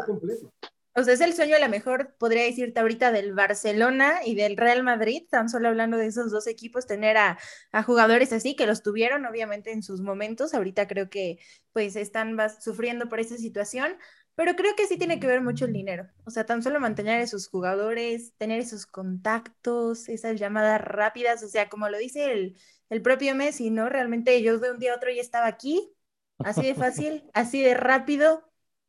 o 0.94 1.04
sea, 1.04 1.14
es 1.14 1.20
el 1.20 1.34
sueño 1.34 1.54
a 1.54 1.60
lo 1.60 1.68
mejor, 1.68 2.16
podría 2.18 2.42
decirte 2.42 2.80
ahorita, 2.80 3.12
del 3.12 3.32
Barcelona 3.32 4.20
y 4.24 4.34
del 4.34 4.56
Real 4.56 4.82
Madrid, 4.82 5.22
tan 5.30 5.48
solo 5.48 5.68
hablando 5.68 5.96
de 5.96 6.06
esos 6.06 6.32
dos 6.32 6.46
equipos, 6.46 6.86
tener 6.86 7.16
a, 7.16 7.38
a, 7.70 7.82
jugadores 7.82 8.32
así, 8.32 8.56
que 8.56 8.66
los 8.66 8.82
tuvieron 8.82 9.24
obviamente 9.24 9.70
en 9.70 9.82
sus 9.82 10.00
momentos, 10.00 10.52
ahorita 10.52 10.88
creo 10.88 11.08
que 11.08 11.38
pues 11.72 11.94
están 11.94 12.36
sufriendo 12.60 13.08
por 13.08 13.20
esa 13.20 13.36
situación, 13.36 13.96
pero 14.40 14.56
creo 14.56 14.74
que 14.74 14.86
sí 14.86 14.96
tiene 14.96 15.20
que 15.20 15.26
ver 15.26 15.42
mucho 15.42 15.66
el 15.66 15.74
dinero, 15.74 16.08
o 16.24 16.30
sea, 16.30 16.46
tan 16.46 16.62
solo 16.62 16.80
mantener 16.80 17.20
a 17.20 17.22
esos 17.22 17.46
jugadores, 17.46 18.32
tener 18.38 18.58
esos 18.58 18.86
contactos, 18.86 20.08
esas 20.08 20.40
llamadas 20.40 20.80
rápidas, 20.80 21.42
o 21.42 21.48
sea, 21.48 21.68
como 21.68 21.90
lo 21.90 21.98
dice 21.98 22.32
el, 22.32 22.56
el 22.88 23.02
propio 23.02 23.34
Messi, 23.34 23.68
¿no? 23.68 23.90
Realmente 23.90 24.42
yo 24.42 24.58
de 24.58 24.70
un 24.70 24.78
día 24.78 24.94
a 24.94 24.96
otro 24.96 25.10
ya 25.10 25.20
estaba 25.20 25.46
aquí, 25.46 25.92
así 26.38 26.62
de 26.62 26.74
fácil, 26.74 27.28
así 27.34 27.60
de 27.60 27.74
rápido 27.74 28.42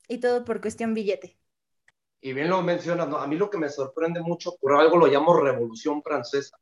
y 0.08 0.20
todo 0.22 0.46
por 0.46 0.62
cuestión 0.62 0.94
billete 0.94 1.38
y 2.22 2.32
bien 2.32 2.50
lo 2.50 2.62
mencionas, 2.62 3.10
¿no? 3.10 3.18
a 3.18 3.28
mí 3.28 3.36
lo 3.36 3.50
que 3.50 3.58
me 3.58 3.68
sorprende 3.68 4.22
mucho, 4.22 4.56
por 4.56 4.76
algo 4.76 4.96
lo 4.96 5.08
llamo 5.08 5.38
revolución 5.38 6.02
francesa, 6.02 6.58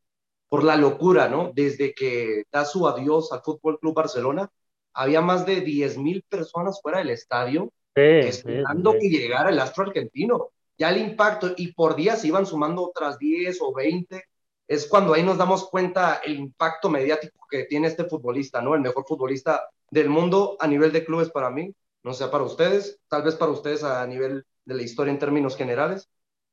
por 0.47 0.63
la 0.63 0.75
locura, 0.75 1.27
¿no? 1.27 1.51
Desde 1.53 1.93
que 1.93 2.45
da 2.51 2.65
su 2.65 2.87
adiós 2.87 3.31
al 3.33 3.43
Fútbol 3.43 3.79
Club 3.79 3.93
Barcelona, 3.93 4.51
había 4.93 5.21
más 5.21 5.45
de 5.45 5.61
10 5.61 5.99
mil 5.99 6.23
personas 6.23 6.81
fuera 6.81 6.97
del 6.97 7.11
estadio 7.11 7.71
esperando 7.95 8.93
que 8.93 9.09
llegara 9.09 9.49
el 9.49 9.59
astro 9.59 9.85
argentino. 9.85 10.49
Ya 10.77 10.89
el 10.89 10.97
impacto, 10.97 11.53
y 11.57 11.73
por 11.73 11.95
día 11.95 12.15
se 12.15 12.27
iban 12.27 12.45
sumando 12.45 12.83
otras 12.83 13.19
10 13.19 13.57
o 13.61 13.73
20, 13.73 14.23
es 14.67 14.87
cuando 14.87 15.13
ahí 15.13 15.23
nos 15.23 15.37
damos 15.37 15.67
cuenta 15.67 16.21
el 16.23 16.35
impacto 16.35 16.89
mediático 16.89 17.45
que 17.49 17.63
tiene 17.63 17.87
este 17.87 18.05
futbolista, 18.05 18.61
¿no? 18.61 18.75
El 18.75 18.81
mejor 18.81 19.03
futbolista 19.05 19.67
del 19.89 20.09
mundo 20.09 20.55
a 20.59 20.67
nivel 20.67 20.91
de 20.91 21.03
clubes 21.03 21.29
para 21.31 21.49
mí, 21.49 21.73
no 22.03 22.13
sé 22.13 22.27
para 22.27 22.43
ustedes, 22.43 22.99
tal 23.07 23.23
vez 23.23 23.35
para 23.35 23.51
ustedes 23.51 23.83
a 23.83 24.05
nivel 24.05 24.45
de 24.65 24.75
la 24.75 24.83
historia 24.83 25.11
en 25.11 25.19
términos 25.19 25.57
generales. 25.57 26.07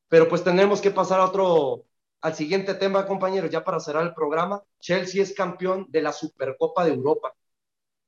Pero 0.08 0.28
pues 0.28 0.42
tenemos 0.42 0.80
que 0.80 0.90
pasar 0.90 1.20
a 1.20 1.26
otro, 1.26 1.84
al 2.20 2.34
siguiente 2.34 2.74
tema, 2.74 3.06
compañeros, 3.06 3.50
ya 3.50 3.62
para 3.62 3.80
cerrar 3.80 4.04
el 4.04 4.14
programa. 4.14 4.62
Chelsea 4.80 5.22
es 5.22 5.34
campeón 5.34 5.86
de 5.90 6.02
la 6.02 6.12
Supercopa 6.12 6.84
de 6.84 6.94
Europa. 6.94 7.34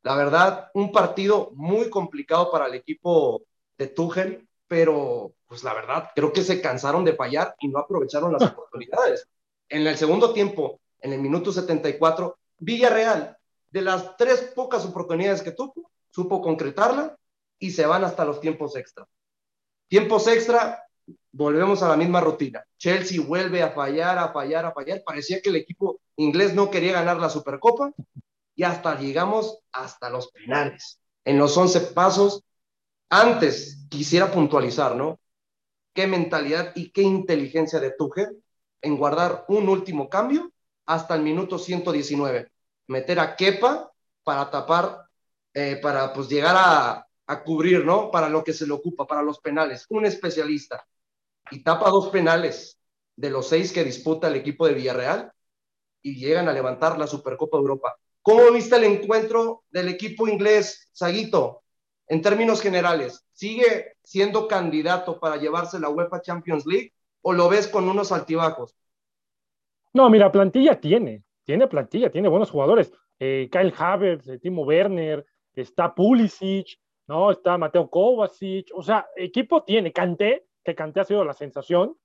La 0.03 0.15
verdad, 0.17 0.71
un 0.75 0.93
partido 0.93 1.51
muy 1.55 1.91
complicado 1.91 2.51
para 2.51 2.67
el 2.67 2.75
equipo 2.75 3.43
de 3.77 3.89
Tuchel, 3.89 4.49
pero 4.67 5.33
pues 5.47 5.65
la 5.65 5.75
verdad, 5.75 6.11
creo 6.15 6.33
que 6.33 6.43
se 6.43 6.61
cansaron 6.61 7.05
de 7.05 7.15
fallar 7.15 7.55
y 7.61 7.69
no 7.69 7.79
aprovecharon 7.79 8.33
las 8.33 8.43
oportunidades. 8.53 9.27
En 9.69 9.87
el 9.87 9.97
segundo 9.97 10.33
tiempo, 10.33 10.81
en 11.01 11.13
el 11.13 11.21
minuto 11.21 11.53
74, 11.53 12.39
Villarreal, 12.59 13.37
de 13.71 13.83
las 13.83 14.17
tres 14.17 14.53
pocas 14.55 14.85
oportunidades 14.85 15.43
que 15.43 15.53
tuvo, 15.53 15.91
supo 16.11 16.41
concretarla 16.41 17.17
y 17.59 17.71
se 17.71 17.87
van 17.87 18.05
hasta 18.05 18.25
los 18.25 18.41
tiempos 18.41 18.77
extra. 18.77 19.07
Tiempos 19.89 20.27
extra, 20.27 20.85
volvemos 21.33 21.83
a 21.83 21.89
la 21.89 21.97
misma 21.97 22.21
rutina. 22.21 22.65
Chelsea 22.77 23.23
vuelve 23.23 23.63
a 23.63 23.71
fallar, 23.71 24.19
a 24.19 24.33
fallar, 24.33 24.67
a 24.67 24.73
fallar. 24.73 25.03
Parecía 25.05 25.41
que 25.41 25.51
el 25.51 25.57
equipo 25.57 26.01
inglés 26.17 26.55
no 26.55 26.71
quería 26.71 26.93
ganar 26.93 27.19
la 27.19 27.31
Supercopa 27.31 27.93
y 28.59 28.65
hasta 28.65 28.99
llegamos 28.99 29.61
hasta 29.71 30.11
los 30.11 30.33
penales. 30.33 31.01
En 31.25 31.39
los 31.39 31.57
11 31.57 31.93
pasos, 31.95 32.43
antes 33.09 33.87
quisiera 33.89 34.33
puntualizar, 34.33 34.97
¿no? 34.97 35.21
Qué 35.95 36.09
mentalidad 36.09 36.73
y 36.75 36.91
qué 36.91 37.03
inteligencia 37.03 37.79
de 37.79 37.93
Tuchel 37.93 38.43
en 38.83 38.97
guardar 38.97 39.45
un 39.47 39.69
último 39.69 40.09
cambio 40.09 40.51
hasta 40.87 41.15
el 41.15 41.23
minuto 41.23 41.57
119. 41.57 42.51
Meter 42.89 43.21
a 43.21 43.37
Kepa 43.37 43.93
para 44.25 44.51
tapar, 44.51 45.05
eh, 45.55 45.79
para 45.81 46.13
pues 46.13 46.29
llegar 46.29 46.57
a, 46.59 47.07
a 47.29 47.45
cubrir, 47.45 47.85
¿no? 47.85 48.11
Para 48.11 48.29
lo 48.29 48.43
que 48.43 48.53
se 48.53 48.67
le 48.67 48.73
ocupa, 48.73 49.07
para 49.07 49.23
los 49.23 49.39
penales. 49.39 49.87
Un 49.89 50.05
especialista. 50.05 50.85
Y 51.53 51.63
tapa 51.63 51.91
dos 51.91 52.09
penales 52.09 52.77
de 53.15 53.31
los 53.31 53.49
seis 53.49 53.73
que 53.73 53.85
disputa 53.85 54.27
el 54.27 54.35
equipo 54.35 54.67
de 54.67 54.75
Villarreal 54.75 55.31
y 56.03 56.17
llegan 56.17 56.49
a 56.49 56.53
levantar 56.53 56.99
la 56.99 57.07
Supercopa 57.07 57.57
de 57.57 57.61
Europa. 57.61 57.97
¿Cómo 58.23 58.51
viste 58.53 58.77
el 58.77 58.85
encuentro 58.85 59.65
del 59.71 59.89
equipo 59.89 60.29
inglés, 60.29 60.89
Saguito? 60.93 61.63
En 62.07 62.23
términos 62.23 62.61
generales, 62.61 63.27
¿sigue 63.33 63.97
siendo 64.03 64.49
candidato 64.49 65.21
para 65.21 65.37
llevarse 65.37 65.79
la 65.79 65.91
UEFA 65.91 66.23
Champions 66.23 66.67
League 66.67 66.93
o 67.23 67.33
lo 67.33 67.49
ves 67.49 67.69
con 67.69 67.89
unos 67.89 68.13
altibajos? 68.13 68.77
No, 69.93 70.09
mira, 70.09 70.33
plantilla 70.33 70.81
tiene, 70.81 71.25
tiene 71.45 71.67
plantilla, 71.67 72.11
tiene 72.11 72.29
buenos 72.29 72.51
jugadores. 72.51 72.93
Eh, 73.19 73.49
Kyle 73.51 73.75
Havertz, 73.77 74.29
eh, 74.29 74.39
Timo 74.39 74.63
Werner, 74.63 75.27
está 75.55 75.95
Pulisic, 75.95 76.79
¿no? 77.07 77.31
Está 77.31 77.59
Mateo 77.59 77.91
Kovacic, 77.91 78.71
o 78.75 78.83
sea, 78.83 79.09
equipo 79.17 79.65
tiene, 79.65 79.93
Canté, 79.93 80.47
que 80.63 80.75
Canté 80.75 81.01
ha 81.01 81.05
sido 81.05 81.25
la 81.25 81.33
sensación, 81.33 81.97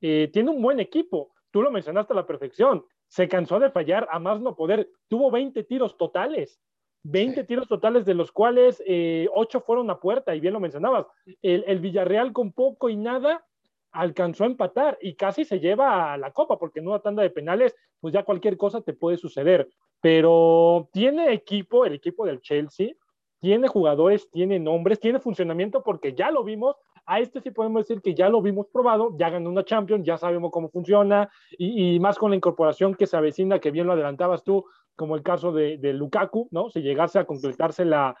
eh, 0.00 0.30
tiene 0.32 0.50
un 0.50 0.62
buen 0.62 0.80
equipo, 0.80 1.34
tú 1.50 1.62
lo 1.62 1.70
mencionaste 1.70 2.12
a 2.12 2.16
la 2.16 2.26
perfección, 2.26 2.84
se 3.10 3.28
cansó 3.28 3.58
de 3.58 3.70
fallar 3.70 4.08
a 4.10 4.20
más 4.20 4.40
no 4.40 4.54
poder, 4.54 4.88
tuvo 5.08 5.32
20 5.32 5.64
tiros 5.64 5.98
totales, 5.98 6.60
20 7.02 7.42
tiros 7.44 7.66
totales 7.66 8.04
de 8.04 8.14
los 8.14 8.30
cuales 8.30 8.80
eh, 8.86 9.28
8 9.34 9.60
fueron 9.62 9.90
a 9.90 9.98
puerta, 9.98 10.34
y 10.34 10.40
bien 10.40 10.54
lo 10.54 10.60
mencionabas, 10.60 11.06
el, 11.42 11.64
el, 11.66 11.80
Villarreal 11.80 12.32
con 12.32 12.52
poco 12.52 12.88
y 12.88 12.96
nada 12.96 13.44
alcanzó 13.90 14.44
a 14.44 14.46
empatar 14.46 14.96
y 15.00 15.14
casi 15.16 15.44
se 15.44 15.58
lleva 15.58 16.12
a 16.12 16.18
la 16.18 16.30
copa, 16.30 16.56
porque 16.56 16.78
en 16.78 16.86
una 16.86 17.00
tanda 17.00 17.24
de 17.24 17.30
penales, 17.30 17.74
pues 17.98 18.14
ya 18.14 18.22
cualquier 18.22 18.56
cosa 18.56 18.80
te 18.80 18.92
puede 18.92 19.16
suceder, 19.16 19.68
pero 20.00 20.88
tiene 20.92 21.32
equipo, 21.32 21.84
el 21.84 21.94
equipo 21.94 22.24
del 22.24 22.40
Chelsea, 22.40 22.92
tiene 23.40 23.66
jugadores, 23.66 24.30
tiene 24.30 24.60
nombres, 24.60 25.00
tiene 25.00 25.18
funcionamiento 25.18 25.82
porque 25.82 26.14
ya 26.14 26.30
lo 26.30 26.44
vimos. 26.44 26.76
A 27.10 27.18
este 27.18 27.40
sí 27.40 27.50
podemos 27.50 27.88
decir 27.88 28.00
que 28.02 28.14
ya 28.14 28.28
lo 28.28 28.40
vimos 28.40 28.68
probado, 28.72 29.16
ya 29.18 29.30
ganó 29.30 29.50
una 29.50 29.64
Champions, 29.64 30.06
ya 30.06 30.16
sabemos 30.16 30.52
cómo 30.52 30.68
funciona 30.68 31.28
y, 31.58 31.98
más 31.98 32.16
con 32.16 32.30
la 32.30 32.36
incorporación 32.36 32.94
que 32.94 33.08
se 33.08 33.16
avecina, 33.16 33.58
que 33.58 33.72
bien 33.72 33.88
lo 33.88 33.94
adelantabas 33.94 34.44
tú, 34.44 34.64
como 34.94 35.16
el 35.16 35.24
caso 35.24 35.50
de, 35.50 35.76
Lukaku, 35.92 36.46
¿no? 36.52 36.70
Si 36.70 36.82
llegase 36.82 37.18
a 37.18 37.24
completarse 37.24 37.84
la, 37.84 38.14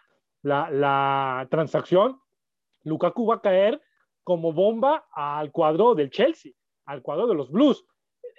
transacción, 1.52 2.18
Lukaku 2.82 3.26
va 3.26 3.36
a 3.36 3.40
caer 3.40 3.80
como 4.24 4.52
bomba 4.52 5.06
al 5.12 5.52
cuadro 5.52 5.94
del 5.94 6.10
Chelsea, 6.10 6.50
al 6.84 7.00
cuadro 7.00 7.28
de 7.28 7.36
los 7.36 7.48
Blues. 7.48 7.84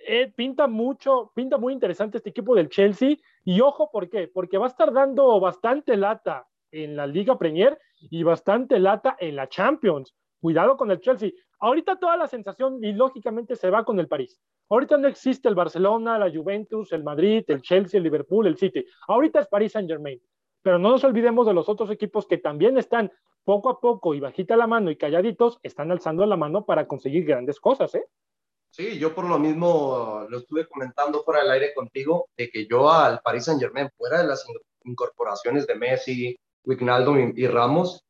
Eh, 0.05 0.33
pinta 0.35 0.67
mucho, 0.67 1.31
pinta 1.33 1.57
muy 1.57 1.71
interesante 1.71 2.17
este 2.17 2.31
equipo 2.31 2.55
del 2.55 2.67
Chelsea. 2.67 3.15
Y 3.45 3.61
ojo, 3.61 3.89
¿por 3.89 4.09
qué? 4.09 4.27
Porque 4.27 4.57
va 4.57 4.65
a 4.65 4.69
estar 4.69 4.91
dando 4.91 5.39
bastante 5.39 5.95
lata 5.95 6.45
en 6.71 6.97
la 6.97 7.07
Liga 7.07 7.37
Premier 7.37 7.79
y 8.01 8.23
bastante 8.23 8.79
lata 8.79 9.15
en 9.17 9.37
la 9.37 9.47
Champions. 9.47 10.13
Cuidado 10.41 10.75
con 10.75 10.91
el 10.91 10.99
Chelsea. 10.99 11.31
Ahorita 11.59 11.97
toda 11.97 12.17
la 12.17 12.27
sensación 12.27 12.83
y 12.83 12.93
lógicamente 12.93 13.55
se 13.55 13.69
va 13.69 13.85
con 13.85 13.99
el 13.99 14.07
París. 14.07 14.41
Ahorita 14.69 14.97
no 14.97 15.07
existe 15.07 15.47
el 15.47 15.55
Barcelona, 15.55 16.17
la 16.17 16.31
Juventus, 16.31 16.91
el 16.91 17.03
Madrid, 17.03 17.43
el 17.47 17.61
Chelsea, 17.61 17.99
el 17.99 18.03
Liverpool, 18.03 18.47
el 18.47 18.57
City. 18.57 18.83
Ahorita 19.07 19.39
es 19.39 19.47
París 19.47 19.71
Saint 19.71 19.89
Germain. 19.89 20.19
Pero 20.63 20.79
no 20.79 20.89
nos 20.89 21.03
olvidemos 21.03 21.45
de 21.45 21.53
los 21.53 21.69
otros 21.69 21.91
equipos 21.91 22.27
que 22.27 22.37
también 22.37 22.77
están 22.77 23.11
poco 23.43 23.69
a 23.69 23.79
poco 23.79 24.13
y 24.13 24.19
bajita 24.19 24.55
la 24.55 24.67
mano 24.67 24.91
y 24.91 24.97
calladitos, 24.97 25.59
están 25.63 25.91
alzando 25.91 26.25
la 26.25 26.37
mano 26.37 26.65
para 26.65 26.87
conseguir 26.87 27.25
grandes 27.25 27.59
cosas, 27.59 27.95
¿eh? 27.95 28.05
Sí, 28.69 28.97
yo 28.97 29.13
por 29.13 29.25
lo 29.25 29.37
mismo 29.37 30.25
lo 30.29 30.37
estuve 30.37 30.65
comentando 30.65 31.23
fuera 31.23 31.41
del 31.41 31.51
aire 31.51 31.73
contigo, 31.73 32.29
de 32.37 32.49
que 32.49 32.65
yo 32.67 32.89
al 32.89 33.19
Paris 33.19 33.45
Saint 33.45 33.59
Germain, 33.59 33.89
fuera 33.97 34.21
de 34.21 34.27
las 34.27 34.45
incorporaciones 34.85 35.67
de 35.67 35.75
Messi, 35.75 36.39
Wignaldo 36.63 37.17
y, 37.19 37.47
Ramos, 37.47 38.05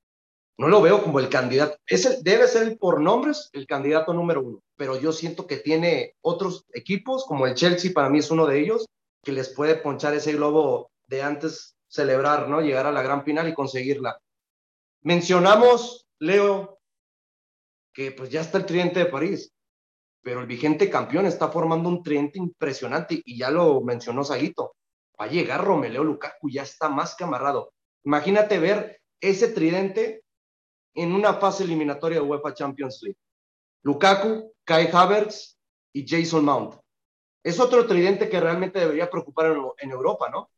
no 0.62 0.68
lo 0.68 0.80
veo 0.80 1.02
como 1.02 1.20
el 1.20 1.28
candidato. 1.28 1.76
Es 1.88 2.24
debe 2.24 2.48
ser 2.48 2.78
por 2.78 3.02
nombres 3.02 3.50
el 3.52 3.66
candidato 3.66 4.14
número 4.14 4.44
uno, 4.44 4.60
pero 4.76 4.96
yo 4.96 5.12
siento 5.12 5.48
que 5.48 5.58
tiene 5.58 6.14
otros 6.22 6.66
equipos, 6.72 7.26
como 7.26 7.48
el 7.48 7.56
Chelsea, 7.56 7.92
para 7.92 8.10
mí 8.10 8.20
es 8.20 8.30
uno 8.30 8.46
de 8.46 8.60
ellos, 8.60 8.86
que 9.24 9.32
les 9.32 9.50
puede 9.50 9.74
ponchar 9.74 10.14
ese 10.14 10.34
globo 10.34 10.92
de 11.08 11.24
antes 11.24 11.76
celebrar, 11.88 12.48
¿no? 12.48 12.62
Llegar 12.62 12.86
a 12.86 12.92
la 12.92 13.02
gran 13.02 13.24
final 13.24 13.50
y 13.50 13.56
conseguirla. 13.56 14.20
Mencionamos, 15.02 16.06
Leo, 16.20 16.78
que 17.92 18.12
pues 18.12 18.30
ya 18.30 18.42
está 18.42 18.60
el 18.60 18.68
tridente 18.68 19.00
de 19.00 19.08
París, 19.08 19.52
pero 20.22 20.42
el 20.42 20.46
vigente 20.46 20.92
campeón 20.92 21.26
está 21.26 21.48
formando 21.48 21.90
un 21.90 22.04
tridente 22.04 22.38
impresionante 22.38 23.20
y 23.26 23.36
ya 23.36 23.50
lo 23.50 23.82
mencionó 23.82 24.24
Saguito. 24.24 24.76
Va 25.20 25.26
a 25.26 25.30
llegar 25.30 25.66
Romeo 25.66 26.04
Lukaku, 26.04 26.52
ya 26.52 26.62
está 26.62 26.88
más 26.88 27.16
que 27.16 27.24
amarrado. 27.24 27.74
Imagínate 28.04 28.60
ver 28.60 29.02
ese 29.20 29.48
tridente 29.48 30.21
en 30.94 31.14
una 31.14 31.36
fase 31.36 31.64
eliminatoria 31.64 32.20
de 32.20 32.26
UEFA 32.26 32.54
Champions 32.54 33.00
League. 33.02 33.18
Lukaku, 33.84 34.54
Kai 34.64 34.90
Havertz 34.92 35.58
y 35.94 36.06
Jason 36.08 36.46
Mount. 36.46 36.76
Es 37.44 37.60
otro 37.60 37.88
tridente 37.88 38.30
que 38.30 38.40
realmente 38.40 38.80
debería 38.80 39.10
preocupar 39.10 39.56
en, 39.80 39.92
Europa, 39.92 40.30
¿no? 40.30 40.50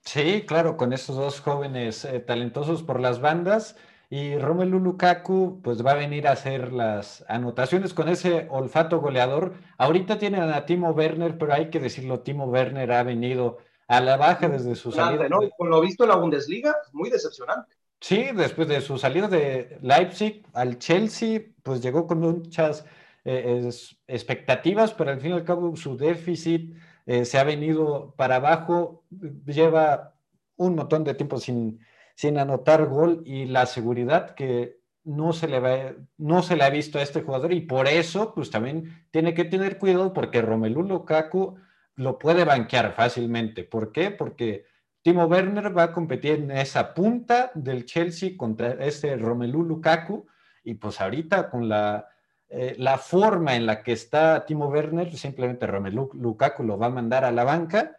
Sí, 0.00 0.44
claro, 0.46 0.76
con 0.76 0.92
estos 0.92 1.16
dos 1.16 1.40
jóvenes 1.40 2.04
eh, 2.04 2.20
talentosos 2.20 2.82
por 2.82 3.00
las 3.00 3.20
bandas 3.20 3.76
y 4.10 4.36
Romelu 4.36 4.78
Lukaku, 4.78 5.62
pues 5.62 5.84
va 5.84 5.92
a 5.92 5.94
venir 5.94 6.28
a 6.28 6.32
hacer 6.32 6.70
las 6.70 7.24
anotaciones 7.28 7.94
con 7.94 8.10
ese 8.10 8.46
olfato 8.50 9.00
goleador. 9.00 9.54
Ahorita 9.78 10.18
tienen 10.18 10.42
a 10.42 10.66
Timo 10.66 10.90
Werner, 10.90 11.38
pero 11.38 11.54
hay 11.54 11.70
que 11.70 11.80
decirlo, 11.80 12.20
Timo 12.20 12.44
Werner 12.44 12.92
ha 12.92 13.04
venido 13.04 13.56
a 13.88 14.00
la 14.00 14.18
baja 14.18 14.48
desde 14.48 14.74
su 14.74 14.92
salida. 14.92 15.30
¿no? 15.30 15.40
Con 15.56 15.70
lo 15.70 15.80
visto 15.80 16.04
en 16.04 16.10
la 16.10 16.16
Bundesliga, 16.16 16.76
muy 16.92 17.08
decepcionante. 17.08 17.74
Sí, 18.02 18.30
después 18.34 18.66
de 18.66 18.80
su 18.80 18.98
salida 18.98 19.28
de 19.28 19.78
Leipzig 19.80 20.44
al 20.54 20.78
Chelsea, 20.78 21.42
pues 21.62 21.80
llegó 21.80 22.06
con 22.08 22.18
muchas 22.18 22.84
eh, 23.24 23.70
expectativas, 24.08 24.92
pero 24.92 25.12
al 25.12 25.20
fin 25.20 25.30
y 25.30 25.34
al 25.34 25.44
cabo 25.44 25.76
su 25.76 25.96
déficit 25.96 26.74
eh, 27.06 27.24
se 27.24 27.38
ha 27.38 27.44
venido 27.44 28.12
para 28.16 28.36
abajo, 28.36 29.04
lleva 29.46 30.16
un 30.56 30.74
montón 30.74 31.04
de 31.04 31.14
tiempo 31.14 31.38
sin 31.38 31.80
sin 32.14 32.38
anotar 32.38 32.86
gol 32.86 33.22
y 33.26 33.46
la 33.46 33.66
seguridad 33.66 34.34
que 34.34 34.80
no 35.04 35.32
se 35.32 35.48
le 35.48 35.60
va, 35.60 35.94
no 36.18 36.42
se 36.42 36.56
le 36.56 36.64
ha 36.64 36.70
visto 36.70 36.98
a 36.98 37.02
este 37.02 37.22
jugador 37.22 37.52
y 37.52 37.62
por 37.62 37.88
eso 37.88 38.34
pues 38.34 38.50
también 38.50 39.06
tiene 39.10 39.34
que 39.34 39.44
tener 39.44 39.78
cuidado 39.78 40.12
porque 40.12 40.42
Romelu 40.42 40.82
Lukaku 40.82 41.56
lo 41.96 42.18
puede 42.18 42.44
banquear 42.44 42.94
fácilmente. 42.94 43.64
¿Por 43.64 43.92
qué? 43.92 44.10
Porque 44.10 44.66
Timo 45.02 45.24
Werner 45.26 45.76
va 45.76 45.84
a 45.84 45.92
competir 45.92 46.34
en 46.34 46.52
esa 46.52 46.94
punta 46.94 47.50
del 47.54 47.84
Chelsea 47.84 48.36
contra 48.36 48.72
este 48.84 49.16
Romelu 49.16 49.64
Lukaku. 49.64 50.26
Y 50.64 50.74
pues 50.74 51.00
ahorita 51.00 51.50
con 51.50 51.68
la, 51.68 52.08
eh, 52.48 52.76
la 52.78 52.98
forma 52.98 53.56
en 53.56 53.66
la 53.66 53.82
que 53.82 53.92
está 53.92 54.46
Timo 54.46 54.68
Werner, 54.68 55.16
simplemente 55.16 55.66
Romelu 55.66 56.10
Lukaku 56.14 56.62
lo 56.62 56.78
va 56.78 56.86
a 56.86 56.90
mandar 56.90 57.24
a 57.24 57.32
la 57.32 57.42
banca. 57.42 57.96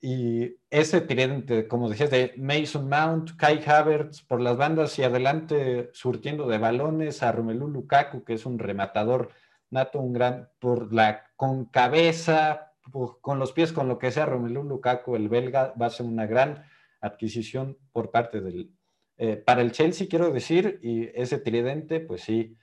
Y 0.00 0.58
ese 0.70 1.00
tridente, 1.00 1.66
como 1.66 1.88
decías, 1.88 2.10
de 2.10 2.34
Mason 2.36 2.88
Mount, 2.88 3.36
Kai 3.36 3.64
Havertz 3.66 4.22
por 4.22 4.40
las 4.40 4.56
bandas 4.56 4.98
y 4.98 5.02
adelante 5.02 5.90
surtiendo 5.92 6.46
de 6.46 6.58
balones 6.58 7.22
a 7.22 7.32
Romelu 7.32 7.66
Lukaku, 7.66 8.22
que 8.22 8.34
es 8.34 8.46
un 8.46 8.58
rematador 8.58 9.30
nato, 9.70 9.98
un 10.00 10.12
gran, 10.12 10.50
por 10.60 10.92
la, 10.92 11.24
con 11.36 11.64
cabeza, 11.64 12.73
con 13.20 13.38
los 13.38 13.52
pies, 13.52 13.72
con 13.72 13.88
lo 13.88 13.98
que 13.98 14.10
sea, 14.10 14.26
Romelu 14.26 14.62
Lukaku, 14.62 15.16
el 15.16 15.28
belga, 15.28 15.74
va 15.80 15.86
a 15.86 15.90
ser 15.90 16.06
una 16.06 16.26
gran 16.26 16.64
adquisición 17.00 17.78
por 17.92 18.10
parte 18.10 18.40
del, 18.40 18.72
eh, 19.16 19.36
para 19.36 19.62
el 19.62 19.72
Chelsea, 19.72 20.08
quiero 20.08 20.30
decir, 20.30 20.80
y 20.82 21.08
ese 21.14 21.38
tridente, 21.38 22.00
pues 22.00 22.22
sí, 22.22 22.56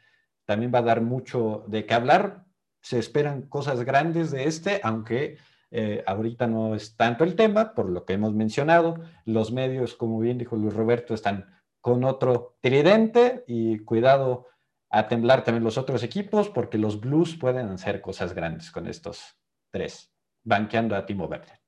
también 0.45 0.72
va 0.74 0.80
a 0.80 0.84
dar 0.84 1.01
mucho 1.01 1.63
de 1.67 1.86
qué 1.86 1.93
hablar. 1.93 2.45
Se 2.82 2.99
esperan 2.99 3.43
cosas 3.43 3.84
grandes 3.84 4.32
de 4.32 4.45
este, 4.45 4.82
aunque 4.84 5.38
eh, 5.69 6.03
ahorita 6.05 6.47
no 6.47 6.76
es 6.76 6.97
tanto 6.97 7.24
el 7.24 7.36
tema, 7.36 7.74
por 7.74 7.89
lo 7.89 8.05
que 8.05 8.13
hemos 8.13 8.34
mencionado. 8.34 8.95
Los 9.26 9.51
medios, 9.51 9.95
como 9.95 10.19
bien 10.19 10.38
dijo 10.38 10.55
Luis 10.55 10.74
Roberto, 10.74 11.13
están 11.13 11.45
con 11.80 12.03
otro 12.03 12.57
tridente 12.61 13.43
y 13.47 13.80
cuidado 13.80 14.47
a 14.89 15.07
temblar 15.07 15.43
también 15.43 15.63
los 15.63 15.78
otros 15.78 16.03
equipos 16.03 16.49
porque 16.49 16.78
los 16.78 16.99
Blues 16.99 17.38
pueden 17.38 17.69
hacer 17.69 18.01
cosas 18.01 18.34
grandes 18.34 18.72
con 18.72 18.88
estos 18.88 19.38
tres, 19.72 20.11
banqueando 20.44 20.96
a 20.96 21.06
Timo 21.06 21.26
Werner. 21.26 21.60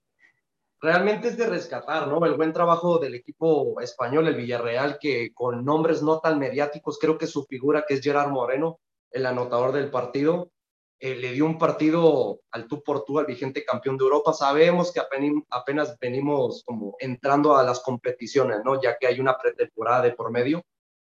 Realmente 0.81 1.29
es 1.29 1.37
de 1.37 1.47
rescatar, 1.47 2.07
¿no? 2.09 2.25
El 2.25 2.35
buen 2.35 2.51
trabajo 2.51 2.97
del 2.97 3.15
equipo 3.15 3.79
español, 3.79 4.27
el 4.27 4.35
Villarreal, 4.35 4.97
que 4.99 5.33
con 5.33 5.63
nombres 5.63 6.03
no 6.03 6.19
tan 6.19 6.39
mediáticos, 6.39 6.99
creo 6.99 7.17
que 7.17 7.25
su 7.25 7.45
figura, 7.45 7.85
que 7.87 7.93
es 7.93 8.01
Gerard 8.01 8.31
Moreno, 8.31 8.79
el 9.09 9.25
anotador 9.25 9.71
del 9.71 9.89
partido, 9.89 10.51
eh, 10.99 11.15
le 11.15 11.31
dio 11.33 11.45
un 11.45 11.57
partido 11.57 12.39
al 12.51 12.67
tú 12.67 12.81
por 12.83 13.03
tú 13.05 13.19
al 13.19 13.25
vigente 13.25 13.63
campeón 13.63 13.97
de 13.97 14.03
Europa. 14.03 14.33
Sabemos 14.33 14.91
que 14.91 15.01
apenas, 15.49 15.97
venimos 15.99 16.63
como 16.65 16.95
entrando 16.99 17.55
a 17.55 17.63
las 17.63 17.81
competiciones, 17.81 18.59
¿no? 18.63 18.81
Ya 18.81 18.97
que 18.97 19.07
hay 19.07 19.19
una 19.19 19.37
pretemporada 19.37 20.01
de 20.01 20.11
por 20.11 20.31
medio, 20.31 20.63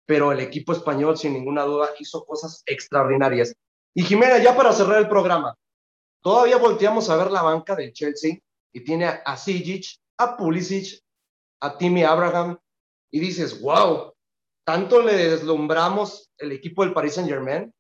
pero 0.07 0.33
el 0.33 0.41
equipo 0.41 0.73
español, 0.73 1.17
sin 1.17 1.33
ninguna 1.33 1.63
duda, 1.63 1.91
hizo 1.99 2.25
cosas 2.25 2.63
extraordinarias. 2.67 3.55
Y 3.95 4.03
Jimena, 4.03 4.39
ya 4.39 4.57
para 4.57 4.73
cerrar 4.73 4.99
el 4.99 5.09
programa, 5.09 5.57
todavía 6.23 6.57
volteamos 6.57 7.09
a 7.11 7.17
ver 7.17 7.31
la 7.31 7.43
banca 7.43 7.75
del 7.75 7.93
Chelsea 7.93 8.39
y 8.73 8.85
tiene 8.85 9.07
a 9.07 9.37
Sijic, 9.37 9.99
a 10.19 10.37
Pulisic, 10.37 11.03
a 11.61 11.77
Timmy 11.77 12.05
Abraham, 12.05 12.59
y 13.11 13.21
dices, 13.21 13.61
wow, 13.61 14.13
tanto 14.65 15.03
le 15.03 15.15
deslumbramos 15.15 16.31
el 16.39 16.53
equipo 16.53 16.85
del 16.85 16.93
Paris 16.93 17.15
Saint 17.15 17.29
Germain 17.29 17.73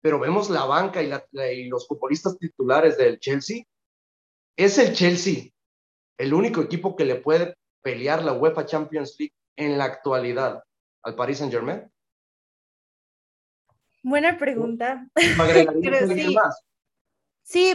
pero 0.00 0.18
vemos 0.18 0.50
la 0.50 0.64
banca 0.64 1.02
y, 1.02 1.68
los 1.68 1.86
futbolistas 1.86 2.38
titulares 2.38 2.96
del 2.96 3.18
Chelsea. 3.18 3.64
Es 4.56 4.78
el 4.78 4.94
Chelsea 4.94 5.50
el 6.18 6.34
único 6.34 6.60
equipo 6.60 6.96
que 6.96 7.04
le 7.06 7.16
puede 7.16 7.56
pelear 7.82 8.22
la 8.22 8.34
UEFA 8.34 8.66
Champions 8.66 9.16
League 9.18 9.32
en 9.56 9.78
la 9.78 9.84
actualidad 9.84 10.62
al 11.02 11.14
Paris 11.14 11.38
Saint 11.38 11.52
Germain. 11.52 11.90
Buena 14.02 14.38
pregunta. 14.38 15.06
Sí, 15.16 16.36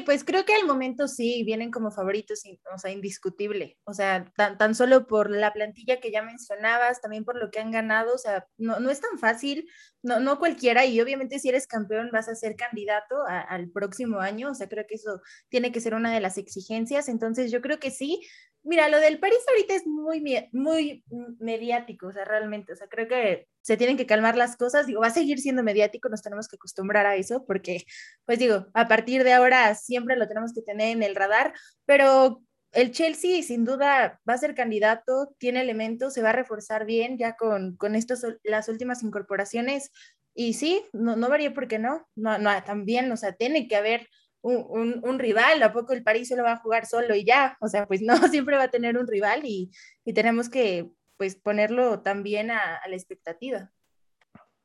pues 0.05 0.23
creo 0.23 0.45
que 0.45 0.53
al 0.53 0.65
momento 0.65 1.07
sí, 1.07 1.43
vienen 1.43 1.69
como 1.69 1.91
favoritos, 1.91 2.43
o 2.73 2.77
sea, 2.77 2.91
indiscutible. 2.91 3.77
O 3.83 3.93
sea, 3.93 4.31
tan, 4.37 4.57
tan, 4.57 4.73
solo 4.73 5.05
por 5.05 5.29
la 5.29 5.51
plantilla 5.51 5.99
que 5.99 6.11
ya 6.11 6.21
mencionabas, 6.21 7.01
también 7.01 7.25
por 7.25 7.37
lo 7.37 7.51
que 7.51 7.59
han 7.59 7.71
ganado, 7.71 8.13
o 8.13 8.17
sea, 8.17 8.47
no, 8.57 8.79
no 8.79 8.89
es 8.89 9.01
tan 9.01 9.19
fácil, 9.19 9.69
no, 10.01 10.19
no 10.19 10.39
cualquiera, 10.39 10.85
y 10.85 11.01
obviamente 11.01 11.39
si 11.39 11.49
eres 11.49 11.67
campeón 11.67 12.09
vas 12.13 12.29
a 12.29 12.35
ser 12.35 12.55
candidato 12.55 13.15
al 13.27 13.69
próximo 13.69 14.19
año, 14.19 14.51
o 14.51 14.55
sea, 14.55 14.69
creo 14.69 14.85
que 14.87 14.95
eso 14.95 15.21
tiene 15.49 15.71
que 15.71 15.81
ser 15.81 15.93
una 15.93 16.13
de 16.13 16.21
las 16.21 16.37
exigencias, 16.37 17.09
entonces 17.09 17.51
yo 17.51 17.61
creo 17.61 17.79
que 17.79 17.91
sí, 17.91 18.21
Mira, 18.67 18.89
lo 18.89 18.99
del 18.99 19.19
París 19.19 19.37
ahorita 19.47 19.75
es 19.75 19.85
muy, 19.85 20.49
muy 20.51 21.03
mediático, 21.39 22.07
o 22.07 22.11
sea, 22.11 22.25
realmente, 22.25 22.73
o 22.73 22.75
sea, 22.75 22.87
creo 22.87 23.07
que 23.07 23.47
se 23.61 23.77
tienen 23.77 23.95
que 23.95 24.07
calmar 24.07 24.35
las 24.35 24.57
cosas, 24.57 24.87
digo, 24.87 25.01
va 25.01 25.07
a 25.07 25.11
seguir 25.11 25.37
siendo 25.37 25.61
mediático, 25.61 26.09
nos 26.09 26.23
tenemos 26.23 26.47
que 26.47 26.55
acostumbrar 26.55 27.05
a 27.05 27.15
eso, 27.15 27.45
porque, 27.45 27.83
pues 28.25 28.39
digo, 28.39 28.65
a 28.73 28.87
partir 28.87 29.23
de 29.23 29.33
ahora 29.33 29.75
siempre 29.75 30.15
lo 30.15 30.27
tenemos 30.27 30.51
que 30.51 30.63
tener 30.63 30.89
en 30.97 31.03
el 31.03 31.15
radar, 31.15 31.53
pero 31.85 32.41
el 32.71 32.91
Chelsea 32.91 33.43
sin 33.43 33.65
duda 33.65 34.19
va 34.27 34.33
a 34.33 34.37
ser 34.39 34.55
candidato, 34.55 35.35
tiene 35.37 35.61
elementos, 35.61 36.15
se 36.15 36.23
va 36.23 36.29
a 36.31 36.33
reforzar 36.33 36.87
bien 36.87 37.19
ya 37.19 37.35
con, 37.35 37.77
con 37.77 37.93
estos, 37.93 38.25
las 38.43 38.67
últimas 38.67 39.03
incorporaciones, 39.03 39.91
y 40.33 40.53
sí, 40.53 40.83
no, 40.91 41.15
no 41.15 41.29
varía 41.29 41.53
porque 41.53 41.77
no, 41.77 42.07
no, 42.15 42.39
no, 42.39 42.51
también, 42.63 43.11
o 43.11 43.17
sea, 43.17 43.33
tiene 43.33 43.67
que 43.67 43.75
haber 43.75 44.07
un, 44.45 45.19
rival, 45.19 45.63
¿a 45.63 45.73
poco 45.73 45.93
el 45.93 46.03
París 46.03 46.29
solo 46.29 46.43
va 46.43 46.53
a 46.53 46.59
jugar 46.59 46.85
solo 46.85 47.15
y 47.15 47.25
ya? 47.25 47.57
O 47.61 47.67
sea, 47.67 47.87
pues 47.87 48.01
no, 48.01 48.15
siempre 48.27 48.57
va 48.57 48.63
a 48.63 48.71
tener 48.71 48.97
un 48.97 49.07
rival 49.07 49.41
y, 49.43 49.71
tenemos 50.13 50.49
que 50.49 50.89
pues 51.17 51.35
ponerlo 51.35 52.01
también 52.01 52.51
a, 52.51 52.81
la 52.87 52.95
expectativa. 52.95 53.71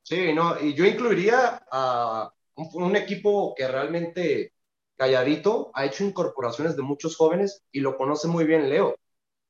Sí, 0.02 0.32
no, 0.32 0.60
y 0.60 0.74
yo 0.74 0.84
incluiría 0.84 1.62
a 1.70 2.32
un, 2.56 2.96
equipo 2.96 3.54
que 3.54 3.68
realmente 3.68 4.52
calladito 4.96 5.70
ha 5.74 5.86
hecho 5.86 6.04
incorporaciones 6.04 6.76
de 6.76 6.82
muchos 6.82 7.16
jóvenes 7.16 7.62
y 7.70 7.80
lo 7.80 7.96
conoce 7.96 8.28
muy 8.28 8.44
bien 8.44 8.68
Leo. 8.68 8.96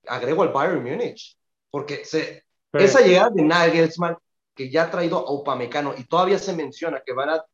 Agrego 0.07 0.43
al 0.43 0.53
Bayern 0.53 0.83
Múnich, 0.83 1.37
porque 1.71 2.05
se, 2.05 2.45
esa 2.73 3.01
llegada 3.01 3.31
de 3.31 3.43
Nagelsmann, 3.43 4.17
que 4.55 4.71
ya 4.71 4.85
ha 4.85 4.91
traído 4.91 5.19
a 5.19 5.33
Upamecano 5.33 5.95
y 5.97 6.05
todavía 6.05 6.39
se 6.39 6.55
menciona 6.55 7.03
que 7.05 7.13
van 7.13 7.31
a 7.31 7.45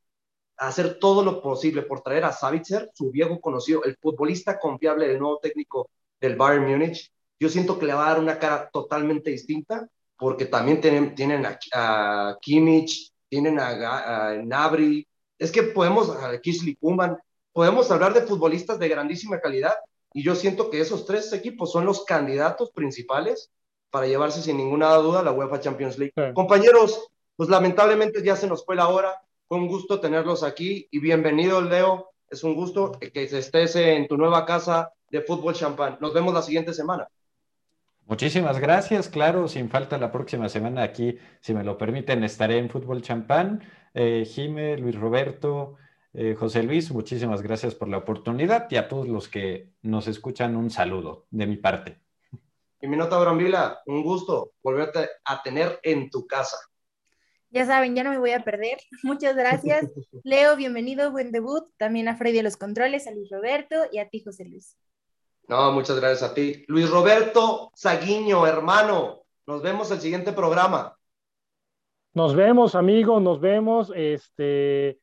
hacer 0.57 0.99
todo 0.99 1.23
lo 1.23 1.43
posible 1.43 1.83
por 1.83 2.01
traer 2.01 2.25
a 2.25 2.33
Savitzer, 2.33 2.91
su 2.95 3.11
viejo 3.11 3.41
conocido, 3.41 3.85
el 3.85 3.97
futbolista 3.97 4.59
confiable 4.59 5.09
del 5.09 5.19
nuevo 5.19 5.39
técnico 5.39 5.91
del 6.21 6.37
Bayern 6.37 6.67
Múnich. 6.67 7.13
Yo 7.39 7.49
siento 7.49 7.79
que 7.79 7.87
le 7.87 7.95
va 7.95 8.07
a 8.07 8.11
dar 8.11 8.21
una 8.21 8.39
cara 8.39 8.69
totalmente 8.73 9.31
distinta, 9.31 9.89
porque 10.19 10.47
también 10.47 10.81
tienen, 10.81 11.15
tienen 11.15 11.47
a, 11.47 12.37
Kimmich, 12.41 13.13
tienen 13.29 13.59
a, 13.59 14.35
Nabri, 14.43 15.07
es 15.39 15.53
que 15.53 15.63
podemos, 15.63 16.11
a 16.11 16.33
Kuman, 16.81 17.19
podemos 17.53 17.91
hablar 17.91 18.15
de 18.15 18.23
futbolistas 18.23 18.79
de 18.79 18.89
grandísima 18.89 19.41
calidad, 19.41 19.75
y 20.15 20.23
yo 20.23 20.35
siento 20.35 20.71
que 20.71 20.81
esos 20.81 21.05
tres 21.05 21.31
equipos 21.35 21.71
son 21.71 21.85
los 21.85 22.05
candidatos 22.07 22.71
principales 22.71 23.51
para 23.91 24.07
llevarse 24.07 24.41
sin 24.41 24.57
ninguna 24.57 24.95
duda 24.95 25.21
a 25.21 25.23
la 25.23 25.33
UEFA 25.33 25.61
Champions 25.61 25.99
League. 25.99 26.15
Compañeros, 26.35 27.09
pues 27.37 27.51
lamentablemente 27.51 28.23
ya 28.23 28.35
se 28.35 28.47
nos 28.47 28.65
fue 28.65 28.77
la 28.77 28.89
hora. 28.89 29.23
Fue 29.49 29.59
un 29.59 29.69
gusto 29.69 30.01
tenerlos 30.01 30.43
aquí 30.43 30.89
y 30.91 30.99
bienvenido, 30.99 31.61
Leo. 31.61 32.11
Es 32.29 32.43
un 32.43 32.57
gusto 32.57 32.91
que 32.99 33.23
estés 33.23 33.77
en 33.77 34.09
tu 34.09 34.17
nueva 34.17 34.45
casa 34.45 34.93
de 35.09 35.21
fútbol 35.21 35.55
champán. 35.55 35.99
Nos 36.01 36.13
vemos 36.13 36.35
la 36.35 36.43
siguiente 36.43 36.75
semana. 36.75 37.07
Muchísimas 38.07 38.59
gracias, 38.59 39.09
claro, 39.09 39.47
sin 39.47 39.71
falta 39.71 39.99
la 39.99 40.11
próxima 40.11 40.49
semana 40.49 40.83
aquí, 40.83 41.19
si 41.41 41.55
me 41.55 41.63
lo 41.63 41.79
permiten, 41.79 42.25
estaré 42.25 42.59
en 42.59 42.71
Fútbol 42.71 43.03
Champán. 43.03 43.63
Eh, 43.95 44.25
Jime, 44.25 44.79
Luis 44.79 44.95
Roberto, 44.95 45.75
eh, 46.13 46.35
José 46.35 46.65
Luis, 46.65 46.91
muchísimas 46.91 47.43
gracias 47.43 47.75
por 47.75 47.89
la 47.89 47.99
oportunidad 47.99 48.69
y 48.71 48.77
a 48.77 48.89
todos 48.89 49.09
los 49.09 49.29
que 49.29 49.71
nos 49.83 50.09
escuchan 50.09 50.57
un 50.57 50.71
saludo 50.71 51.27
de 51.31 51.47
mi 51.47 51.57
parte. 51.57 52.01
Y 52.81 52.89
mi 52.89 52.97
nota 52.97 53.19
Brambila, 53.19 53.81
un 53.87 54.03
gusto 54.03 54.55
volverte 54.63 55.09
a 55.25 55.43
tener 55.43 55.79
en 55.83 56.11
tu 56.11 56.27
casa. 56.27 56.57
Ya 57.57 57.65
saben, 57.65 57.95
ya 57.97 58.05
no 58.05 58.11
me 58.11 58.19
voy 58.19 58.33
a 58.33 58.45
perder. 58.45 58.77
Muchas 59.03 59.35
gracias. 59.35 59.87
Leo, 60.25 60.57
bienvenido, 60.57 61.11
buen 61.11 61.33
debut. 61.33 61.65
También 61.79 62.07
a 62.07 62.15
Freddy 62.15 62.41
a 62.41 62.43
los 62.43 62.59
controles, 62.59 63.07
a 63.07 63.13
Luis 63.13 63.31
Roberto 63.31 63.77
y 63.91 63.97
a 63.97 64.11
ti, 64.11 64.23
José 64.23 64.45
Luis. 64.45 64.77
No, 65.49 65.73
muchas 65.73 65.99
gracias 65.99 66.31
a 66.31 66.35
ti. 66.35 66.67
Luis 66.69 66.91
Roberto 66.91 67.73
Saguiño, 67.75 68.47
hermano. 68.47 69.23
Nos 69.47 69.63
vemos 69.63 69.91
el 69.91 70.01
siguiente 70.03 70.35
programa. 70.35 70.99
Nos 72.13 72.35
vemos, 72.35 72.75
amigo, 72.75 73.21
nos 73.21 73.41
vemos. 73.41 73.91
Este, 73.97 75.01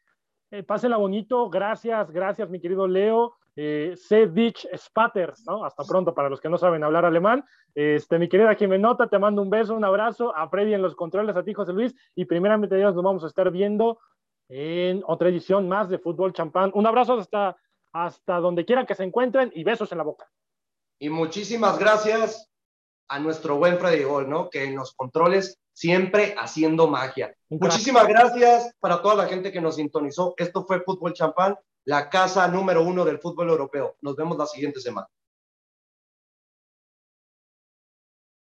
eh, 0.51 0.61
pásenla 0.63 0.97
bonito. 0.97 1.49
Gracias, 1.49 2.11
gracias, 2.11 2.51
mi 2.51 2.61
querido 2.61 2.87
Leo. 2.87 3.33
Eh, 3.55 3.95
dich 4.33 4.67
Spatter, 4.75 5.33
¿no? 5.45 5.63
Hasta 5.63 5.83
pronto 5.83 6.13
para 6.13 6.29
los 6.29 6.41
que 6.41 6.49
no 6.49 6.57
saben 6.57 6.83
hablar 6.83 7.05
alemán. 7.05 7.45
Este, 7.75 8.17
mi 8.17 8.27
querida 8.27 8.55
Jimenota, 8.55 9.07
te 9.07 9.19
mando 9.19 9.41
un 9.41 9.49
beso, 9.49 9.75
un 9.75 9.85
abrazo. 9.85 10.35
A 10.35 10.49
Freddy 10.49 10.73
en 10.73 10.81
los 10.81 10.95
controles, 10.95 11.35
a 11.35 11.43
ti, 11.43 11.53
José 11.53 11.73
Luis. 11.73 11.95
Y 12.15 12.25
primeramente, 12.25 12.75
Dios, 12.75 12.95
nos 12.95 13.03
vamos 13.03 13.23
a 13.23 13.27
estar 13.27 13.51
viendo 13.51 13.99
en 14.49 15.03
otra 15.05 15.29
edición 15.29 15.67
más 15.67 15.89
de 15.89 15.99
Fútbol 15.99 16.33
Champán. 16.33 16.71
Un 16.73 16.87
abrazo 16.87 17.13
hasta, 17.19 17.55
hasta 17.91 18.39
donde 18.39 18.65
quiera 18.65 18.85
que 18.85 18.95
se 18.95 19.03
encuentren 19.03 19.51
y 19.53 19.63
besos 19.63 19.91
en 19.91 19.99
la 19.99 20.03
boca. 20.03 20.27
Y 20.99 21.09
muchísimas 21.09 21.77
gracias 21.77 22.49
a 23.07 23.19
nuestro 23.19 23.57
buen 23.57 23.77
Freddy 23.77 24.03
Gol, 24.03 24.29
¿no? 24.29 24.49
Que 24.49 24.63
en 24.63 24.75
los 24.75 24.93
controles 24.93 25.59
siempre 25.73 26.35
haciendo 26.37 26.87
magia. 26.87 27.35
Muchísimas 27.49 28.07
gracias 28.07 28.73
para 28.79 29.01
toda 29.01 29.15
la 29.15 29.25
gente 29.25 29.51
que 29.51 29.61
nos 29.61 29.75
sintonizó. 29.75 30.33
Esto 30.37 30.65
fue 30.65 30.81
Fútbol 30.81 31.13
Champán, 31.13 31.57
la 31.85 32.09
casa 32.09 32.47
número 32.47 32.83
uno 32.83 33.03
del 33.05 33.19
fútbol 33.19 33.49
europeo. 33.49 33.97
Nos 34.01 34.15
vemos 34.15 34.37
la 34.37 34.45
siguiente 34.45 34.79
semana. 34.79 35.07